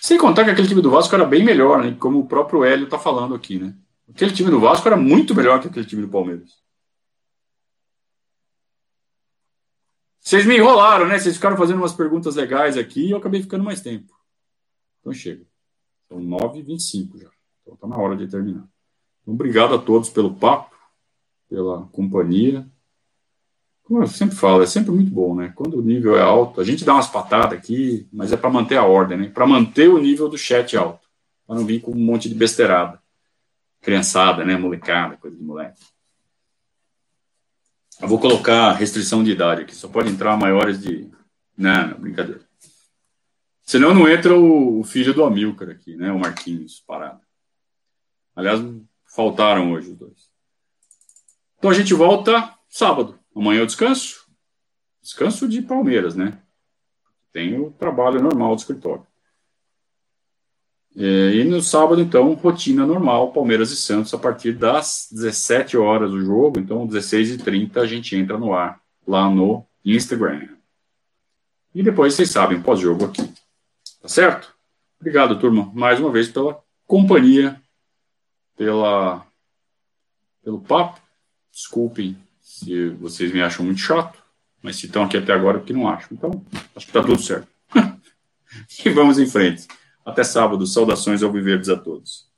Sem 0.01 0.19
contar 0.19 0.45
que 0.45 0.51
aquele 0.51 0.67
time 0.67 0.83
do 0.83 0.91
Vasco 0.91 1.15
era 1.15 1.25
bem 1.25 1.45
melhor, 1.45 1.85
né? 1.85 1.97
Como 1.97 2.19
o 2.19 2.27
próprio 2.27 2.65
Hélio 2.65 2.87
está 2.87 2.99
falando 2.99 3.37
aqui, 3.37 3.57
né? 3.57 3.73
Aquele 4.11 4.33
time 4.33 4.51
do 4.51 4.59
Vasco 4.59 4.89
era 4.89 4.97
muito 4.97 5.33
melhor 5.33 5.61
que 5.61 5.69
aquele 5.69 5.87
time 5.87 6.03
do 6.03 6.09
Palmeiras. 6.09 6.61
Vocês 10.19 10.45
me 10.45 10.57
enrolaram, 10.57 11.07
né? 11.07 11.21
Vocês 11.21 11.37
ficaram 11.37 11.57
fazendo 11.57 11.79
umas 11.79 11.93
perguntas 11.93 12.35
legais 12.35 12.77
aqui 12.77 13.07
e 13.07 13.11
eu 13.13 13.19
acabei 13.19 13.41
ficando 13.43 13.63
mais 13.63 13.81
tempo. 13.81 14.13
Então 15.01 15.13
chega. 15.13 15.47
São 16.09 16.19
9h25 16.19 17.21
já. 17.21 17.31
Então 17.63 17.75
está 17.75 17.87
na 17.87 17.97
hora 17.97 18.17
de 18.17 18.27
terminar. 18.29 18.69
Então, 19.27 19.35
obrigado 19.35 19.75
a 19.75 19.79
todos 19.79 20.09
pelo 20.09 20.35
papo, 20.35 20.73
pela 21.49 21.89
companhia. 21.89 22.65
Como 23.83 24.03
eu 24.03 24.07
sempre 24.07 24.37
falo, 24.37 24.63
é 24.63 24.67
sempre 24.67 24.93
muito 24.93 25.11
bom, 25.11 25.35
né? 25.35 25.53
Quando 25.55 25.79
o 25.79 25.83
nível 25.83 26.17
é 26.17 26.23
alto, 26.23 26.61
a 26.61 26.65
gente 26.65 26.85
dá 26.85 26.95
umas 26.95 27.09
patadas 27.09 27.59
aqui, 27.59 28.09
mas 28.13 28.33
é 28.33 28.37
para 28.37 28.51
manter 28.51 28.77
a 28.77 28.85
ordem, 28.85 29.19
né? 29.19 29.29
Para 29.29 29.47
manter 29.47 29.89
o 29.89 29.99
nível 29.99 30.29
do 30.29 30.39
chat 30.39 30.77
alto, 30.77 31.09
para 31.45 31.57
não 31.57 31.67
vir 31.67 31.81
com 31.81 31.91
um 31.91 31.97
monte 31.97 32.29
de 32.29 32.35
besteirada. 32.37 33.01
Criançada, 33.81 34.45
né? 34.45 34.57
Molecada, 34.57 35.17
coisa 35.17 35.37
de 35.37 35.43
moleque. 35.43 35.83
Eu 38.01 38.09
vou 38.09 38.19
colocar 38.19 38.73
restrição 38.73 39.25
de 39.25 39.31
idade 39.33 39.63
aqui, 39.63 39.75
só 39.75 39.89
pode 39.89 40.09
entrar 40.09 40.37
maiores 40.37 40.81
de. 40.81 41.11
Não, 41.57 41.89
não 41.89 41.99
brincadeira. 41.99 42.41
Senão 43.63 43.93
não 43.93 44.09
entra 44.09 44.39
o, 44.39 44.85
filho 44.85 45.13
do 45.13 45.25
Amilcar 45.25 45.71
aqui, 45.71 45.97
né? 45.97 46.13
O 46.13 46.19
Marquinhos, 46.19 46.83
parado. 46.87 47.21
Aliás, 48.35 48.61
faltaram 49.17 49.73
hoje 49.73 49.91
os 49.91 49.97
dois. 49.97 50.31
Então 51.59 51.71
a 51.71 51.75
gente 51.75 51.95
volta 51.95 52.55
sábado. 52.69 53.19
Amanhã 53.35 53.61
eu 53.61 53.67
descanso. 53.67 54.27
Descanso 55.03 55.49
de 55.49 55.63
Palmeiras, 55.63 56.15
né? 56.15 56.39
Tem 57.33 57.59
o 57.59 57.71
trabalho 57.71 58.23
normal 58.23 58.55
do 58.55 58.59
escritório. 58.59 59.07
É, 60.99 61.35
e 61.35 61.45
no 61.45 61.61
sábado, 61.61 62.01
então, 62.01 62.33
rotina 62.33 62.87
normal, 62.87 63.33
Palmeiras 63.33 63.71
e 63.71 63.77
Santos, 63.77 64.15
a 64.15 64.19
partir 64.19 64.53
das 64.53 65.09
17 65.13 65.77
horas 65.77 66.11
do 66.11 66.25
jogo. 66.25 66.59
Então, 66.59 66.87
16h30 66.87 67.77
a 67.77 67.87
gente 67.87 68.17
entra 68.17 68.39
no 68.39 68.55
ar, 68.55 68.81
lá 69.07 69.29
no 69.29 69.65
Instagram. 69.85 70.49
E 71.75 71.83
depois, 71.83 72.15
vocês 72.15 72.31
sabem, 72.31 72.63
pós-jogo 72.63 73.05
aqui. 73.05 73.23
Tá 74.01 74.09
certo? 74.09 74.55
Obrigado, 74.99 75.39
turma, 75.39 75.71
mais 75.75 76.01
uma 76.01 76.11
vez 76.11 76.29
pela 76.29 76.59
companhia, 76.87 77.61
pela, 78.57 79.27
pelo 80.43 80.61
papo. 80.61 81.01
Desculpem 81.53 82.17
se 82.41 82.89
vocês 82.91 83.33
me 83.33 83.43
acham 83.43 83.65
muito 83.65 83.81
chato, 83.81 84.23
mas 84.63 84.77
se 84.77 84.87
estão 84.87 85.05
aqui 85.05 85.17
até 85.17 85.33
agora, 85.33 85.59
é 85.59 85.61
porque 85.61 85.73
não 85.73 85.89
acham. 85.89 86.09
Então, 86.13 86.45
acho 86.75 86.87
que 86.87 86.91
está 86.91 87.03
tudo 87.03 87.21
certo. 87.21 87.49
e 88.85 88.91
vamos 88.91 89.19
em 89.19 89.27
frente. 89.27 89.67
Até 90.05 90.25
sábado. 90.25 90.67
Saudações 90.67 91.23
ao 91.23 91.33
Viverdes 91.33 91.69
a 91.69 91.77
todos. 91.77 92.31